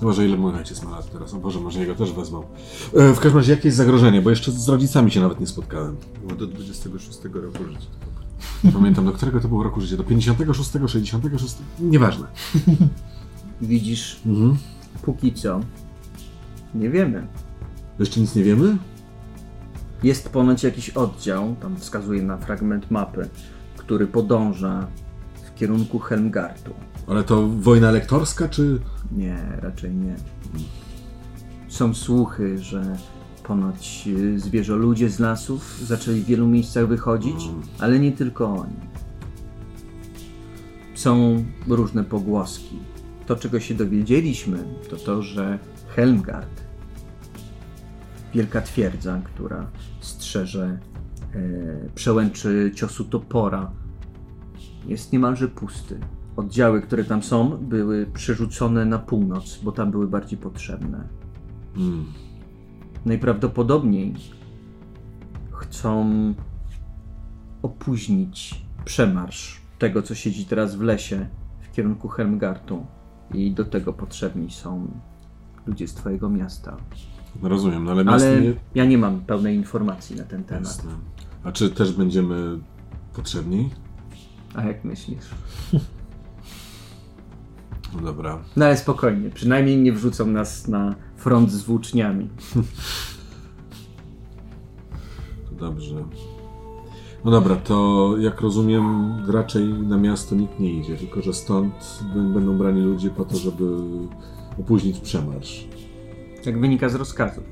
[0.02, 1.34] Boże, ile mój ojciec ma lat teraz?
[1.34, 2.44] O Boże, może jego też wezmą.
[2.94, 4.22] E, w każdym razie, jakie jest zagrożenie?
[4.22, 5.96] Bo jeszcze z rodzicami się nawet nie spotkałem.
[6.22, 8.09] Było do 26 roku życia.
[8.64, 9.98] Nie pamiętam, do którego to było roku życia.
[9.98, 11.56] Do 56, 66?
[11.80, 12.28] Nieważne.
[13.62, 14.58] widzisz, Mhm.
[15.02, 15.60] póki co,
[16.76, 17.28] nie wiemy.
[18.00, 18.78] Jeszcze nic nie wiemy?
[20.04, 23.30] Jest ponoć jakiś oddział, tam wskazuje na fragment mapy,
[23.78, 24.88] który podąża
[25.44, 26.74] w kierunku Helmgartu.
[27.08, 28.80] Ale to wojna lektorska, czy...
[29.12, 30.16] Nie, raczej nie.
[31.68, 32.98] Są słuchy, że
[33.50, 37.50] ponoć y, zwierzoludzie z lasów zaczęli w wielu miejscach wychodzić,
[37.80, 38.80] ale nie tylko oni.
[40.96, 42.80] Są różne pogłoski.
[43.26, 46.64] To, czego się dowiedzieliśmy, to to, że Helmgard,
[48.34, 49.68] wielka twierdza, która
[50.00, 50.80] strzeże
[51.36, 51.40] e,
[51.96, 53.72] przełęczy ciosu topora,
[54.88, 56.00] jest niemalże pusty.
[56.36, 61.08] Oddziały, które tam są, były przerzucone na północ, bo tam były bardziej potrzebne.
[61.78, 62.06] Mm.
[63.10, 64.14] Najprawdopodobniej
[65.52, 66.10] chcą
[67.62, 71.28] opóźnić przemarsz tego, co siedzi teraz w lesie
[71.62, 72.86] w kierunku Helmgartu.
[73.34, 74.88] I do tego potrzebni są
[75.66, 76.78] ludzie z twojego miasta.
[77.42, 78.54] Rozumiem, no ale Ale nie...
[78.76, 80.64] ja nie mam pełnej informacji na ten temat.
[80.64, 80.92] Jasne.
[81.44, 82.60] A czy też będziemy
[83.14, 83.70] potrzebni?
[84.56, 85.26] A jak myślisz?
[87.96, 88.40] No dobra.
[88.56, 92.30] No ale spokojnie, przynajmniej nie wrzucą nas na front z włóczniami.
[95.50, 96.06] To dobrze.
[97.26, 102.58] No dobra, to jak rozumiem, raczej na miasto nikt nie idzie, tylko że stąd będą
[102.58, 103.78] brani ludzie po to, żeby
[104.60, 105.68] opóźnić przemarsz.
[106.46, 107.44] Jak wynika z rozkazów.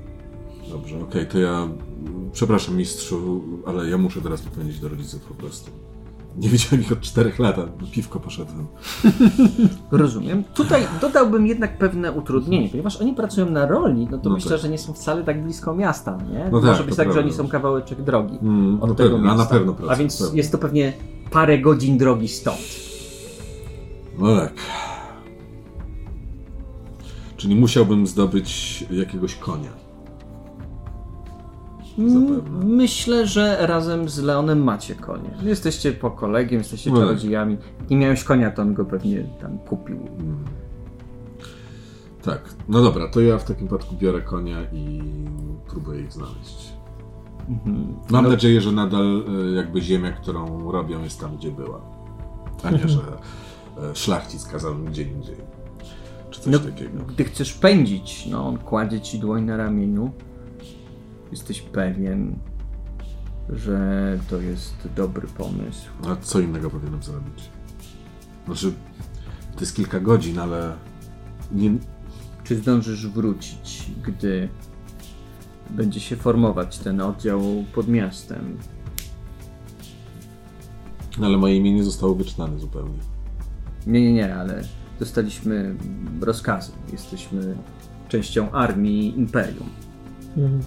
[0.70, 1.68] Dobrze, okej, to ja
[2.32, 5.72] przepraszam mistrzu, ale ja muszę teraz popędzić do rodziców po prostu.
[6.38, 8.68] Nie widziałem ich od czterech lat, a piwko poszedłem.
[9.92, 10.44] Rozumiem.
[10.44, 14.60] Tutaj dodałbym jednak pewne utrudnienie, ponieważ oni pracują na roli, no to No myślę, tak.
[14.60, 16.50] że nie są wcale tak blisko miasta, nie?
[16.52, 17.44] No Może tak, być to tak, że oni prawda.
[17.44, 19.44] są kawałeczek drogi Mm, od no tego pewnie, a miasta.
[19.54, 19.92] na pewno pracują.
[19.92, 20.38] A więc pewnie.
[20.38, 20.94] jest to pewnie
[21.32, 22.58] parę godzin drogi stąd.
[24.20, 24.54] No tak.
[27.38, 29.70] Czyli musiałbym zdobyć jakiegoś konia.
[31.98, 32.66] Zapewne.
[32.66, 35.30] Myślę, że razem z Leonem macie konie.
[35.44, 37.58] Jesteście po kolegiem, jesteście No czarodziejami.
[37.90, 39.98] Nie miałeś konia, to on go pewnie tam kupił.
[42.24, 45.02] Tak, no dobra, to ja w takim wypadku biorę konia i
[45.70, 46.74] próbuję ich znaleźć.
[48.10, 48.30] Mam No.
[48.30, 51.82] nadzieję, że nadal e, jakby ziemia, którą robią jest tam, gdzie była.
[52.64, 53.00] A nie, że
[53.92, 55.36] e, szlachcic kazał gdzie indziej.
[56.30, 57.04] Czy coś No, takiego.
[57.08, 60.12] gdy chcesz pędzić, no on kładzie ci dłoń na ramieniu.
[61.32, 62.40] Jesteś pewien,
[63.50, 65.90] że to jest dobry pomysł.
[66.08, 67.50] A co innego powinienem zrobić?
[68.46, 68.74] Znaczy,
[69.56, 70.74] to jest kilka godzin, ale
[71.52, 71.72] nie,
[72.44, 74.50] Czy zdążysz wrócić, gdy
[75.70, 77.42] będzie się formować ten oddział
[77.76, 78.58] pod miastem?
[81.22, 82.98] ale moje imię nie zostało wyczytane zupełnie.
[83.88, 84.64] Nie, nie, nie, ale
[85.00, 85.76] dostaliśmy
[86.22, 86.72] rozkazy.
[86.92, 87.56] Jesteśmy
[88.10, 89.70] częścią armii Imperium.
[90.38, 90.62] Mhm.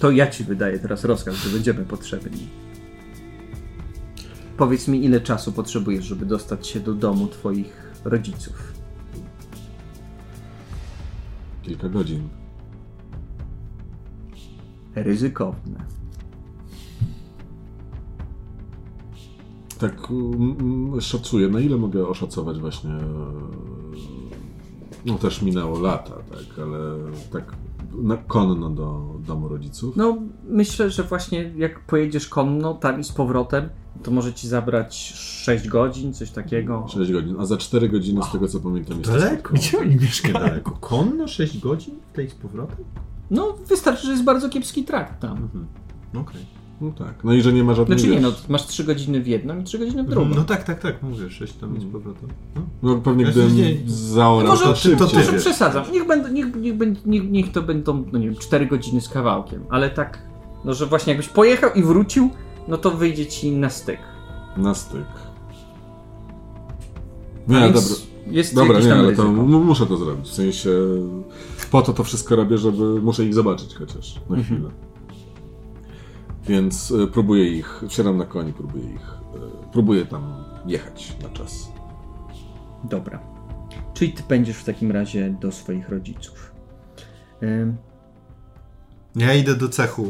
[0.00, 2.48] To ja ci wydaję teraz rozkaz, że będziemy potrzebni.
[4.56, 8.72] powiedz mi, ile czasu potrzebujesz, żeby dostać się do domu twoich rodziców?
[11.62, 12.28] Kilka godzin.
[14.94, 15.84] Ryzykowne.
[19.78, 21.48] Tak mm, mm, szacuję.
[21.48, 22.90] Na ile mogę oszacować właśnie...
[25.06, 26.78] No też minęło lata, tak, ale
[27.32, 27.59] tak
[27.92, 29.96] na konno do domu rodziców.
[29.96, 30.18] No,
[30.48, 33.68] myślę, że właśnie jak pojedziesz konno tam i z powrotem,
[34.02, 36.86] to może ci zabrać 6 godzin, coś takiego.
[36.88, 39.54] 6 godzin, a za 4 godziny z tego co pamiętam jest Daleko.
[39.54, 40.34] Gdzie oni mieszkają?
[40.34, 40.70] Niedaleko.
[40.70, 41.94] Konno 6 godzin?
[42.12, 42.84] W tej z powrotem?
[43.30, 45.36] No, wystarczy, że jest bardzo kiepski trakt tam.
[45.36, 45.66] Mhm.
[46.14, 46.59] Okej.
[46.80, 47.98] No tak, no i że nie ma żadnej...
[47.98, 50.28] Znaczy nie, no, masz 3 godziny w jedną i 3 godziny w drugą.
[50.36, 52.28] No tak, tak, tak, mówię, 6 tam i z powrotem.
[52.56, 52.62] No.
[52.82, 55.08] No pewnie Ja gdybym nie- zaorał Może- to szybciej.
[55.08, 55.84] to Może przesadzam.
[55.92, 56.74] Niech, będą, niech, niech,
[57.06, 60.18] niech, niech to będą, no nie wiem, 4 godziny z kawałkiem, ale tak,
[60.64, 62.30] no że właśnie jakbyś pojechał i wrócił,
[62.68, 63.98] no to wyjdzie ci na styk.
[64.56, 65.04] Na styk.
[67.48, 68.10] A Nie, więc dobra.
[68.30, 69.22] Jest Dobra, nie, ale ryzyko.
[69.22, 70.26] to m- muszę to zrobić.
[70.28, 70.70] W sensie
[71.70, 74.70] po to to wszystko robię, żeby muszę ich zobaczyć chociaż na Mhm.
[76.48, 79.00] Więc y, próbuję ich, wsiadam na koni, próbuję ich,
[79.36, 79.38] y,
[79.72, 81.68] próbuję tam jechać na czas.
[82.84, 83.20] Dobra.
[83.94, 86.52] Czyli ty będziesz w takim razie do swoich rodziców.
[87.42, 87.76] Ym,
[89.16, 90.04] Ja idę do cechu,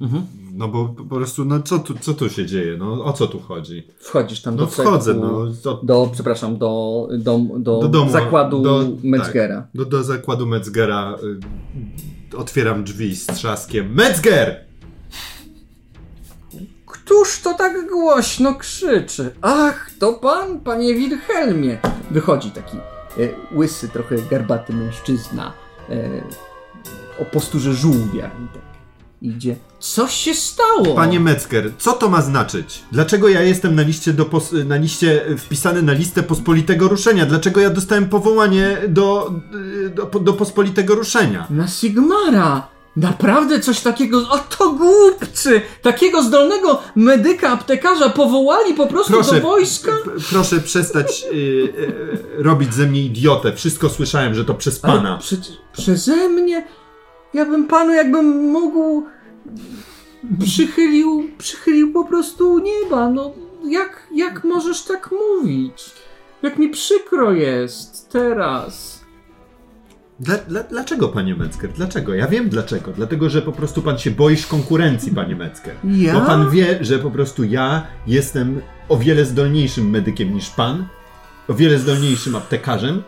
[0.00, 0.22] y, Mhm.
[0.54, 3.40] no bo po prostu, no co tu, co tu się dzieje, no o co tu
[3.40, 3.86] chodzi?
[3.98, 8.10] Wchodzisz tam No do wchodzę, cechu, no, do, do, przepraszam, do, do, do, Do domu,
[8.10, 9.66] zakładu do- Metzgera.
[9.74, 11.16] do, do zakładu Metzgera,
[12.32, 14.67] y, otwieram drzwi z trzaskiem, Metzger!
[17.08, 19.30] Któż to tak głośno krzyczy?
[19.42, 21.78] Ach, to pan, panie Wilhelmie!
[22.10, 25.52] Wychodzi taki e, łysy, trochę garbaty mężczyzna
[25.90, 25.94] e,
[27.22, 28.62] o posturze żółwia i tak
[29.22, 29.56] idzie.
[29.78, 30.94] Co się stało?
[30.94, 32.82] Panie Metzger, co to ma znaczyć?
[32.92, 37.26] Dlaczego ja jestem na liście, do pos, na liście wpisany na listę pospolitego ruszenia?
[37.26, 39.34] Dlaczego ja dostałem powołanie do,
[39.86, 41.46] y, do, do pospolitego ruszenia?
[41.50, 42.77] Na Sigmara!
[43.00, 44.18] Naprawdę coś takiego.
[44.30, 45.60] O to głupcy!
[45.82, 49.92] Takiego zdolnego medyka, aptekarza powołali po prostu Proszę, do wojska?
[50.30, 53.52] proszę przestać y, y, robić ze mnie idiotę.
[53.52, 55.18] Wszystko słyszałem, że to przez pana.
[55.18, 56.66] Przecież przeze mnie?
[57.34, 59.06] Ja bym panu, jakbym mógł,
[60.44, 63.10] przychylił, przychylił po prostu nieba.
[63.10, 63.32] No,
[63.64, 65.84] jak, jak możesz tak mówić?
[66.42, 68.97] Jak mi przykro jest teraz.
[70.20, 71.72] Dla, dla, dlaczego, panie Metzger?
[71.72, 72.14] Dlaczego?
[72.14, 72.92] Ja wiem dlaczego.
[72.92, 75.74] Dlatego, że po prostu pan się boisz konkurencji, panie Metzger.
[75.84, 76.14] Ja?
[76.14, 80.86] Bo pan wie, że po prostu ja jestem o wiele zdolniejszym medykiem niż pan,
[81.48, 83.02] o wiele zdolniejszym aptekarzem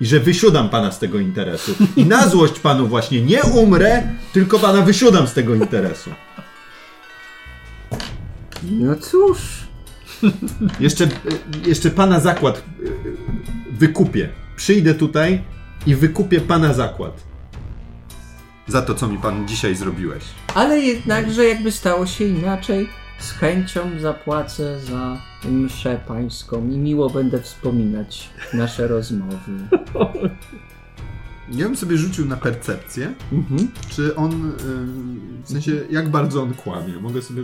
[0.00, 1.74] i że wysiadam pana z tego interesu.
[1.96, 4.02] I na złość panu właśnie nie umrę,
[4.32, 6.10] tylko pana wysiadam z tego interesu.
[8.62, 9.38] No cóż.
[10.80, 11.08] Jeszcze,
[11.66, 12.62] jeszcze pana zakład
[13.72, 14.28] wykupię.
[14.56, 15.42] Przyjdę tutaj
[15.86, 17.22] i wykupię pana zakład.
[18.68, 20.24] Za to, co mi pan dzisiaj zrobiłeś.
[20.54, 22.88] Ale jednakże jakby stało się inaczej,
[23.18, 29.52] z chęcią zapłacę za mszę pańską i miło będę wspominać nasze rozmowy.
[31.52, 33.68] Ja bym sobie rzucił na percepcję, Mhm.
[33.88, 34.54] czy on, y,
[35.44, 36.92] w sensie, jak bardzo on kłamie.
[37.00, 37.42] Mogę sobie,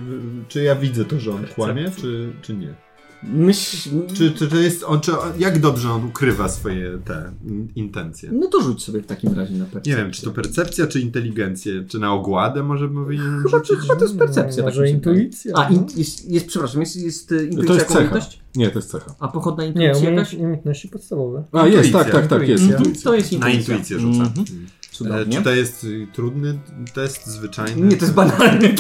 [0.48, 2.74] czy ja widzę to, że on kłamie, czy, czy nie.
[3.24, 3.88] Myśl...
[4.14, 8.30] Czy, czy to jest, on, czy, jak dobrze on ukrywa swoje te in- intencje.
[8.32, 9.92] No to rzuć sobie w takim razie na percepcję.
[9.92, 13.76] Nie wiem, czy to percepcja, czy inteligencję, czy na ogładę może powinienem Chyba, rzucić?
[13.80, 14.56] chyba to jest percepcja.
[14.64, 15.52] tak Może intuicja.
[15.56, 18.00] A, in, jest, jest, przepraszam, jest, jest e, intuicja To jest jako cecha.
[18.10, 18.40] umiejętność?
[18.56, 19.14] Nie, to jest cecha.
[19.18, 20.34] A pochodna Nie, intuicja jakaś?
[20.34, 21.44] umiejętności podstawowe.
[21.52, 22.64] A, jest, Intuicja, tak, tak, tak, jest.
[22.64, 23.04] Intuicja.
[23.10, 23.74] To jest Na intuicja.
[23.74, 24.20] intuicję rzucam.
[24.26, 24.46] Mhm.
[24.46, 25.36] E, Cudownie.
[25.36, 26.58] czy to jest y, trudny
[26.94, 27.82] test, zwyczajny?
[27.86, 28.74] Nie, to jest banalny.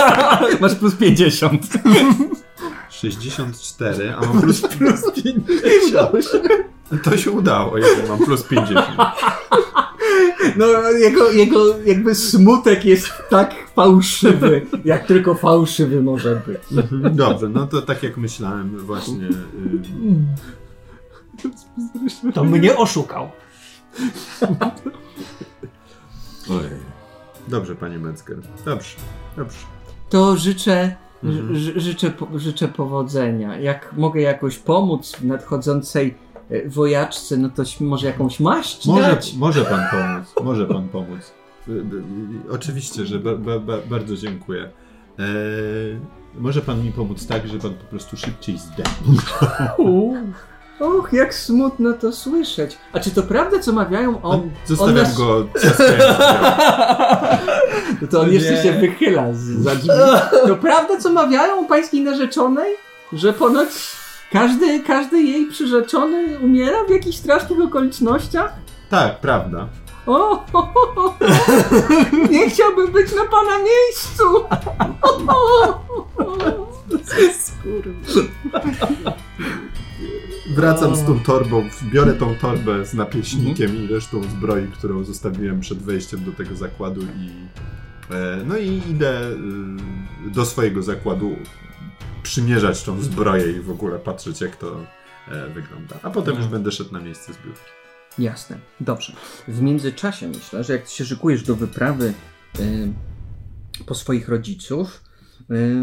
[0.60, 1.62] Masz plus 50.
[3.00, 6.10] 64, a mam plus, plus 50.
[7.02, 8.86] To się udało, ja mam plus 50.
[10.56, 16.58] No, jego, jego jakby smutek jest tak fałszywy, jak tylko fałszywy może być.
[16.84, 19.28] Mhm, Dobrze, no to tak jak myślałem właśnie.
[22.26, 23.30] y, To mnie oszukał.
[26.50, 26.80] Ojej.
[27.48, 28.36] Dobrze, panie Metzger.
[28.64, 28.96] Dobrze,
[29.36, 29.58] dobrze.
[30.08, 31.56] To życzę, Mhm.
[31.56, 33.58] ży, życzę, życzę powodzenia.
[33.58, 36.14] Jak mogę jakoś pomóc w nadchodzącej
[36.50, 39.34] e, wojaczce, no to może jakąś maść Może, dać?
[39.34, 41.32] może pan pomóc, może pan pomóc.
[41.68, 41.82] Y,
[42.50, 44.70] Oczywiście, że ba, ba, ba, bardzo dziękuję.
[45.18, 45.26] Eee,
[46.38, 49.14] może pan mi pomóc tak, że pan po prostu szybciej zdechnie.
[50.80, 52.78] Och, jak smutno to słyszeć.
[52.92, 54.42] A czy to prawda, co mawiają o...
[54.66, 55.46] Zostawiam o nas- go.
[58.02, 59.88] No to on jeszcze się wychyla z za drzwi.
[60.46, 62.72] To prawda, co mawiają o pańskiej narzeczonej?
[63.12, 63.68] Że ponoć
[64.32, 68.52] każdy, każdy jej przyrzeczony umiera w jakichś strasznych okolicznościach?
[68.90, 69.68] Tak, prawda.
[70.06, 71.14] O, ho, ho, ho.
[72.30, 74.24] nie chciałbym być na pana miejscu.
[80.46, 85.78] Wracam z tą torbą, biorę tą torbę z napieśnikiem i resztą zbroi, którą zostawiłem przed
[85.78, 87.30] wejściem do tego zakładu i
[88.10, 91.36] e, no i idę e, do swojego zakładu
[92.22, 94.80] przymierzać tą zbroję i w ogóle patrzeć jak to
[95.28, 95.96] e, wygląda.
[96.02, 97.70] A potem już będę szedł na miejsce zbiórki.
[98.18, 99.12] Jasne, dobrze.
[99.48, 102.14] W międzyczasie myślę, że jak się szykujesz do wyprawy
[102.60, 102.92] y,
[103.86, 105.04] po swoich rodziców,
[105.50, 105.76] y,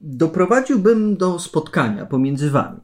[0.00, 2.80] doprowadziłbym do spotkania pomiędzy wami.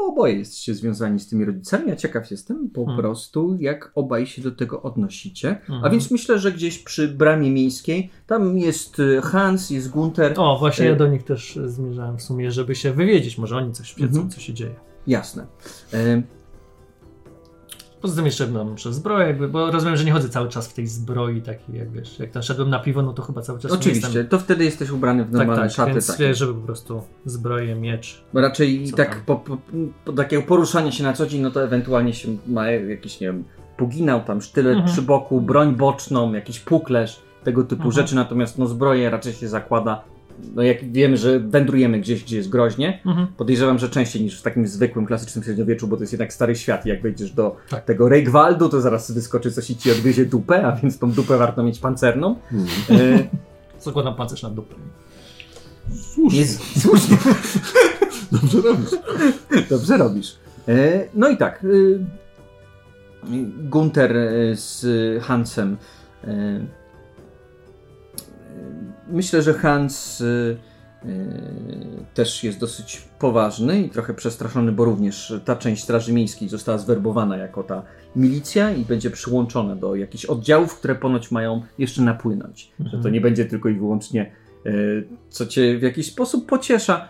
[0.00, 3.00] Bo oboje jesteście związani z tymi rodzicami, ja ciekaw jestem po Hmm.
[3.02, 5.58] prostu, jak obaj się do tego odnosicie.
[5.68, 5.92] A Mhm.
[5.92, 10.34] więc myślę, że gdzieś przy bramie miejskiej, tam jest y, Hans, jest Gunter.
[10.36, 13.38] O, właśnie E, ja do nich też e, zmierzałem w sumie, żeby się wywiedzieć.
[13.38, 14.30] Może oni coś wiedzą, Mhm.
[14.30, 14.74] co się dzieje.
[15.06, 15.46] Jasne.
[15.94, 16.22] Y,
[18.00, 20.74] Poza tym jeszcze no, muszę zbroję, jakby, bo rozumiem, że nie chodzę cały czas w
[20.74, 23.72] tej zbroi takiej, jak wiesz, jak tam szedłem na piwo, no to chyba cały czas
[23.72, 24.26] oczywiście, jestem...
[24.28, 25.90] to wtedy jesteś ubrany w Tak, normalne tak, szaty.
[25.92, 28.24] więc wiesz, żeby po prostu zbroję, miecz.
[28.34, 29.56] Bo raczej tak po, po,
[30.04, 33.44] po takiego poruszania się na co dzień, no to ewentualnie się ma jakiś, nie wiem,
[33.76, 34.92] puginał, tam sztylet Mhm.
[34.92, 37.92] przy boku, broń boczną, jakiś puklerz, tego typu Mhm.
[37.92, 40.04] rzeczy, natomiast no zbroję raczej się zakłada,
[40.54, 43.26] no jak wiemy, że wędrujemy gdzieś, gdzie jest groźnie, Mhm.
[43.36, 46.86] podejrzewam, że częściej niż w takim zwykłym, klasycznym średniowieczu, bo to jest jednak stary świat
[46.86, 47.84] i jak wejdziesz do Tak.
[47.84, 51.62] tego Reigwaldu, to zaraz wyskoczy coś i ci odwiezie dupę, a więc tą dupę warto
[51.62, 52.36] mieć pancerną.
[52.90, 53.28] E,
[53.80, 54.74] Zakładam pancerz na dupę.
[56.32, 57.16] jest słusznie.
[58.32, 58.90] Dobrze robisz.
[59.70, 60.36] Dobrze robisz.
[60.68, 61.64] E, No i tak.
[61.64, 61.98] y,
[63.70, 64.86] Gunter e, z
[65.22, 65.76] Hansem.
[69.12, 71.08] Myślę, że Hans e, e,
[72.14, 77.36] też jest dosyć poważny i trochę przestraszony, bo również ta część Straży Miejskiej została zwerbowana
[77.36, 77.82] jako ta
[78.16, 82.72] milicja i będzie przyłączona do jakichś oddziałów, które ponoć mają jeszcze napłynąć.
[82.84, 84.32] Że to nie będzie tylko i wyłącznie,
[84.66, 84.70] e,
[85.28, 87.08] co cię w jakiś sposób pociesza.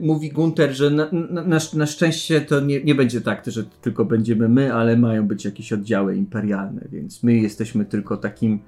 [0.00, 4.04] Mówi Gunter, że na, na, na, na szczęście to nie, nie będzie tak, że tylko
[4.04, 8.60] będziemy my, ale mają być jakieś oddziały imperialne, więc my jesteśmy tylko takim,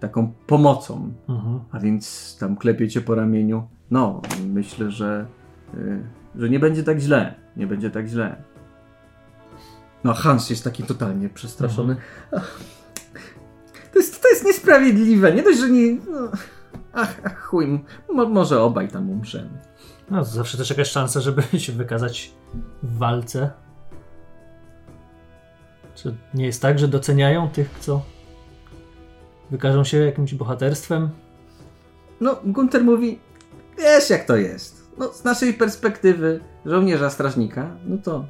[0.00, 1.12] taką pomocą.
[1.28, 1.60] Mhm.
[1.72, 3.68] A więc tam klepie cię po ramieniu.
[3.90, 5.26] No, myślę, że,
[5.74, 6.02] y,
[6.34, 7.34] że nie będzie tak źle.
[7.56, 8.42] Nie będzie tak źle.
[10.04, 11.96] No, Hans jest taki totalnie przestraszony.
[12.36, 12.60] Ach,
[13.92, 15.32] to, jest, to jest niesprawiedliwe.
[15.32, 15.92] Nie dość, że nie.
[15.92, 16.30] No,
[16.92, 17.84] ach, ach, chuj.
[18.12, 19.58] Mo, może obaj tam umrzemy.
[20.10, 22.32] No, to zawsze też jakaś szansa, żeby się wykazać
[22.82, 23.50] w walce.
[25.94, 28.02] Czy nie jest tak, że doceniają tych, co
[29.50, 31.08] wykażą się jakimś bohaterstwem?
[32.20, 33.18] No, Gunter mówi,
[33.78, 34.90] wiesz jak to jest.
[34.98, 38.24] No, z naszej perspektywy żołnierza strażnika, no to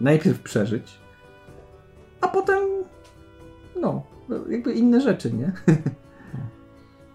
[0.00, 0.98] najpierw przeżyć,
[2.20, 2.58] a potem,
[3.80, 4.02] no,
[4.48, 5.52] jakby inne rzeczy, nie?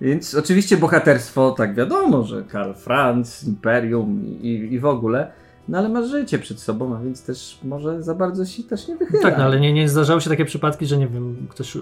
[0.02, 5.32] Więc oczywiście bohaterstwo, tak wiadomo, że Karl Franz, Imperium i, i, i w ogóle,
[5.68, 8.96] no ale masz życie przed sobą, a więc też może za bardzo się też nie
[8.96, 9.22] wychyla.
[9.22, 11.78] Tak, no, ale nie, nie zdarzały się takie przypadki, że nie wiem, ktoś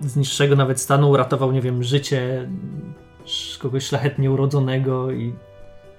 [0.00, 2.48] z niższego nawet stanu uratował, nie wiem, życie
[3.58, 5.32] kogoś szlachetnie urodzonego i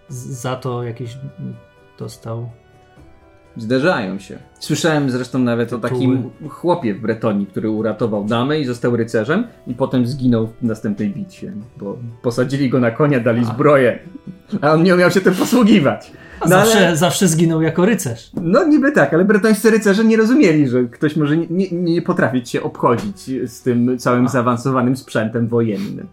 [0.10, 1.18] za to jakieś
[2.00, 2.50] dostał.
[3.58, 4.38] Zdarzają się.
[4.60, 9.74] Słyszałem zresztą nawet o takim chłopie w Bretonii, który uratował damę i został rycerzem i
[9.74, 14.00] potem zginął w następnej bitwie, bo posadzili go na konia, dali zbroję,
[14.62, 16.12] a on nie umiał się tym posługiwać.
[16.40, 18.30] A No zawsze, ale- zawsze zginął jako rycerz.
[18.42, 22.50] No niby tak, ale bretońscy rycerze nie rozumieli, że ktoś może nie, nie, nie potrafić
[22.50, 26.08] się obchodzić z tym całym zaawansowanym sprzętem wojennym.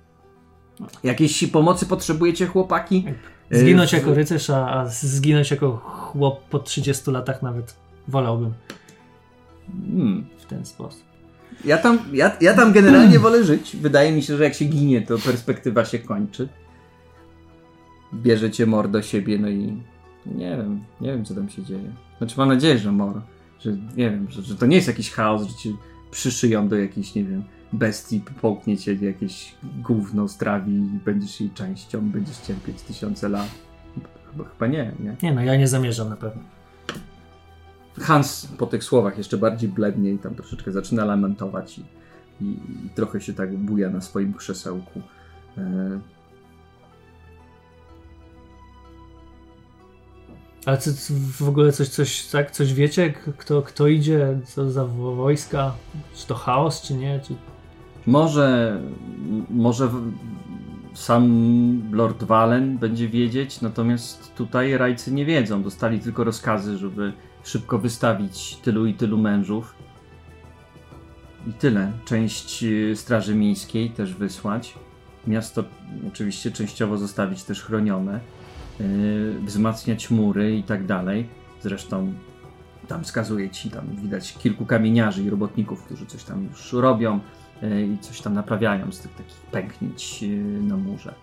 [1.04, 3.04] Jakiejś pomocy potrzebujecie, chłopaki?
[3.50, 7.74] Zginąć jako rycerz, a, a zginąć jako chłop po 30 latach nawet
[8.08, 8.52] wolałbym
[9.90, 10.26] Hmm.
[10.38, 11.02] w ten sposób.
[11.64, 13.76] Ja tam, ja, ja tam generalnie wolę żyć.
[13.76, 16.48] Wydaje mi się, że jak się ginie, to perspektywa się kończy.
[18.14, 19.82] Bierzecie mor do siebie, no i
[20.26, 21.92] nie wiem, nie wiem co tam się dzieje.
[22.18, 23.20] Znaczy mam nadzieję, że mor,
[23.60, 25.70] że nie wiem, że, że to nie jest jakiś chaos, że cię
[26.10, 32.10] przyszyją do jakiejś, nie wiem, bestii, połknie cię jakieś gówno strawi i będziesz jej częścią,
[32.10, 33.48] będziesz cierpieć tysiące lat.
[34.32, 35.16] Chyba, chyba nie, nie?
[35.22, 36.42] Nie no, ja nie zamierzam na pewno.
[38.00, 41.82] Hans po tych słowach jeszcze bardziej blednie i tam troszeczkę zaczyna lamentować i,
[42.40, 42.46] i,
[42.86, 45.02] i trochę się tak buja na swoim krzesełku.
[45.58, 46.00] E...
[50.66, 50.90] Ale co,
[51.38, 53.14] w ogóle coś, coś, tak, coś wiecie?
[53.38, 54.40] Kto, kto idzie?
[54.46, 55.74] Co za wo- wojska?
[56.14, 57.20] Czy to chaos, czy nie?
[57.20, 57.34] Czy...
[58.06, 58.80] Może,
[59.50, 59.90] może
[60.94, 65.62] sam Lord Valen będzie wiedzieć, natomiast tutaj rajcy nie wiedzą.
[65.62, 67.12] Dostali tylko rozkazy, żeby
[67.44, 69.74] szybko wystawić tylu i tylu mężów.
[71.46, 71.92] I tyle.
[72.04, 74.74] Część y, Straży Miejskiej też wysłać.
[75.26, 75.64] Miasto
[76.08, 78.20] oczywiście częściowo zostawić też chronione.
[78.80, 81.28] Yy, wzmacniać mury i tak dalej.
[81.62, 82.12] Zresztą
[82.88, 87.20] tam wskazuje ci, tam widać kilku kamieniarzy i robotników, którzy coś tam już robią
[87.62, 90.26] e, i coś tam naprawiają z tych takich pęknięć e,
[90.62, 91.14] na murze.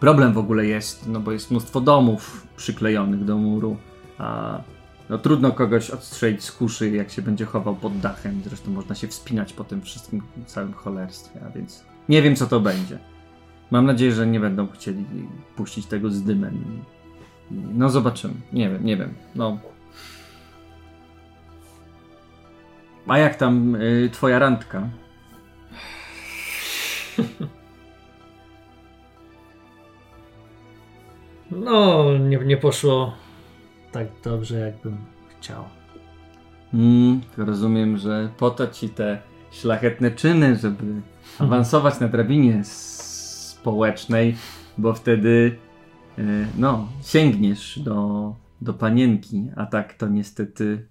[0.00, 3.76] Problem w ogóle jest, no bo jest mnóstwo domów przyklejonych do muru,
[4.18, 4.60] a
[5.08, 8.40] no trudno kogoś odstrzelić z kuszy, jak się będzie chował pod dachem.
[8.44, 12.60] Zresztą można się wspinać po tym wszystkim całym cholerstwie, a więc nie wiem co to
[12.60, 12.98] będzie.
[13.70, 15.04] Mam nadzieję, że nie będą chcieli
[15.56, 16.82] puścić tego z dymem.
[17.50, 18.34] No zobaczymy.
[18.52, 19.14] Nie wiem, nie wiem.
[19.34, 19.58] No.
[23.08, 24.88] A jak tam y, twoja randka?
[31.50, 33.12] No, nie, nie poszło
[33.92, 34.96] tak dobrze, jakbym
[35.38, 35.64] chciał.
[36.74, 39.18] Mm, rozumiem, że po to ci te
[39.50, 40.84] szlachetne czyny, żeby
[41.38, 43.13] awansować na drabinie s-
[43.64, 44.36] społecznej,
[44.78, 45.58] bo wtedy
[46.18, 50.88] y, no, sięgniesz do, do panienki, a tak to niestety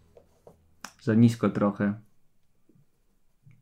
[1.02, 1.94] za nisko trochę.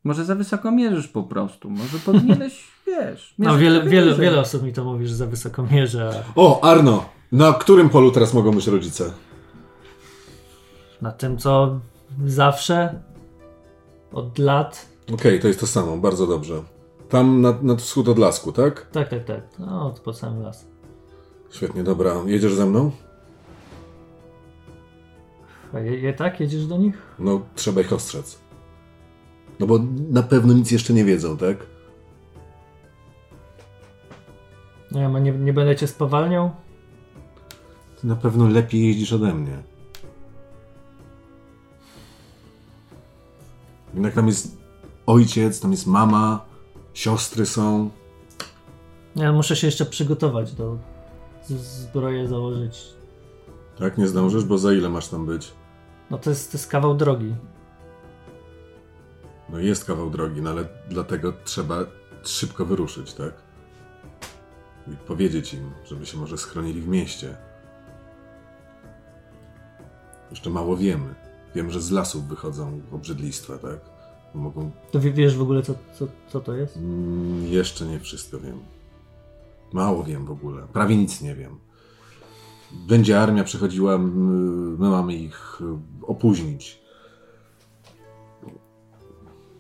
[0.04, 3.34] Może za wysoko mierzysz po prostu, może powinieneś, wiesz...
[3.38, 7.06] No, wiele, wiele, wiele osób mi to mówi, że za wysoko mierzę, O, Arno!
[7.32, 9.12] Na którym polu teraz mogą być rodzice?
[11.02, 11.80] na tym, co
[12.26, 13.02] zawsze
[14.14, 14.86] od lat.
[15.14, 16.64] Okej, to jest to samo, bardzo dobrze.
[17.12, 18.88] Tam na, na wschód od lasku, tak?
[18.92, 19.42] Tak, tak, tak.
[19.60, 20.66] No, pod samym las.
[21.52, 22.16] Świetnie, dobra.
[22.26, 22.92] Jedziesz ze mną?
[25.74, 26.40] A je, je tak?
[26.40, 26.96] Jedziesz do nich?
[27.20, 28.40] No, trzeba ich ostrzec.
[29.60, 29.80] No bo
[30.10, 31.58] na pewno nic jeszcze nie wiedzą, tak?
[34.92, 36.52] Nie wiem, a nie, nie będę cię spowalniał?
[38.02, 39.58] Ty na pewno lepiej jeździsz ode mnie.
[43.94, 44.58] Jednak tam jest
[45.06, 46.51] ojciec, tam jest mama,
[47.02, 47.90] siostry są.
[49.16, 50.78] Nie, muszę się jeszcze przygotować do
[51.48, 52.94] zbroję założyć.
[53.78, 55.54] Tak, nie zdążysz, bo za ile masz tam być?
[56.12, 57.36] No to jest, to jest kawał drogi.
[59.50, 61.76] No jest kawał drogi, no ale dlatego trzeba
[62.24, 63.34] szybko wyruszyć, tak?
[64.88, 67.38] I powiedzieć im, żeby się może schronili w mieście.
[70.30, 71.16] Jeszcze mało wiemy.
[71.56, 73.91] Wiem, że z lasów wychodzą obrzydlistwa, tak?
[74.36, 74.72] Mogą...
[74.92, 76.78] To wie- wiesz w ogóle co, co, co to jest?
[76.78, 78.60] Mm, jeszcze nie wszystko wiem.
[79.74, 80.68] Mało wiem w ogóle.
[80.74, 81.60] Prawie nic nie wiem.
[82.88, 86.82] Będzie armia przechodziła, my mamy ich y, opóźnić.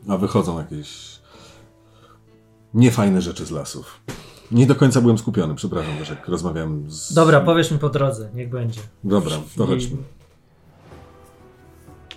[0.07, 1.19] A wychodzą jakieś
[2.73, 4.02] niefajne rzeczy z lasów.
[4.52, 7.14] Nie do końca byłem skupiony, przepraszam jak rozmawiałem z...
[7.14, 8.81] Dobra, powiesz mi po drodze, niech będzie.
[9.03, 9.98] Dobra, to I- chodźmy.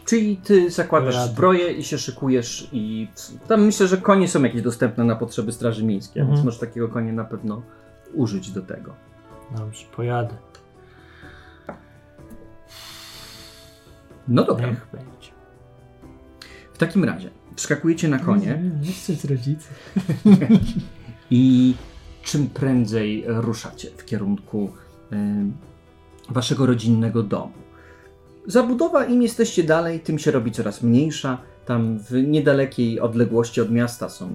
[0.04, 1.32] Czyli ty zakładasz Rady.
[1.32, 3.08] zbroję i się szykujesz i
[3.48, 6.34] tam myślę, że konie są jakieś dostępne na potrzeby Straży Miejskiej, Mhm.
[6.36, 7.62] więc możesz takiego konia na pewno
[8.14, 8.94] użyć do tego.
[9.58, 10.34] Dobrze, pojadę.
[14.28, 14.66] No dobra.
[14.68, 15.30] Niech będzie.
[16.72, 19.72] W takim razie wskakujecie na konie Nie chcę z rodziców.
[21.30, 21.74] i
[22.22, 24.72] czym prędzej ruszacie w kierunku
[25.10, 25.52] em,
[26.30, 27.52] waszego rodzinnego domu.
[28.46, 31.38] Zabudowa, im jesteście dalej, tym się robi coraz mniejsza.
[31.66, 34.28] Tam w niedalekiej odległości od miasta są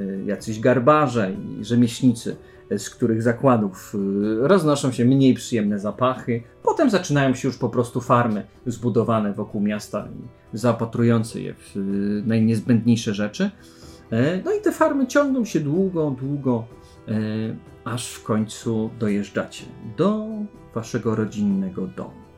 [0.00, 2.36] y, jacyś garbarze i rzemieślnicy,
[2.72, 6.42] y, z których zakładów y, roznoszą się mniej przyjemne zapachy.
[6.62, 10.08] Potem zaczynają się już po prostu farmy zbudowane wokół miasta
[10.54, 11.76] i zaopatrujące je w
[12.26, 13.50] najniezbędniejsze rzeczy.
[14.10, 16.64] E, No i te farmy ciągną się długo, długo,
[17.08, 17.12] e,
[17.84, 19.64] aż w końcu dojeżdżacie
[19.96, 20.28] do
[20.74, 22.29] waszego rodzinnego domu.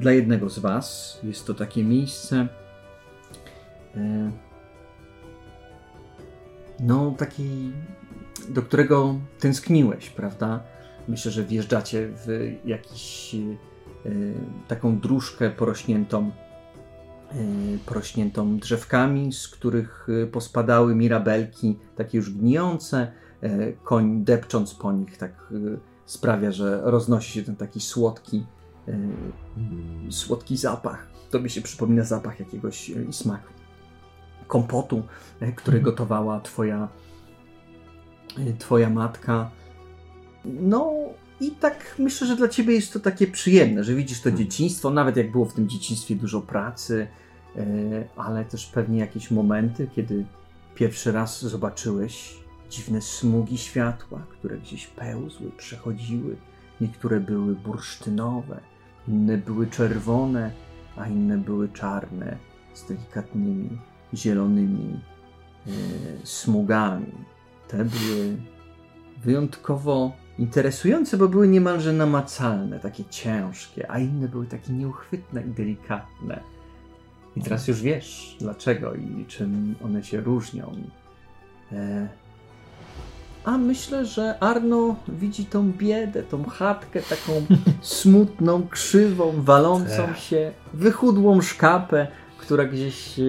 [0.00, 2.48] Dla jednego z was jest to takie miejsce,
[3.96, 4.30] e,
[6.80, 7.72] no taki,
[8.48, 10.60] do którego tęskniłeś, prawda?
[11.08, 14.10] Myślę, że wjeżdżacie w jakiś e,
[14.68, 16.30] taką dróżkę porośniętą
[17.34, 23.12] y, porośniętą drzewkami, z których pospadały mirabelki, takie już gnijące.
[23.82, 25.52] Koń depcząc po nich tak
[26.06, 28.46] sprawia, że roznosi się ten taki słodki,
[30.10, 31.06] słodki zapach.
[31.30, 33.40] To mi się przypomina zapach jakiegoś y, i smak
[34.46, 35.02] kompotu,
[35.42, 36.88] y, który gotowała twoja,
[38.38, 39.50] y, twoja matka.
[40.44, 40.92] No,
[41.40, 45.16] I tak myślę, że dla ciebie jest to takie przyjemne, że widzisz to dzieciństwo, nawet
[45.16, 47.06] jak było w tym dzieciństwie dużo pracy,
[47.56, 47.62] e,
[48.16, 50.24] ale też pewnie jakieś momenty, kiedy
[50.74, 52.36] pierwszy raz zobaczyłeś
[52.70, 56.36] dziwne smugi światła, które gdzieś pełzły, przechodziły.
[56.80, 58.60] Niektóre były bursztynowe,
[59.10, 60.50] inne były czerwone,
[60.96, 62.36] a inne były czarne,
[62.74, 63.78] z delikatnymi,
[64.14, 65.00] zielonymi
[65.66, 65.70] e,
[66.24, 67.12] smugami.
[67.68, 68.36] Te były
[69.24, 76.40] wyjątkowo interesujące, bo były niemalże namacalne, takie ciężkie, a inne były takie nieuchwytne i delikatne.
[77.36, 80.72] I teraz już wiesz dlaczego i czym one się różnią.
[81.72, 82.08] E,
[83.44, 87.32] a myślę, że Arno widzi tą biedę, tą chatkę taką
[87.80, 90.18] smutną, krzywą, walącą Tak.
[90.18, 92.06] się, wychudłą szkapę,
[92.38, 93.22] która gdzieś e,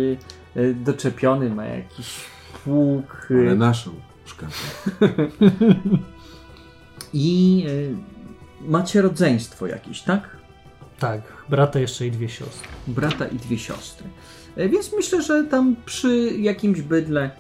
[0.55, 2.15] e, doczepiony ma jakiś
[2.63, 3.27] pług.
[3.31, 3.91] e, Ale naszą
[4.25, 4.53] szkapę.
[7.13, 7.65] I
[8.61, 10.37] macie rodzeństwo jakieś, tak?
[10.99, 12.67] Tak, brata jeszcze i dwie siostry.
[12.87, 14.07] Brata i dwie siostry.
[14.57, 17.31] Więc myślę, że tam przy jakimś bydle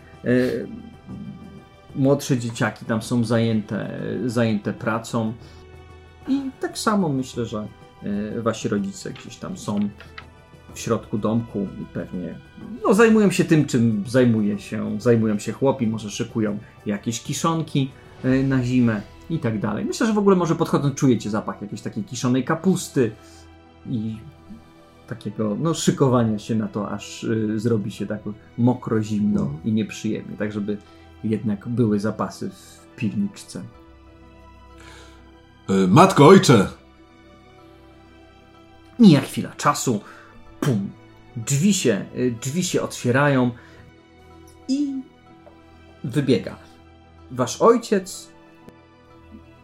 [1.95, 5.33] młodsze dzieciaki tam są zajęte, zajęte pracą.
[6.27, 7.67] I tak samo myślę, że
[8.37, 9.79] e, wasi rodzice gdzieś tam są
[10.73, 12.35] w środku domku i pewnie
[12.83, 17.91] no, zajmują się tym, czym zajmuje się, zajmują się chłopi, może szykują jakieś kiszonki
[18.23, 19.85] e, na zimę i tak dalej.
[19.85, 23.11] Myślę, że w ogóle może podchodząc czujecie zapach jakiejś takiej kiszonej kapusty
[23.89, 24.17] i
[25.07, 28.21] takiego no, szykowania się na to, aż y, zrobi się tak
[28.57, 29.59] mokro, zimno No.
[29.65, 30.77] i nieprzyjemnie, tak żeby
[31.23, 33.63] jednak były zapasy w piwniczce.
[35.69, 36.67] E, Matko, ojcze!
[38.99, 40.01] Mija chwila czasu,
[40.59, 40.89] pum,
[41.37, 43.51] drzwi się, y, drzwi się otwierają
[44.67, 45.01] i
[46.03, 46.55] wybiega.
[47.31, 48.29] Wasz ojciec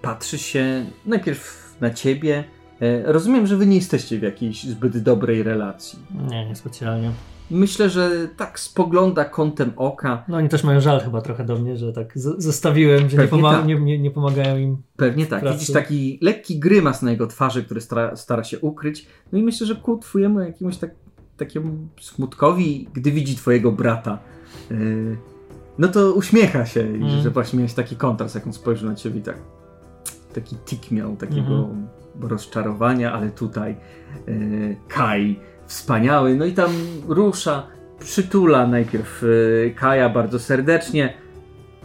[0.01, 2.43] patrzy się najpierw na ciebie.
[2.81, 5.99] E, Rozumiem, że wy nie jesteście w jakiejś zbyt dobrej relacji.
[6.29, 7.11] Nie, niespecjalnie.
[7.51, 10.23] Myślę, że tak spogląda kątem oka.
[10.27, 13.39] No oni też mają żal chyba trochę do mnie, że tak zostawiłem, że nie, Pewnie
[13.43, 13.65] poma- tak.
[13.65, 14.77] nie, nie, nie pomagają im.
[14.97, 15.39] Pewnie tak.
[15.41, 15.57] pracy.
[15.59, 19.07] Widzisz taki lekki grymas na jego twarzy, który stara, stara się ukryć.
[19.31, 20.91] No i myślę, że ku twojemu jakiemuś tak,
[21.37, 24.19] takiemu smutkowi, gdy widzi twojego brata,
[24.71, 25.17] yy,
[25.77, 27.21] no to uśmiecha się, i Mm.
[27.21, 29.37] że właśnie miałeś taki kontrast, jak on spojrzy na ciebie i tak
[30.33, 31.69] taki tik miał takiego
[32.21, 33.75] rozczarowania, ale tutaj
[34.27, 36.71] yy, Kai wspaniały, no i tam
[37.07, 37.67] rusza,
[37.99, 41.13] przytula najpierw yy, Kaja bardzo serdecznie,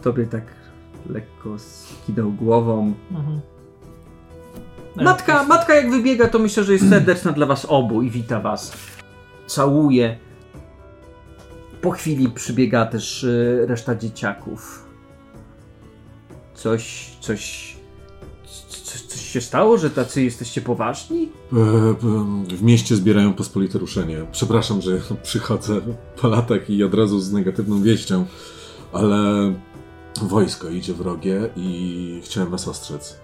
[0.01, 0.43] tobie tak
[1.09, 3.41] lekko skinął głową, Mhm.
[4.95, 8.73] Matka, matka jak wybiega, to myślę, że jest serdeczna dla was obu i wita was.
[9.47, 10.17] Całuje.
[11.81, 14.89] Po chwili przybiega też y, reszta dzieciaków.
[16.53, 17.75] Coś, coś,
[18.93, 21.29] coś, coś się stało, że tacy jesteście poważni?
[21.53, 21.95] E, e,
[22.57, 24.25] W mieście zbierają pospolite ruszenie.
[24.31, 25.81] Przepraszam, że przychodzę
[26.21, 28.25] po latach i od razu z negatywną wieścią,
[28.93, 29.53] ale
[30.21, 33.19] wojsko idzie wrogie i chciałem was ostrzec.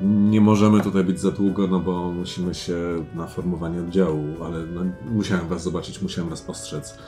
[0.00, 4.80] Nie możemy tutaj być za długo, no bo musimy się na formowanie oddziału, ale no,
[5.10, 6.98] musiałem was zobaczyć, musiałem was ostrzec.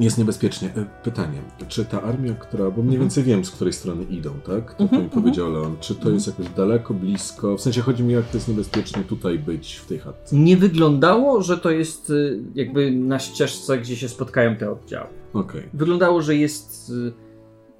[0.00, 0.68] Jest niebezpiecznie.
[0.76, 3.00] E, Pytanie, czy ta armia, która, bo mniej Mhm.
[3.00, 4.74] więcej wiem, z której strony idą, tak?
[4.74, 5.22] To, Mhm, mi mhm.
[5.22, 5.76] powiedział Leon.
[5.80, 7.56] Czy to jest jakoś daleko, blisko?
[7.56, 10.36] W sensie chodzi mi, jak to jest niebezpiecznie tutaj być, w tej chatce.
[10.36, 15.08] Nie wyglądało, że to jest y, jakby na ścieżce, gdzie się spotkają te oddziały.
[15.32, 17.12] Okej, Wyglądało, że jest y,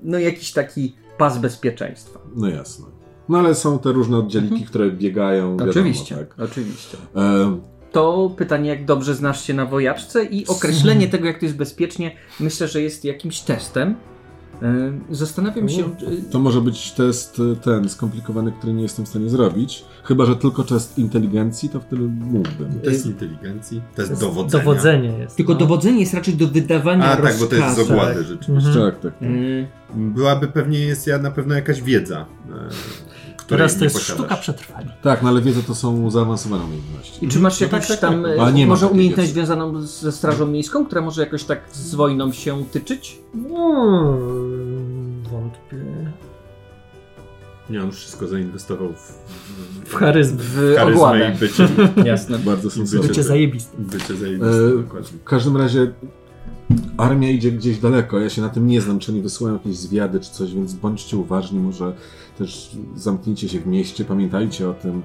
[0.03, 2.21] no jakiś taki pas bezpieczeństwa.
[2.37, 2.87] no jasne.
[3.29, 4.69] No ale są te różne oddzieliki, Mhm.
[4.71, 6.35] które biegają, wiadomo, Oczywiście, tak?
[6.41, 6.97] oczywiście.
[7.17, 7.59] E,
[7.93, 12.17] To pytanie, jak dobrze znasz się na wojaczce i określenie tego, jak to jest bezpiecznie,
[12.41, 13.95] myślę, że jest jakimś testem.
[14.63, 19.09] Yy, Zastanawiam się, yy, to może być test e, ten skomplikowany, który nie jestem w
[19.09, 19.85] stanie zrobić.
[20.05, 22.81] Chyba, że tylko test inteligencji, to wtedy mógłbym.
[22.85, 24.65] Test inteligencji, test Jest dowodzenia.
[24.65, 25.37] Dowodzenie jest.
[25.37, 25.59] tylko no.
[25.59, 28.69] dowodzenie jest raczej do wydawania A tak, bo to jest z ogłady rzeczywiście.
[28.69, 28.93] Mhm.
[28.93, 29.19] Tak, tak.
[29.19, 29.31] tak.
[29.31, 32.69] Yy, Byłaby pewnie jest ja na pewno jakaś wiedza, e,
[33.51, 34.19] Teraz to jest posiadasz.
[34.19, 34.93] sztuka przetrwania.
[35.03, 37.25] Tak, no ale wiedzę, to są zaawansowane umiejętności.
[37.25, 38.37] I czy masz No tak, jakąś tak, tam, tak.
[38.39, 39.35] ma może umiejętność wiedzy.
[39.35, 43.19] związaną ze Strażą Miejską, która może jakoś tak z wojną się tyczyć?
[43.33, 45.77] Hmm, wątpię.
[47.71, 49.13] Nie, on wszystko zainwestował w,
[49.91, 50.39] W charyzmę.
[50.39, 51.69] W w charyzmę i bycie,
[52.11, 52.39] Jasne.
[52.39, 53.09] Bardzo sensowne.
[53.09, 53.77] Bycie zajebiste.
[53.79, 55.09] bycie E, zajebiste, dokładnie.
[55.19, 55.93] w każdym razie
[56.97, 58.19] armia idzie gdzieś daleko.
[58.19, 61.17] Ja się na tym nie znam, czy oni wysyłają jakieś zwiady czy coś, więc bądźcie
[61.17, 61.59] uważni.
[61.61, 61.93] Może
[62.39, 65.03] też zamknijcie się w mieście, pamiętajcie o tym.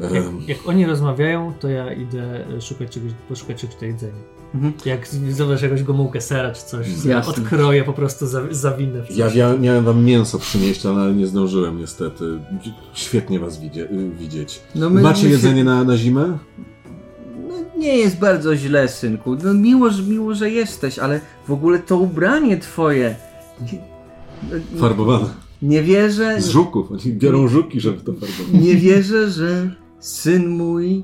[0.00, 4.12] Jak, jak oni rozmawiają, to ja idę szukać czegoś, poszukać czegoś do jedzenia.
[4.54, 4.72] Mhm.
[4.84, 7.32] Jak zobacz jakąś gomułkę sera czy coś, sobie Jasne.
[7.32, 9.16] odkroję, po prostu za, zawinę w coś.
[9.16, 12.24] Ja, ja miałem wam mięso przynieść, ale nie zdążyłem niestety.
[12.94, 13.88] Świetnie was widzie,
[14.18, 14.60] widzieć.
[14.74, 16.38] No my- Macie my się- jedzenie na, na zimę?
[17.78, 19.36] Nie jest bardzo źle, synku.
[19.44, 23.14] No, miło, że, miło, że jesteś, ale w ogóle to ubranie twoje.
[23.72, 23.78] Nie,
[24.42, 25.26] no, Farbowane.
[25.62, 26.42] nie wierzę.
[26.42, 26.92] Z żuków.
[26.92, 28.62] Oni biorą żuki, żeby to farbować.
[28.62, 29.70] Nie wierzę, że
[30.00, 31.02] syn mój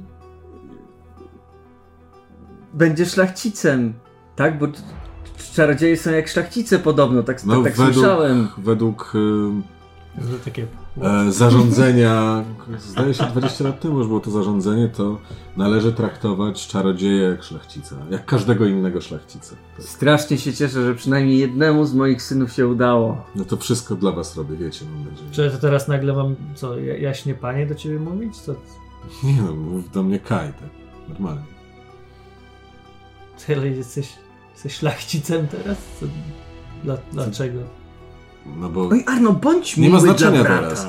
[2.75, 3.95] będzie szlachcicem.
[4.37, 4.59] Tak?
[4.59, 4.67] Bo
[5.55, 8.49] czarodzieje są jak szlachcice podobno, tak, No, tak według, słyszałem.
[8.59, 10.67] według y, Takie,
[11.01, 12.45] e, zarządzenia,
[12.79, 15.19] zdaje się 20 lat temu już było to zarządzenie, to
[15.57, 17.97] należy traktować czarodzieja jak szlachcica.
[18.11, 19.57] Jak każdego innego szlachcica.
[19.77, 19.87] Tak.
[19.87, 23.25] Strasznie się cieszę, że przynajmniej jednemu z moich synów się udało.
[23.35, 25.31] No to wszystko dla was robię, wiecie, mam nadzieję.
[25.33, 28.37] czy to teraz nagle mam, co, ja- jaśnie panie do ciebie mówić?
[28.37, 28.55] Co,
[29.25, 30.69] Nie no, mów do mnie Kaj, tak.
[31.09, 31.43] Normalnie.
[33.47, 34.13] ty jesteś,
[34.53, 35.79] jesteś szlachcicem teraz?
[36.01, 36.07] Co,
[36.85, 37.82] dla, dlaczego?
[38.47, 40.87] No bo Oj, Arno, bądź Nie miły ma znaczenia teraz.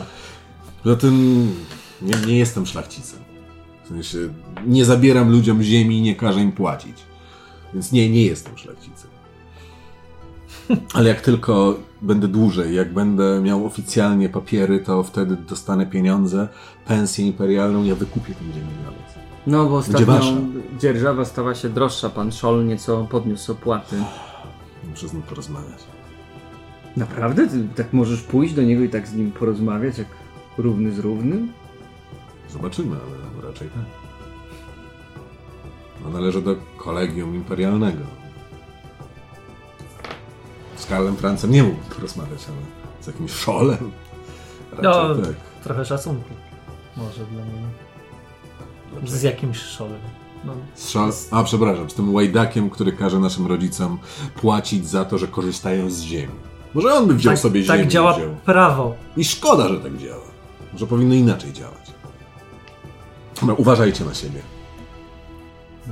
[0.83, 1.47] poza tym
[2.01, 3.19] nie, nie jestem szlachcicem.
[3.83, 4.17] W sensie
[4.65, 6.97] nie zabieram ludziom ziemi i nie każę im płacić.
[7.73, 9.09] Więc nie, nie jestem szlachcicem.
[10.93, 16.47] Ale jak tylko będę dłużej, jak będę miał oficjalnie papiery, to wtedy dostanę pieniądze,
[16.87, 19.13] pensję imperialną, ja wykupię tę ziemię dla was.
[19.47, 20.21] No bo ostatnio
[20.79, 22.09] dzierżawa stała się droższa.
[22.09, 23.95] Pan Szol nieco podniósł opłaty.
[24.89, 25.79] Muszę z nim porozmawiać.
[26.97, 27.47] Naprawdę?
[27.47, 30.07] Ty tak możesz pójść do niego i tak z nim porozmawiać, jak
[30.57, 31.53] równy z równym?
[32.49, 33.83] Zobaczymy, ale raczej tak.
[36.03, 38.03] No, należy do kolegium imperialnego.
[40.75, 42.57] Z Karlem Francem nie mógł porozmawiać, ale
[43.03, 43.91] z jakimś szolem.
[44.71, 45.35] Raczej No, tak.
[45.63, 46.29] trochę szacunku.
[46.97, 49.07] Może dla niego.
[49.07, 49.99] Z jakimś szolem.
[50.45, 51.11] No, Z szol...
[51.31, 53.99] A, przepraszam, z tym łajdakiem, który każe naszym rodzicom
[54.35, 56.33] płacić za to, że korzystają z ziemi.
[56.73, 57.79] Może on by wziął tak, sobie ziemię.
[57.79, 58.35] tak działa Wziął.
[58.45, 58.95] prawo.
[59.17, 60.23] I szkoda, że tak działa.
[60.73, 61.93] Może powinno inaczej działać.
[63.41, 64.39] Dobra, uważajcie na siebie.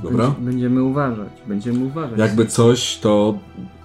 [0.02, 0.26] Dobra?
[0.26, 2.18] Będzie, będziemy uważać, będziemy uważać.
[2.18, 3.38] Jakby coś, to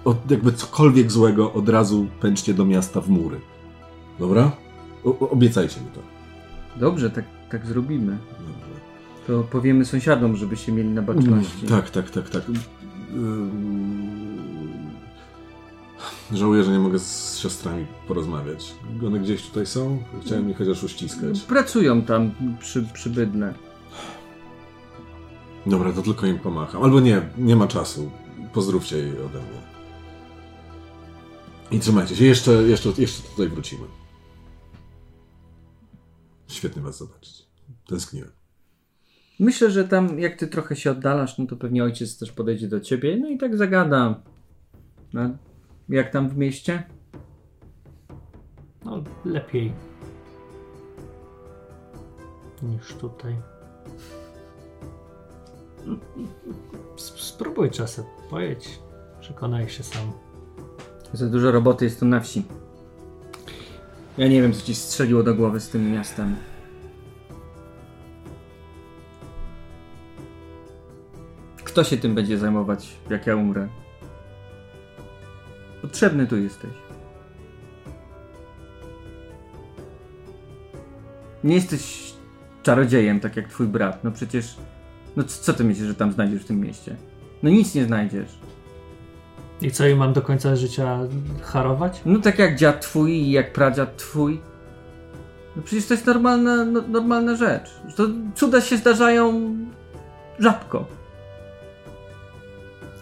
[0.04, 3.40] od, jakby cokolwiek złego od razu pędźcie do miasta w mury.
[4.18, 4.50] Dobra?
[5.04, 6.00] O, obiecajcie mi to.
[6.80, 8.18] Dobrze, tak, tak zrobimy.
[8.38, 8.80] Dobrze.
[9.26, 11.66] To powiemy sąsiadom, żeby się mieli na baczności.
[11.66, 12.42] Tak, tak, tak, tak.
[13.14, 14.17] Ym,
[16.32, 18.74] Żałuję, że nie mogę z siostrami porozmawiać.
[19.06, 20.02] One gdzieś tutaj są?
[20.22, 21.40] Chciałem ich chociaż uściskać.
[21.40, 23.54] Pracują tam przy, przybydle.
[25.66, 26.82] Dobra, to tylko im pomacham.
[26.82, 28.10] Albo nie, nie ma czasu.
[28.52, 29.62] Pozdrówcie jej ode mnie.
[31.70, 32.24] I trzymajcie się.
[32.24, 33.84] Jeszcze, jeszcze, jeszcze tutaj wrócimy.
[36.48, 37.46] Świetnie was zobaczyć.
[37.86, 38.30] Tęskniłem.
[39.40, 42.80] Myślę, że tam jak ty trochę się oddalasz, no to pewnie ojciec też podejdzie do
[42.80, 44.22] ciebie, no i tak zagada.
[45.12, 45.30] No,
[45.88, 46.82] jak tam w mieście?
[48.84, 49.72] No, lepiej.
[52.62, 53.36] Niż tutaj.
[56.96, 58.04] Spróbuj czasem.
[58.30, 58.78] Pojedź.
[59.20, 60.12] Przekonaj się sam.
[61.12, 62.44] Za dużo roboty jest tu na wsi.
[64.18, 66.36] Ja nie wiem, co ci strzeliło do głowy z tym miastem.
[71.64, 73.68] Kto się tym będzie zajmować, jak ja umrę?
[75.82, 76.70] Potrzebny tu jesteś.
[81.44, 82.12] Nie jesteś
[82.62, 84.04] czarodziejem, tak jak twój brat.
[84.04, 84.56] No przecież.
[85.16, 86.96] No co ty myślisz, że tam znajdziesz w tym mieście?
[87.42, 88.38] No nic nie znajdziesz.
[89.62, 90.98] I co, i mam do końca życia
[91.42, 92.00] harować?
[92.06, 94.40] No tak jak dziad twój i jak pradziad twój.
[95.56, 97.70] No przecież to jest normalna, no, normalna rzecz.
[97.96, 99.56] To cuda się zdarzają
[100.38, 100.86] rzadko.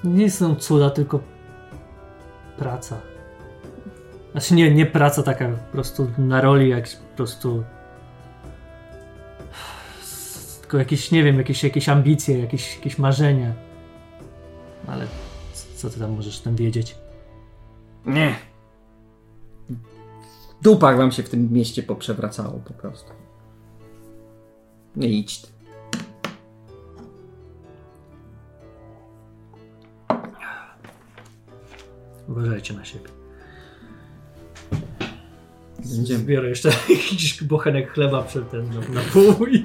[0.05, 1.20] Nie są cuda, tylko
[2.59, 3.01] praca.
[4.33, 7.65] Znaczy nie, nie praca taka po prostu na roli, jak po prostu
[10.61, 13.53] tylko jakieś, nie wiem, jakieś, jakieś ambicje, jakieś, jakieś marzenia.
[14.87, 15.07] Ale
[15.77, 16.97] co ty tam możesz tam wiedzieć?
[18.07, 18.35] Nie.
[20.61, 23.11] W dupach wam się w tym mieście poprzewracało po prostu.
[24.97, 25.56] Nie idź ty.
[32.28, 33.09] Uważajcie na siebie.
[35.78, 36.19] Będziemy.
[36.20, 39.65] Zbiorę jeszcze jakiś bochenek chleba przed ten na, na pół i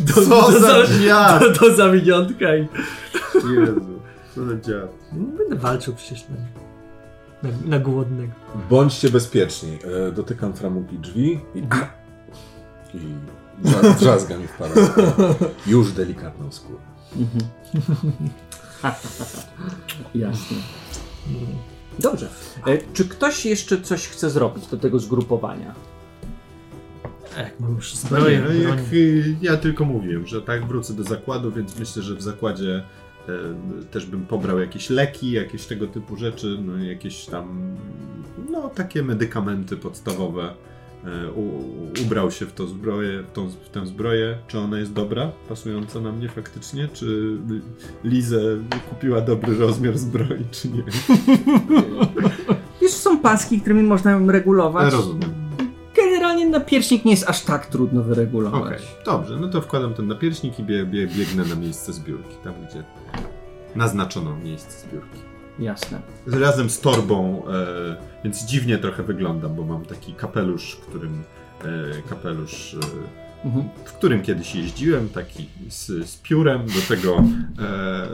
[0.00, 0.20] do, Co
[0.52, 1.40] do, za dziad!
[1.40, 2.68] do, do zawiniątka i
[3.34, 4.00] Jezu,
[4.34, 4.90] co za dziad.
[5.12, 6.36] będę walczył przecież na,
[7.50, 8.32] na, na głodnego.
[8.70, 9.78] Bądźcie bezpieczni.
[10.08, 12.98] E, dotykam framugi drzwi i, i
[13.64, 14.74] Drza- Drzazga mi wpada.
[15.66, 16.78] Już delikatną skórę.
[20.14, 20.56] Jasne.
[21.98, 22.28] Dobrze.
[22.66, 25.74] E, czy ktoś jeszcze coś chce zrobić do tego zgrupowania?
[27.36, 28.78] Jak mam już No zbroję, no jak
[29.42, 32.84] ja tylko mówiłem, że tak wrócę do zakładu, więc myślę, że w zakładzie
[33.28, 33.32] e,
[33.90, 37.76] też bym pobrał jakieś leki, jakieś tego typu rzeczy, no jakieś tam,
[38.50, 40.54] no takie medykamenty podstawowe.
[41.36, 41.62] U,
[42.04, 44.38] ubrał się w, to zbroję, w, tą, w tę zbroję.
[44.46, 46.88] Czy ona jest dobra, pasująca na mnie faktycznie?
[46.92, 47.36] Czy
[48.04, 48.40] Lizę
[48.88, 50.82] kupiła dobry rozmiar zbroi, czy nie?
[52.82, 54.92] Już są paski, którymi można ją regulować.
[54.92, 55.34] Rozumiem.
[55.96, 58.62] Generalnie napierśnik nie jest aż tak trudno wyregulować.
[58.62, 62.54] Okej, dobrze, no to wkładam ten napierśnik i bie, bie, biegnę na miejsce zbiórki, tam
[62.70, 62.82] gdzie
[63.74, 65.27] naznaczono miejsce zbiórki.
[65.58, 66.00] Jasne.
[66.26, 71.22] Razem z torbą, e, więc dziwnie trochę wyglądam, bo mam taki kapelusz, którym
[71.64, 71.66] e,
[72.08, 72.78] kapelusz, e,
[73.44, 73.68] Mhm.
[73.84, 77.24] w którym kiedyś jeździłem, taki z, z piórem, do tego,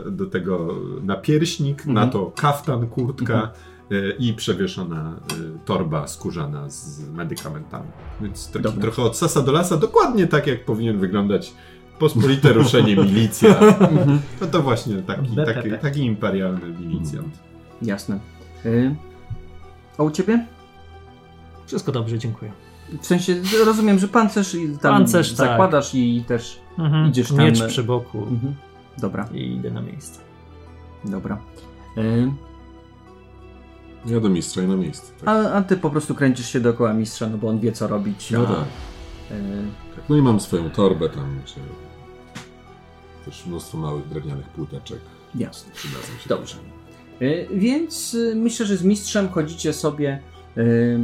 [0.07, 2.09] e, do tego napierśnik, na Mhm.
[2.09, 3.51] to kaftan, kurtka
[3.91, 7.87] e, i przewieszona e, torba skórzana z medykamentami.
[8.21, 8.81] Więc taki Dobra.
[8.81, 11.53] trochę od sasa do lasa, dokładnie tak jak powinien wyglądać
[11.99, 13.59] pospolite ruszenie milicja.
[13.59, 14.19] Mhm.
[14.41, 17.39] No to właśnie taki, taki, taki imperialny milicjant.
[17.81, 18.19] Jasne.
[18.65, 18.95] Y,
[19.97, 20.45] a u ciebie?
[21.65, 22.51] Wszystko dobrze, dziękuję.
[23.01, 23.35] W sensie
[23.65, 25.37] rozumiem, że pancerz i tam Pancerz, tak.
[25.37, 26.59] zakładasz i też.
[26.79, 27.09] Mhm.
[27.09, 28.55] Idziesz tam- Miecz przy boku Mhm.
[28.97, 30.19] Dobra, i idę na miejsce.
[31.05, 31.37] dobra.
[31.97, 32.31] Y,
[34.05, 35.11] Ja do mistrza i na miejsce.
[35.19, 35.29] Tak.
[35.29, 38.31] a, a ty po prostu kręcisz się dookoła mistrza, no bo on wie co robić.
[38.31, 38.57] No a, tak.
[39.31, 39.65] y,
[39.95, 40.09] tak.
[40.09, 41.55] No i mam swoją torbę tam, czy
[43.25, 44.99] też mnóstwo małych drewnianych płóteczek.
[45.35, 45.71] jasne.
[45.73, 46.29] Przydadzą się.
[46.29, 46.55] Dobrze.
[47.21, 50.19] Y, Więc y, myślę, że z mistrzem chodzicie sobie
[50.57, 50.99] y,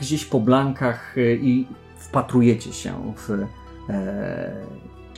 [0.00, 1.66] gdzieś po blankach y, i
[1.96, 3.30] wpatrujecie się w
[3.90, 4.56] e,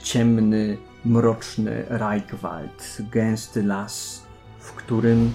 [0.03, 4.23] ciemny, mroczny Reichwald, gęsty las,
[4.59, 5.33] w którym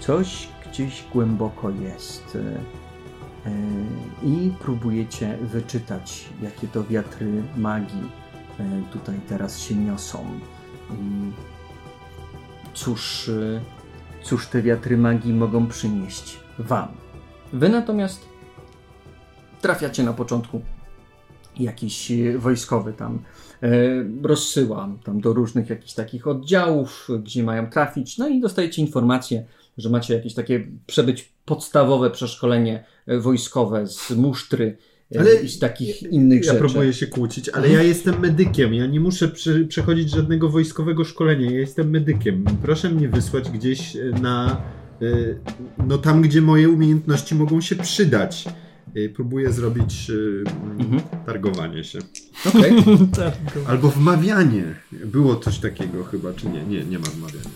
[0.00, 2.38] coś gdzieś głęboko jest.
[4.22, 7.26] I próbujecie wyczytać, jakie to wiatry
[7.56, 8.10] magii
[8.92, 10.26] tutaj teraz się niosą.
[12.74, 13.60] Cóż, y,
[14.22, 16.88] cóż te wiatry magii mogą przynieść wam.
[17.52, 18.28] Wy natomiast
[19.60, 20.62] trafiacie na początku
[21.58, 23.22] jakiś y, wojskowy tam
[23.62, 23.68] e,
[24.22, 29.44] rozsyła tam do różnych jakichś takich oddziałów, gdzie mają trafić, no i dostajecie informację,
[29.78, 34.78] że macie jakieś takie przebyć podstawowe przeszkolenie wojskowe z musztry
[35.18, 36.58] Ale i z takich innych Ja rzeczy.
[36.58, 38.74] próbuję się kłócić, ale ja jestem medykiem.
[38.74, 41.50] Ja nie muszę prze, przechodzić żadnego wojskowego szkolenia.
[41.50, 42.44] Ja jestem medykiem.
[42.62, 44.62] Proszę mnie wysłać gdzieś e, na.
[45.02, 45.06] e,
[45.86, 48.44] No tam, gdzie moje umiejętności mogą się przydać.
[48.96, 50.50] E, Próbuję zrobić e,
[50.80, 51.00] Mhm.
[51.26, 51.98] targowanie się.
[52.48, 52.72] Okej.
[53.70, 54.64] Albo wmawianie.
[54.92, 56.62] Było coś takiego chyba, czy nie?
[56.64, 57.50] Nie, nie ma wmawiania.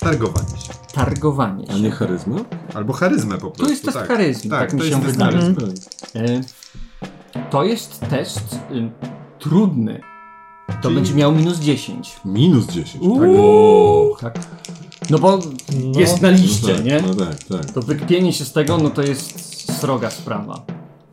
[0.00, 0.72] Targowanie się.
[0.94, 1.90] Targowanie A nie się.
[1.90, 2.36] charyzma?
[2.74, 3.64] Albo charyzmę po prostu.
[3.64, 4.08] To jest test tak.
[4.08, 5.38] charyzmy, tak, Tak, mi to się jest test wydaje.
[5.38, 5.72] charyzmy.
[6.14, 8.90] E, To jest test y,
[9.38, 10.00] trudny.
[10.66, 12.16] To Czyli- będzie miał minus 10.
[12.24, 13.04] Minus 10.
[13.04, 14.38] Uuu, tak.
[15.10, 15.38] No bo
[15.84, 16.00] No.
[16.00, 17.02] jest na liście, tak, nie?
[17.06, 17.70] No tak, tak.
[17.72, 19.40] To wykpienie się z tego, no to jest
[19.80, 20.64] sroga sprawa.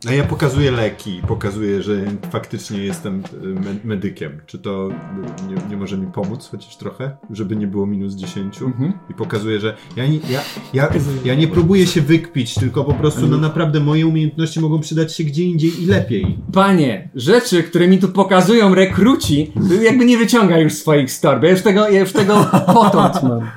[0.04, 1.92] No ja pokazuję leki, pokazuję, że
[2.30, 4.40] faktycznie jestem y, me medykiem.
[4.46, 8.62] Czy to y, nie, nie może mi pomóc chociaż trochę, żeby nie było minus 10?
[8.62, 8.92] Mhm.
[9.10, 10.40] I pokazuję, że ja nie, ja,
[10.74, 10.88] ja,
[11.24, 15.24] ja nie próbuję się wykpić, tylko po prostu no naprawdę moje umiejętności mogą przydać się
[15.24, 16.38] gdzie indziej i lepiej.
[16.52, 19.52] Panie, rzeczy, które mi tu pokazują rekruci,
[19.82, 21.46] jakby nie wyciąga już swoich z torby.
[21.46, 23.50] Ja już tego, ja już tego potąd mam.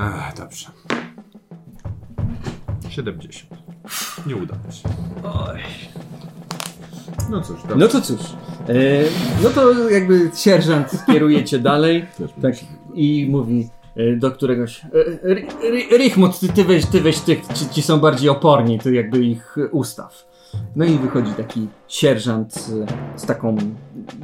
[0.00, 0.66] Ach, dobrze.
[2.88, 3.50] 70.
[4.26, 4.88] Nie udało się.
[5.24, 5.60] Oj.
[7.30, 7.76] No cóż, dobrze.
[7.76, 8.20] No to cóż.
[8.68, 8.74] E,
[9.42, 12.06] no to jakby sierżant kieruje cię dalej.
[12.42, 12.54] Tak,
[12.94, 14.84] i mówi e, do któregoś.
[15.92, 19.24] e, Richmond, ty, ty weź, ty weź tych, ci, ci są bardziej oporni, ty jakby
[19.24, 20.28] ich e, ustaw.
[20.76, 22.54] No i wychodzi taki sierżant
[23.14, 23.56] e, z taką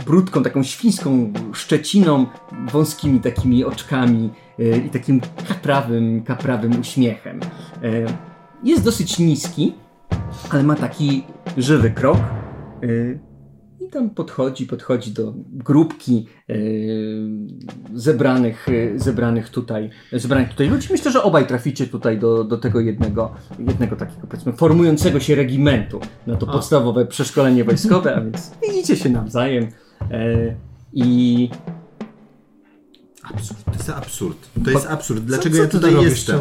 [0.06, 2.26] brudką, taką świńską szczeciną,
[2.72, 7.40] wąskimi takimi oczkami e, i takim kaprawym, kaprawym uśmiechem.
[7.82, 7.88] E,
[8.64, 9.74] Jest dosyć niski,
[10.50, 11.24] ale ma taki
[11.56, 12.16] żywy krok.
[12.82, 13.18] e,
[13.84, 16.54] I tam podchodzi, podchodzi do grupki e,
[17.94, 18.66] zebranych,
[18.96, 20.88] zebranych, tutaj, zebranych tutaj ludzi.
[20.90, 26.00] Myślę, że obaj traficie tutaj do, do tego jednego, jednego takiego powiedzmy formującego się regimentu
[26.26, 26.52] na to A.
[26.52, 29.68] podstawowe przeszkolenie wojskowe, a więc widzicie się nawzajem.
[30.10, 30.54] E,
[33.24, 33.64] Absurd.
[33.64, 34.48] To jest absurd.
[34.64, 35.24] To jest absurd.
[35.24, 36.40] Dlaczego co ja ty tu tutaj jestem?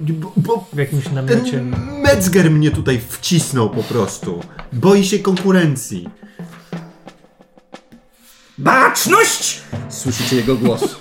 [0.00, 1.50] Bo, bo W jakimś namiocie.
[1.50, 4.42] ten Metzger mnie tutaj wcisnął po prostu.
[4.72, 6.08] Boi się konkurencji.
[8.58, 9.60] Baczność!
[9.88, 10.96] Słyszycie jego głos.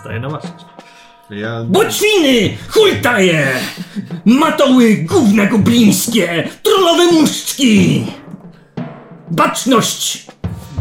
[0.00, 0.44] Staję na masz.
[1.30, 1.64] Ja...
[1.64, 2.56] Boczwiny!
[2.68, 3.52] Hultaje!
[4.24, 6.48] Matoły gówna goblińskie!
[6.62, 8.06] Trollowe muszczki!
[9.30, 10.26] Baczność!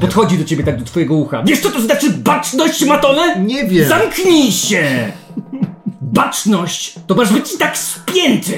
[0.03, 1.43] Podchodzi do ciebie tak do twojego ucha.
[1.43, 3.39] Wiesz co to znaczy baczność, matole?
[3.39, 3.89] Nie wiem.
[3.89, 5.11] Zamknij się!
[6.01, 8.57] Baczność to masz być tak spięty,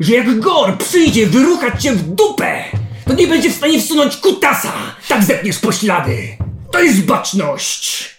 [0.00, 2.64] że jak Gor przyjdzie wyruchać cię w dupę,
[3.06, 4.72] to nie będzie w stanie wsunąć kutasa!
[5.08, 6.28] Tak zepniesz poślady!
[6.72, 8.10] To jest baczność!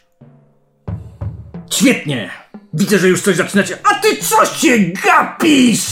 [1.69, 2.29] Świetnie!
[2.73, 3.77] Widzę, że już coś zaczynacie.
[3.91, 5.85] A ty co się gapisz?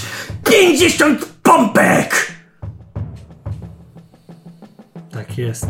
[0.50, 2.32] 50 pompek!
[5.12, 5.66] Tak jest.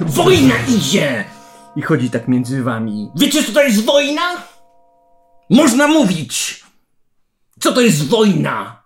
[0.00, 1.24] Wojna idzie!
[1.76, 3.10] I chodzi tak między wami.
[3.16, 4.22] Wiecie, co to jest wojna?
[5.50, 6.64] Można mówić!
[7.60, 8.82] Co to jest wojna?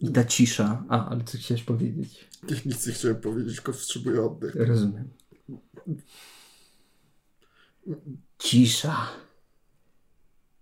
[0.00, 0.84] I ta cisza.
[0.88, 2.28] A, ale co chciałeś powiedzieć?
[2.66, 4.54] Nic nie chciałem powiedzieć, tylko wstrzymuję oddech.
[4.54, 5.10] Rozumiem.
[8.38, 9.08] Cisza.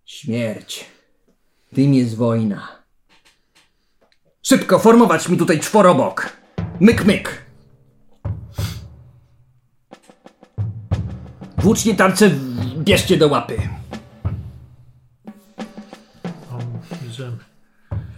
[0.05, 0.98] Śmierć.
[1.75, 2.69] Tym jest wojna.
[4.43, 6.33] Szybko formować mi tutaj czworobok.
[6.81, 7.43] Myk, myk.
[11.59, 12.31] Włócznie tarcze
[12.79, 13.57] bierzcie do łapy.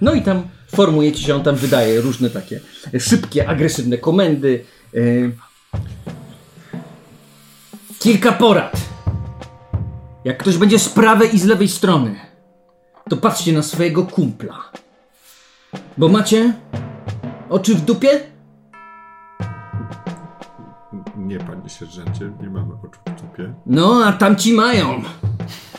[0.00, 2.60] No i tam formujecie się, on tam wydaje różne takie
[2.98, 4.64] szybkie, agresywne komendy.
[4.92, 5.32] Yy.
[7.98, 8.76] Kilka porad.
[10.24, 12.29] Jak ktoś będzie z prawej i z lewej strony,
[13.10, 14.58] to patrzcie na swojego kumpla.
[15.98, 16.54] Bo macie
[17.48, 18.20] oczy w dupie?
[21.16, 23.54] Nie, panie sierżancie, nie mamy oczu w dupie.
[23.66, 25.02] No, a tamci mają.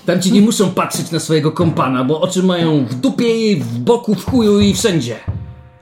[0.05, 4.15] Tamci nie muszą patrzeć na swojego kompana, bo oczy mają w dupie i w boku,
[4.15, 5.15] w chuju i wszędzie.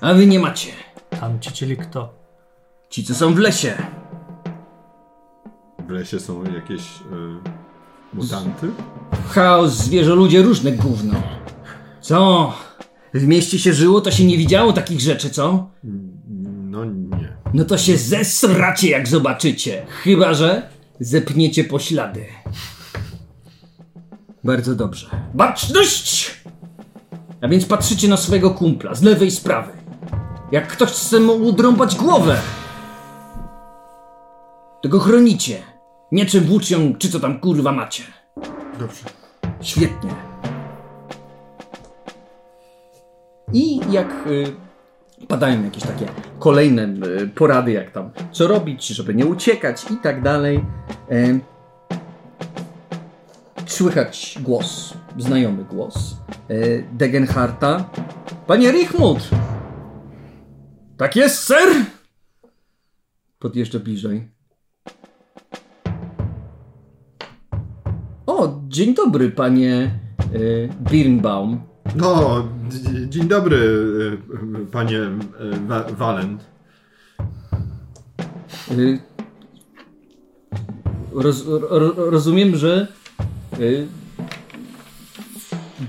[0.02, 0.72] A wy nie macie.
[1.10, 2.14] Tam ci czyli kto?
[2.90, 3.74] Ci, co są w lesie.
[5.88, 7.59] W lesie są jakieś y,
[8.14, 8.72] mutanty?
[9.30, 11.14] Chaos, zwierzę, ludzie, różne gówno.
[12.02, 12.54] Co?
[13.14, 15.70] W mieście się żyło, to się nie widziało takich rzeczy, co?
[16.70, 17.38] No nie.
[17.54, 19.86] No to się zesracie, jak zobaczycie.
[20.04, 20.70] Chyba, że
[21.00, 22.26] zepniecie poślady.
[24.44, 25.08] Bardzo dobrze.
[25.34, 26.32] Baczność!
[27.42, 29.76] A więc patrzycie na swojego kumpla z lewej z prawej.
[30.52, 32.38] Jak ktoś chce mu udrąbać głowę,
[34.82, 35.62] to go chronicie.
[36.12, 38.04] Mieczem, włócznią, czy co tam kurwa macie.
[38.80, 39.06] Dobrze.
[39.62, 40.10] Świetnie.
[43.54, 46.06] I jak y, padają jakieś takie
[46.40, 50.66] kolejne y, porady, jak tam co robić, żeby nie uciekać i tak dalej,
[51.12, 51.40] y,
[53.66, 56.18] słychać głos, znajomy głos
[56.52, 57.90] y, Degenharta.
[58.48, 59.30] Panie Richmut!
[60.98, 61.70] Tak jest, ser!
[63.40, 64.39] Podjeżdża bliżej.
[68.40, 69.92] O, dzień dobry, panie
[70.36, 71.62] y, Birnbaum.
[71.96, 72.44] No,
[73.10, 74.18] dzień dobry, y,
[74.72, 75.10] panie y,
[75.68, 76.46] Wa- Walent.
[78.72, 79.00] Y,
[81.14, 82.88] roz, ro, rozumiem, że
[83.60, 83.88] y,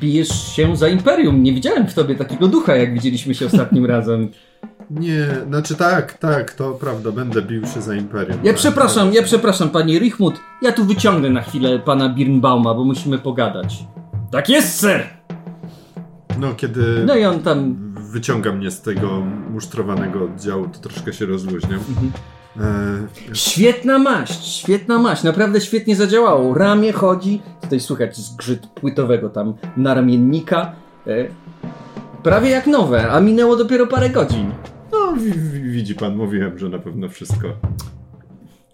[0.00, 1.42] bijesz się za imperium.
[1.42, 4.28] Nie widziałem w tobie takiego ducha, jak widzieliśmy się ostatnim razem.
[4.90, 8.38] Nie, znaczy tak, tak, to prawda, będę bił się za Imperium.
[8.42, 8.56] Ja tak.
[8.56, 10.40] przepraszam, ja przepraszam, panie Richmut.
[10.62, 13.84] Ja tu wyciągnę na chwilę pana Birnbauma, bo musimy pogadać.
[14.30, 15.06] Tak jest, ser!
[16.38, 17.76] No, kiedy No i on tam
[18.10, 21.80] wyciąga mnie z tego musztrowanego oddziału, to troszkę się rozluźniam.
[21.88, 22.12] Mhm.
[23.30, 26.54] E, Świetna maść, świetna maść, naprawdę świetnie zadziałało.
[26.54, 30.72] Ramię chodzi, tutaj słychać zgrzyt płytowego tam naramiennika.
[31.06, 31.28] E,
[32.22, 34.52] prawie jak nowe, a minęło dopiero parę godzin.
[35.10, 37.48] No, wi- wi- widzi pan, mówiłem, że na pewno wszystko.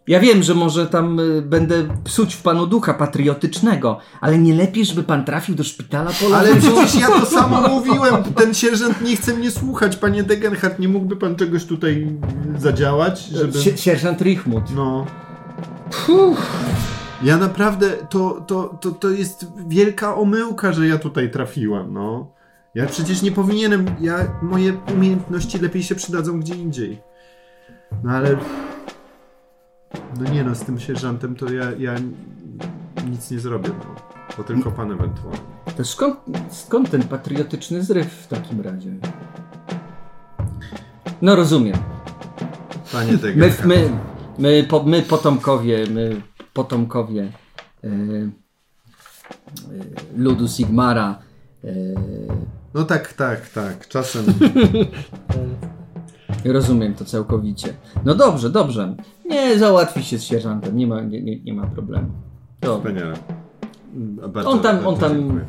[0.08, 4.84] Ja wiem, że może tam y, będę psuć w panu ducha patriotycznego, ale nie lepiej,
[4.84, 6.36] żeby pan trafił do szpitala polowego?
[6.52, 10.88] Ale przecież ja to samo mówiłem, ten sierżant nie chce mnie słuchać, panie Degenhardt, nie
[10.88, 12.06] mógłby pan czegoś tutaj
[12.58, 13.58] zadziałać, żeby...
[13.58, 14.64] Sie- Sierżant Richmut.
[14.76, 15.06] No.
[17.22, 22.32] Ja naprawdę, to, to, to, to jest wielka omyłka, że ja tutaj trafiłem, no.
[22.76, 26.98] Ja przecież nie powinienem, ja, moje umiejętności lepiej się przydadzą gdzie indziej.
[28.04, 28.36] No ale...
[30.20, 31.94] No nie no, z tym sierżantem to ja, ja
[33.10, 33.94] nic nie zrobię, no.
[34.36, 35.40] To tylko pan ewentualnie.
[35.76, 36.16] To skąd,
[36.50, 38.90] skąd ten patriotyczny zryw w takim razie?
[41.22, 41.76] No rozumiem.
[42.92, 43.64] Panie My, Degenhardt.
[43.64, 43.90] my,
[44.38, 46.22] my, po, my potomkowie, my
[46.52, 47.32] potomkowie
[47.84, 47.88] e,
[50.16, 51.18] ludu Sigmara.
[51.64, 51.68] E,
[52.76, 53.88] No tak, tak, tak.
[53.88, 54.24] Czasem
[56.44, 57.74] rozumiem to całkowicie.
[58.04, 58.94] No dobrze, dobrze.
[59.24, 62.08] Nie, załatwi się z sierżantem, nie ma, nie, nie, nie ma problemu.
[62.62, 63.16] Wspaniale.
[64.28, 65.44] Bardzo, On tam, bardzo on tam, dziękuję.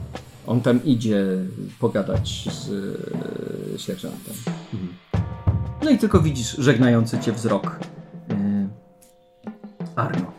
[0.48, 1.26] on tam idzie
[1.80, 2.70] pogadać z
[3.76, 4.34] e, sierżantem.
[5.84, 7.80] No i tylko widzisz żegnający cię wzrok
[8.30, 8.68] e,
[9.95, 10.32] Arno,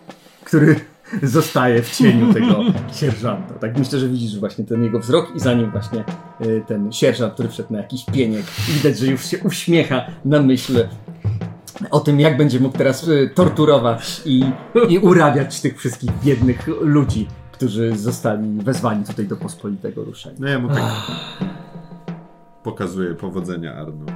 [0.45, 0.81] który
[1.23, 2.61] zostaje w cieniu tego
[2.93, 3.55] sierżanta.
[3.55, 6.05] Tak myślę, że widzisz właśnie ten jego wzrok i za nim właśnie
[6.41, 8.45] e, ten sierżant, który wszedł na jakiś pieniek.
[8.69, 10.89] I widać, że już się uśmiecha na myśl
[11.91, 14.45] o tym, jak będzie mógł teraz e, torturować i,
[14.89, 20.37] i urabiać tych wszystkich biednych ludzi, którzy zostali wezwani tutaj do pospolitego ruszenia.
[20.41, 20.93] No ja mu tak
[22.63, 24.07] pokazuję powodzenia Arno.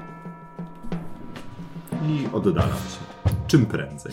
[2.09, 3.31] I oddalam się.
[3.47, 4.13] Czym prędzej.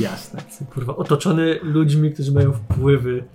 [0.00, 0.42] Jasne.
[0.74, 3.24] Kurwa, otoczony ludźmi, którzy mają wpływy.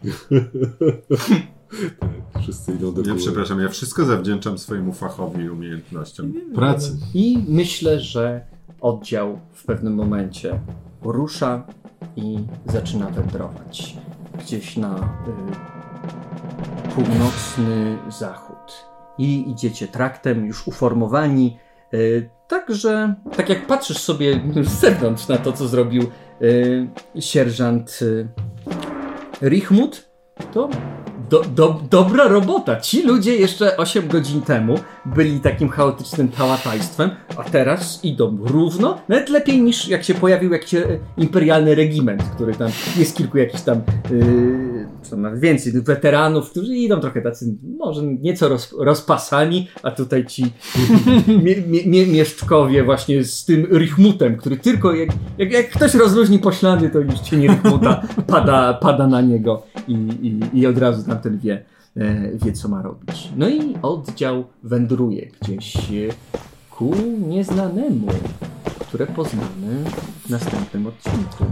[2.42, 3.20] Wszyscy idą do Ja góry.
[3.20, 6.34] przepraszam, ja wszystko zawdzięczam swojemu fachowi i umiejętnościom.
[6.56, 6.98] Pracy.
[7.14, 8.46] I myślę, że
[8.82, 10.60] oddział w pewnym momencie
[11.02, 11.64] rusza
[12.16, 13.98] i zaczyna wędrować
[14.40, 14.96] gdzieś na
[16.88, 18.86] y, północny zachód.
[19.18, 21.58] I idziecie traktem już uformowani.
[21.94, 26.04] Y, Także, tak jak patrzysz sobie z zewnątrz na to, co zrobił
[27.20, 28.28] sierżant y,
[29.42, 30.10] Richmut,
[30.54, 30.70] to
[31.30, 32.82] do, do, dobra robota.
[32.82, 34.76] Ci ludzie jeszcze 8 godzin temu
[35.06, 40.74] byli takim chaotycznym pałatajstwem, a teraz idą równo, nawet lepiej niż jak się pojawił jakiś
[40.74, 40.84] e,
[41.18, 43.82] imperialny regiment, który tam jest kilku jakichś tam,
[44.12, 50.26] yy, co nawet więcej, weteranów, którzy idą trochę tacy, może nieco roz, rozpasani, a tutaj
[50.26, 50.44] ci
[51.44, 56.40] mie, mie, mie, mieszczkowie właśnie z tym Richmutem, który tylko jak, jak, jak ktoś rozluźni
[56.40, 61.40] poślady, to już cień Richmuta pada, pada na niego i, i, i od razu tamten
[61.40, 61.66] wie,
[61.98, 63.30] e, wie, co ma robić.
[63.38, 65.82] No i oddział wędruje gdzieś e,
[66.72, 66.96] ku
[67.28, 68.08] nieznanemu,
[68.80, 69.84] które poznamy
[70.26, 71.46] w następnym odcinku.